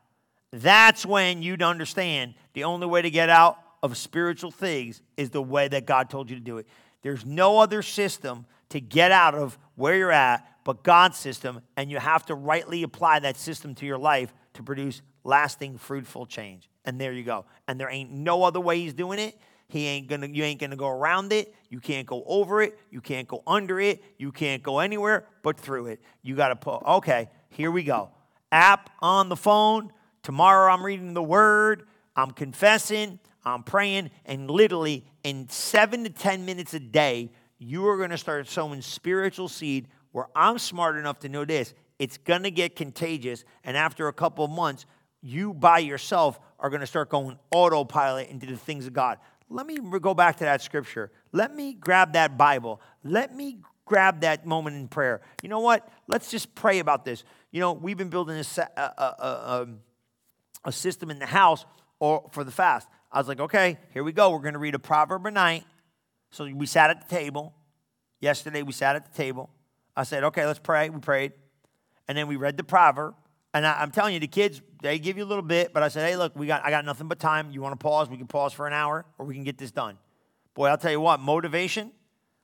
That's 0.53 1.05
when 1.05 1.43
you'd 1.43 1.62
understand 1.62 2.33
the 2.55 2.64
only 2.64 2.87
way 2.87 3.03
to 3.03 3.11
get 3.11 3.28
out 3.28 3.59
of 3.83 3.97
spiritual 3.97 4.51
things 4.51 5.03
is 5.16 5.31
the 5.31 5.43
way 5.43 5.68
that 5.68 5.87
God 5.87 6.11
told 6.11 6.31
you 6.31 6.37
to 6.37 6.43
do 6.43 6.59
it. 6.59 6.66
There's 7.03 7.24
no 7.24 7.59
other 7.59 7.83
system 7.83 8.47
to 8.68 8.81
get 8.81 9.11
out 9.11 9.35
of 9.35 9.59
where 9.74 9.97
you're 9.97 10.12
at 10.12 10.47
but 10.62 10.83
God's 10.83 11.16
system, 11.16 11.62
and 11.76 11.91
you 11.91 11.99
have 11.99 12.26
to 12.26 12.35
rightly 12.35 12.83
apply 12.83 13.20
that 13.20 13.39
system 13.39 13.74
to 13.76 13.87
your 13.87 13.97
life 13.97 14.33
to 14.53 14.62
produce 14.62 15.01
lasting, 15.24 15.78
fruitful 15.78 16.26
change. 16.26 16.68
And 16.85 17.01
there 17.01 17.12
you 17.12 17.22
go. 17.22 17.47
And 17.66 17.81
there 17.81 17.89
ain't 17.89 18.11
no 18.11 18.45
other 18.45 18.61
way 18.61 18.78
He's 18.78 18.93
doing 18.93 19.18
it. 19.18 19.39
He 19.68 19.87
ain't 19.87 20.07
gonna, 20.07 20.26
you 20.26 20.45
ain't 20.45 20.61
gonna 20.61 20.76
go 20.76 20.89
around 20.89 21.33
it. 21.33 21.55
You 21.70 21.81
can't 21.81 22.07
go 22.07 22.22
over 22.26 22.61
it. 22.61 22.78
You 22.91 23.01
can't 23.01 23.26
go 23.26 23.43
under 23.47 23.81
it. 23.81 24.03
You 24.18 24.33
can't 24.33 24.62
go 24.62 24.81
anywhere 24.81 25.26
but 25.43 25.59
through 25.59 25.87
it. 25.87 26.01
You 26.22 26.37
gotta 26.37 26.57
put, 26.57 26.83
okay, 26.85 27.31
here 27.49 27.70
we 27.70 27.83
go. 27.83 28.11
App 28.53 28.91
on 29.01 29.31
the 29.31 29.37
phone, 29.37 29.93
Tomorrow 30.22 30.72
I'm 30.72 30.85
reading 30.85 31.14
the 31.14 31.22
word, 31.22 31.87
I'm 32.14 32.31
confessing, 32.31 33.18
I'm 33.45 33.62
praying, 33.62 34.11
and 34.26 34.51
literally 34.51 35.05
in 35.24 35.49
seven 35.49 36.05
to 36.05 36.11
10 36.11 36.45
minutes 36.45 36.74
a 36.74 36.80
day, 36.80 37.30
you 37.59 37.86
are 37.88 37.97
going 37.97 38.11
to 38.11 38.18
start 38.18 38.49
sowing 38.49 38.82
spiritual 38.82 39.49
seed 39.49 39.88
where 40.12 40.26
I'm 40.34 40.59
smart 40.59 40.97
enough 40.97 41.20
to 41.20 41.28
know 41.28 41.45
this. 41.45 41.74
It's 41.99 42.18
going 42.18 42.43
to 42.45 42.51
get 42.51 42.76
contagious. 42.76 43.45
And 43.64 43.76
after 43.76 44.09
a 44.09 44.12
couple 44.12 44.45
of 44.45 44.51
months, 44.51 44.86
you 45.22 45.53
by 45.53 45.78
yourself 45.78 46.41
are 46.59 46.70
going 46.70 46.80
to 46.80 46.86
start 46.86 47.11
going 47.11 47.38
autopilot 47.51 48.28
into 48.28 48.47
the 48.47 48.57
things 48.57 48.86
of 48.86 48.93
God. 48.93 49.18
Let 49.49 49.66
me 49.66 49.78
go 50.01 50.14
back 50.14 50.36
to 50.36 50.45
that 50.45 50.62
scripture. 50.62 51.11
Let 51.32 51.55
me 51.55 51.74
grab 51.74 52.14
that 52.14 52.38
Bible. 52.38 52.80
Let 53.05 53.34
me 53.34 53.59
grab 53.84 54.20
that 54.20 54.47
moment 54.47 54.76
in 54.76 54.88
prayer. 54.88 55.20
You 55.43 55.49
know 55.49 55.61
what? 55.61 55.88
Let's 56.07 56.30
just 56.30 56.55
pray 56.55 56.78
about 56.78 57.05
this. 57.05 57.24
You 57.51 57.61
know, 57.61 57.72
we've 57.72 57.97
been 57.97 58.11
building. 58.11 58.36
Uh, 58.36 58.64
uh, 58.76 58.91
uh, 58.99 59.62
um, 59.62 59.80
a 60.64 60.72
system 60.72 61.11
in 61.11 61.18
the 61.18 61.26
house 61.26 61.64
or 61.99 62.28
for 62.32 62.45
the 62.45 62.51
fast. 62.51 62.88
I 63.13 63.19
was 63.19 63.29
like, 63.29 63.41
okay, 63.41 63.79
here 63.93 64.05
we 64.05 64.13
go. 64.13 64.31
We're 64.31 64.39
going 64.39 64.55
to 64.55 64.61
read 64.61 64.75
a 64.75 64.79
proverb 64.79 65.27
a 65.27 65.31
night. 65.31 65.65
So 66.31 66.45
we 66.45 66.67
sat 66.67 66.91
at 66.91 67.09
the 67.09 67.15
table. 67.15 67.55
Yesterday 68.21 68.63
we 68.63 68.73
sat 68.73 68.97
at 68.97 69.11
the 69.11 69.17
table. 69.17 69.51
I 69.97 70.05
said, 70.05 70.25
okay, 70.25 70.47
let's 70.47 70.59
pray. 70.59 70.91
We 70.91 71.01
prayed. 71.01 71.33
And 72.07 72.17
then 72.17 72.29
we 72.29 72.37
read 72.37 72.57
the 72.57 72.65
proverb. 72.65 73.15
And 73.53 73.67
I, 73.67 73.83
am 73.83 73.91
telling 73.91 74.15
you, 74.15 74.21
the 74.21 74.29
kids, 74.29 74.63
they 74.81 74.99
give 74.99 75.17
you 75.17 75.25
a 75.25 75.27
little 75.27 75.43
bit, 75.43 75.73
but 75.73 75.83
I 75.83 75.89
said, 75.89 76.09
hey, 76.09 76.17
look, 76.17 76.37
we 76.37 76.47
got 76.47 76.65
I 76.65 76.71
got 76.71 76.85
nothing 76.85 77.09
but 77.09 77.19
time. 77.19 77.51
You 77.51 77.61
want 77.61 77.73
to 77.73 77.83
pause? 77.83 78.09
We 78.09 78.17
can 78.17 78.29
pause 78.29 78.53
for 78.53 78.67
an 78.69 78.73
hour 78.73 79.05
or 79.19 79.27
we 79.27 79.35
can 79.35 79.43
get 79.43 79.59
this 79.59 79.73
done. 79.73 79.99
Boy, 80.55 80.69
I'll 80.69 80.79
tell 80.79 80.93
you 80.93 81.01
what, 81.01 81.19
motivation, 81.19 81.91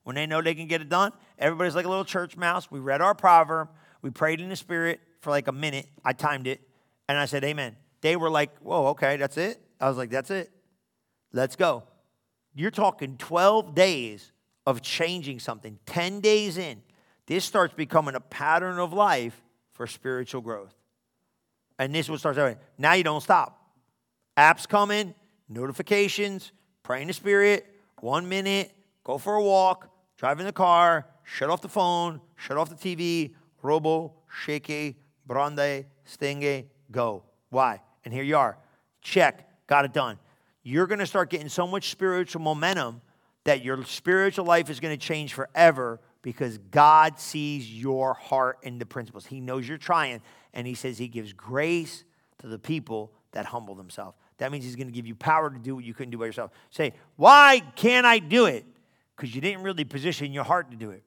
when 0.03 0.17
they 0.17 0.27
know 0.27 0.43
they 0.43 0.55
can 0.55 0.67
get 0.67 0.81
it 0.81 0.89
done, 0.89 1.13
everybody's 1.39 1.77
like 1.77 1.87
a 1.87 1.89
little 1.89 2.05
church 2.05 2.37
mouse. 2.37 2.71
We 2.71 2.81
read 2.81 3.01
our 3.01 3.15
proverb, 3.15 3.69
we 4.03 4.11
prayed 4.11 4.41
in 4.41 4.49
the 4.49 4.57
spirit 4.57 5.01
for 5.21 5.31
like 5.31 5.47
a 5.47 5.53
minute. 5.53 5.87
I 6.05 6.13
timed 6.13 6.49
it, 6.49 6.61
and 7.09 7.19
I 7.19 7.27
said, 7.27 7.45
Amen. 7.45 7.77
They 8.01 8.17
were 8.17 8.31
like, 8.31 8.57
whoa, 8.59 8.87
okay, 8.89 9.17
that's 9.17 9.37
it? 9.37 9.61
I 9.81 9.89
was 9.89 9.97
like, 9.97 10.11
that's 10.11 10.31
it. 10.31 10.51
Let's 11.37 11.55
go. 11.55 11.83
You're 12.55 12.71
talking 12.71 13.19
12 13.19 13.75
days 13.75 14.33
of 14.67 14.81
changing 14.81 15.39
something, 15.39 15.79
10 15.85 16.21
days 16.21 16.57
in. 16.57 16.81
This 17.27 17.45
starts 17.45 17.75
becoming 17.75 18.15
a 18.15 18.21
pattern 18.21 18.79
of 18.79 18.95
life 18.95 19.39
for 19.73 19.87
spiritual 19.87 20.41
growth. 20.41 20.75
And 21.79 21.95
this 21.95 22.09
will 22.09 22.17
start 22.17 22.37
happening. 22.37 22.57
Now 22.79 22.95
you 22.95 23.05
don't 23.05 23.21
stop. 23.21 23.61
Apps 24.39 24.67
coming, 24.67 25.15
notifications, 25.47 26.53
pray 26.83 27.03
in 27.03 27.09
the 27.09 27.13
spirit, 27.13 27.67
one 28.01 28.27
minute, 28.27 28.73
go 29.05 29.19
for 29.19 29.35
a 29.35 29.43
walk, 29.43 29.91
drive 30.17 30.41
in 30.41 30.47
the 30.47 30.53
car, 30.53 31.07
shut 31.23 31.51
off 31.51 31.61
the 31.61 31.69
phone, 31.69 32.19
shut 32.37 32.57
off 32.57 32.71
the 32.71 32.97
TV, 32.97 33.35
robo, 33.61 34.15
shaky, 34.43 34.97
brande, 35.27 35.85
stinge, 36.07 36.65
go. 36.91 37.25
Why? 37.51 37.83
And 38.07 38.15
here 38.15 38.25
you 38.25 38.39
are. 38.39 38.57
Check, 39.03 39.67
got 39.67 39.85
it 39.85 39.93
done. 39.93 40.19
You're 40.69 40.89
going 40.89 40.99
to 40.99 41.07
start 41.07 41.31
getting 41.31 41.49
so 41.49 41.65
much 41.65 41.91
spiritual 41.91 42.43
momentum 42.43 43.01
that 43.45 43.63
your 43.63 43.85
spiritual 43.85 44.45
life 44.45 44.69
is 44.69 44.81
going 44.81 44.99
to 44.99 45.01
change 45.01 45.33
forever 45.33 46.01
because 46.23 46.59
God 46.59 47.21
sees 47.21 47.73
your 47.73 48.15
heart 48.15 48.59
and 48.65 48.81
the 48.81 48.85
principles. 48.85 49.27
He 49.27 49.41
knows 49.41 49.69
you're 49.69 49.79
trying, 49.79 50.23
and 50.53 50.67
He 50.67 50.75
says 50.75 50.99
He 50.99 51.07
gives 51.07 51.33
grace 51.33 52.03
to 52.39 52.49
the 52.49 52.59
people 52.59 53.13
that 53.31 53.47
humble 53.47 53.77
themselves. 53.77 54.19
That 54.39 54.51
means 54.51 54.65
He's 54.65 54.75
going 54.75 54.89
to 54.89 54.93
give 54.93 55.07
you 55.07 55.15
power 55.15 55.51
to 55.51 55.57
do 55.57 55.77
what 55.77 55.85
you 55.85 55.95
couldn't 55.95 56.11
do 56.11 56.19
by 56.19 56.27
yourself. 56.27 56.51
Say, 56.71 56.95
why 57.15 57.63
can't 57.77 58.05
I 58.05 58.19
do 58.19 58.47
it? 58.47 58.65
Because 59.15 59.33
you 59.33 59.41
didn't 59.41 59.63
really 59.63 59.85
position 59.85 60.33
your 60.33 60.43
heart 60.43 60.73
to 60.73 60.77
do 60.77 60.91
it. 60.91 61.05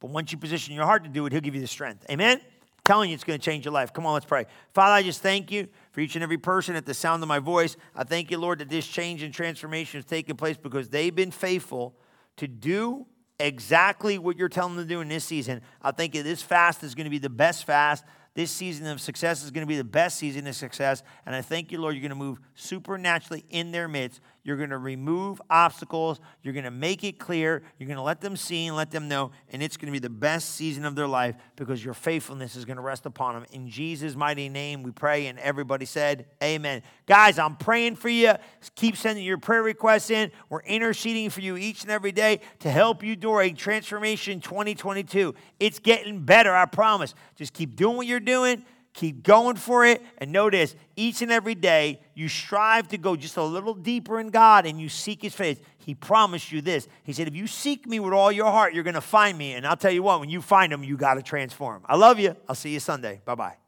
But 0.00 0.10
once 0.10 0.32
you 0.32 0.36
position 0.36 0.74
your 0.74 0.84
heart 0.84 1.04
to 1.04 1.10
do 1.10 1.24
it, 1.24 1.32
He'll 1.32 1.40
give 1.40 1.54
you 1.54 1.62
the 1.62 1.66
strength. 1.66 2.04
Amen? 2.10 2.42
Telling 2.88 3.10
you 3.10 3.14
it's 3.14 3.22
going 3.22 3.38
to 3.38 3.44
change 3.44 3.66
your 3.66 3.72
life. 3.72 3.92
Come 3.92 4.06
on, 4.06 4.14
let's 4.14 4.24
pray. 4.24 4.46
Father, 4.72 4.94
I 4.94 5.02
just 5.02 5.20
thank 5.20 5.52
you 5.52 5.68
for 5.92 6.00
each 6.00 6.16
and 6.16 6.22
every 6.22 6.38
person 6.38 6.74
at 6.74 6.86
the 6.86 6.94
sound 6.94 7.22
of 7.22 7.28
my 7.28 7.38
voice. 7.38 7.76
I 7.94 8.02
thank 8.02 8.30
you, 8.30 8.38
Lord, 8.38 8.60
that 8.60 8.70
this 8.70 8.86
change 8.86 9.22
and 9.22 9.32
transformation 9.32 9.98
is 9.98 10.06
taking 10.06 10.36
place 10.36 10.56
because 10.56 10.88
they've 10.88 11.14
been 11.14 11.30
faithful 11.30 11.94
to 12.38 12.48
do 12.48 13.06
exactly 13.38 14.16
what 14.16 14.38
you're 14.38 14.48
telling 14.48 14.76
them 14.76 14.86
to 14.86 14.88
do 14.88 15.02
in 15.02 15.08
this 15.08 15.26
season. 15.26 15.60
I 15.82 15.90
think 15.90 16.14
this 16.14 16.40
fast 16.40 16.82
is 16.82 16.94
going 16.94 17.04
to 17.04 17.10
be 17.10 17.18
the 17.18 17.28
best 17.28 17.66
fast 17.66 18.04
this 18.38 18.52
season 18.52 18.86
of 18.86 19.00
success 19.00 19.42
is 19.42 19.50
going 19.50 19.66
to 19.66 19.68
be 19.68 19.76
the 19.76 19.82
best 19.82 20.16
season 20.16 20.46
of 20.46 20.54
success. 20.54 21.02
And 21.26 21.34
I 21.34 21.42
thank 21.42 21.72
you, 21.72 21.80
Lord, 21.80 21.96
you're 21.96 22.02
going 22.02 22.10
to 22.10 22.14
move 22.14 22.38
supernaturally 22.54 23.44
in 23.50 23.72
their 23.72 23.88
midst. 23.88 24.20
You're 24.44 24.56
going 24.56 24.70
to 24.70 24.78
remove 24.78 25.42
obstacles. 25.50 26.20
You're 26.42 26.54
going 26.54 26.64
to 26.64 26.70
make 26.70 27.04
it 27.04 27.18
clear. 27.18 27.62
You're 27.78 27.86
going 27.86 27.98
to 27.98 28.02
let 28.02 28.20
them 28.20 28.36
see 28.36 28.66
and 28.66 28.76
let 28.76 28.90
them 28.90 29.08
know. 29.08 29.30
And 29.50 29.62
it's 29.62 29.76
going 29.76 29.86
to 29.86 29.92
be 29.92 29.98
the 29.98 30.08
best 30.08 30.54
season 30.54 30.84
of 30.84 30.94
their 30.94 31.06
life 31.06 31.36
because 31.56 31.84
your 31.84 31.94
faithfulness 31.94 32.56
is 32.56 32.64
going 32.64 32.76
to 32.76 32.82
rest 32.82 33.04
upon 33.04 33.34
them. 33.34 33.44
In 33.52 33.68
Jesus' 33.68 34.16
mighty 34.16 34.48
name, 34.48 34.82
we 34.82 34.90
pray. 34.90 35.26
And 35.26 35.38
everybody 35.38 35.84
said, 35.84 36.26
Amen. 36.42 36.82
Guys, 37.06 37.38
I'm 37.38 37.56
praying 37.56 37.96
for 37.96 38.08
you. 38.08 38.34
Keep 38.74 38.96
sending 38.96 39.24
your 39.24 39.38
prayer 39.38 39.62
requests 39.62 40.10
in. 40.10 40.30
We're 40.48 40.62
interceding 40.62 41.30
for 41.30 41.40
you 41.40 41.56
each 41.56 41.82
and 41.82 41.90
every 41.90 42.12
day 42.12 42.40
to 42.60 42.70
help 42.70 43.02
you 43.02 43.16
during 43.16 43.56
Transformation 43.56 44.40
2022. 44.40 45.34
It's 45.60 45.78
getting 45.78 46.24
better, 46.24 46.54
I 46.54 46.64
promise. 46.66 47.14
Just 47.36 47.52
keep 47.52 47.76
doing 47.76 47.96
what 47.96 48.06
you're 48.06 48.20
doing. 48.20 48.64
Keep 48.98 49.22
going 49.22 49.54
for 49.54 49.84
it. 49.84 50.04
And 50.18 50.32
notice 50.32 50.74
each 50.96 51.22
and 51.22 51.30
every 51.30 51.54
day 51.54 52.00
you 52.14 52.26
strive 52.26 52.88
to 52.88 52.98
go 52.98 53.14
just 53.14 53.36
a 53.36 53.42
little 53.44 53.72
deeper 53.72 54.18
in 54.18 54.30
God 54.30 54.66
and 54.66 54.80
you 54.80 54.88
seek 54.88 55.22
His 55.22 55.32
face. 55.32 55.60
He 55.78 55.94
promised 55.94 56.50
you 56.50 56.60
this. 56.60 56.88
He 57.04 57.12
said, 57.12 57.28
If 57.28 57.36
you 57.36 57.46
seek 57.46 57.86
me 57.86 58.00
with 58.00 58.12
all 58.12 58.32
your 58.32 58.50
heart, 58.50 58.74
you're 58.74 58.82
going 58.82 58.94
to 58.94 59.00
find 59.00 59.38
me. 59.38 59.52
And 59.52 59.64
I'll 59.64 59.76
tell 59.76 59.92
you 59.92 60.02
what, 60.02 60.18
when 60.18 60.30
you 60.30 60.42
find 60.42 60.72
Him, 60.72 60.82
you 60.82 60.96
got 60.96 61.14
to 61.14 61.22
transform. 61.22 61.84
I 61.86 61.94
love 61.94 62.18
you. 62.18 62.34
I'll 62.48 62.56
see 62.56 62.70
you 62.70 62.80
Sunday. 62.80 63.20
Bye 63.24 63.36
bye. 63.36 63.67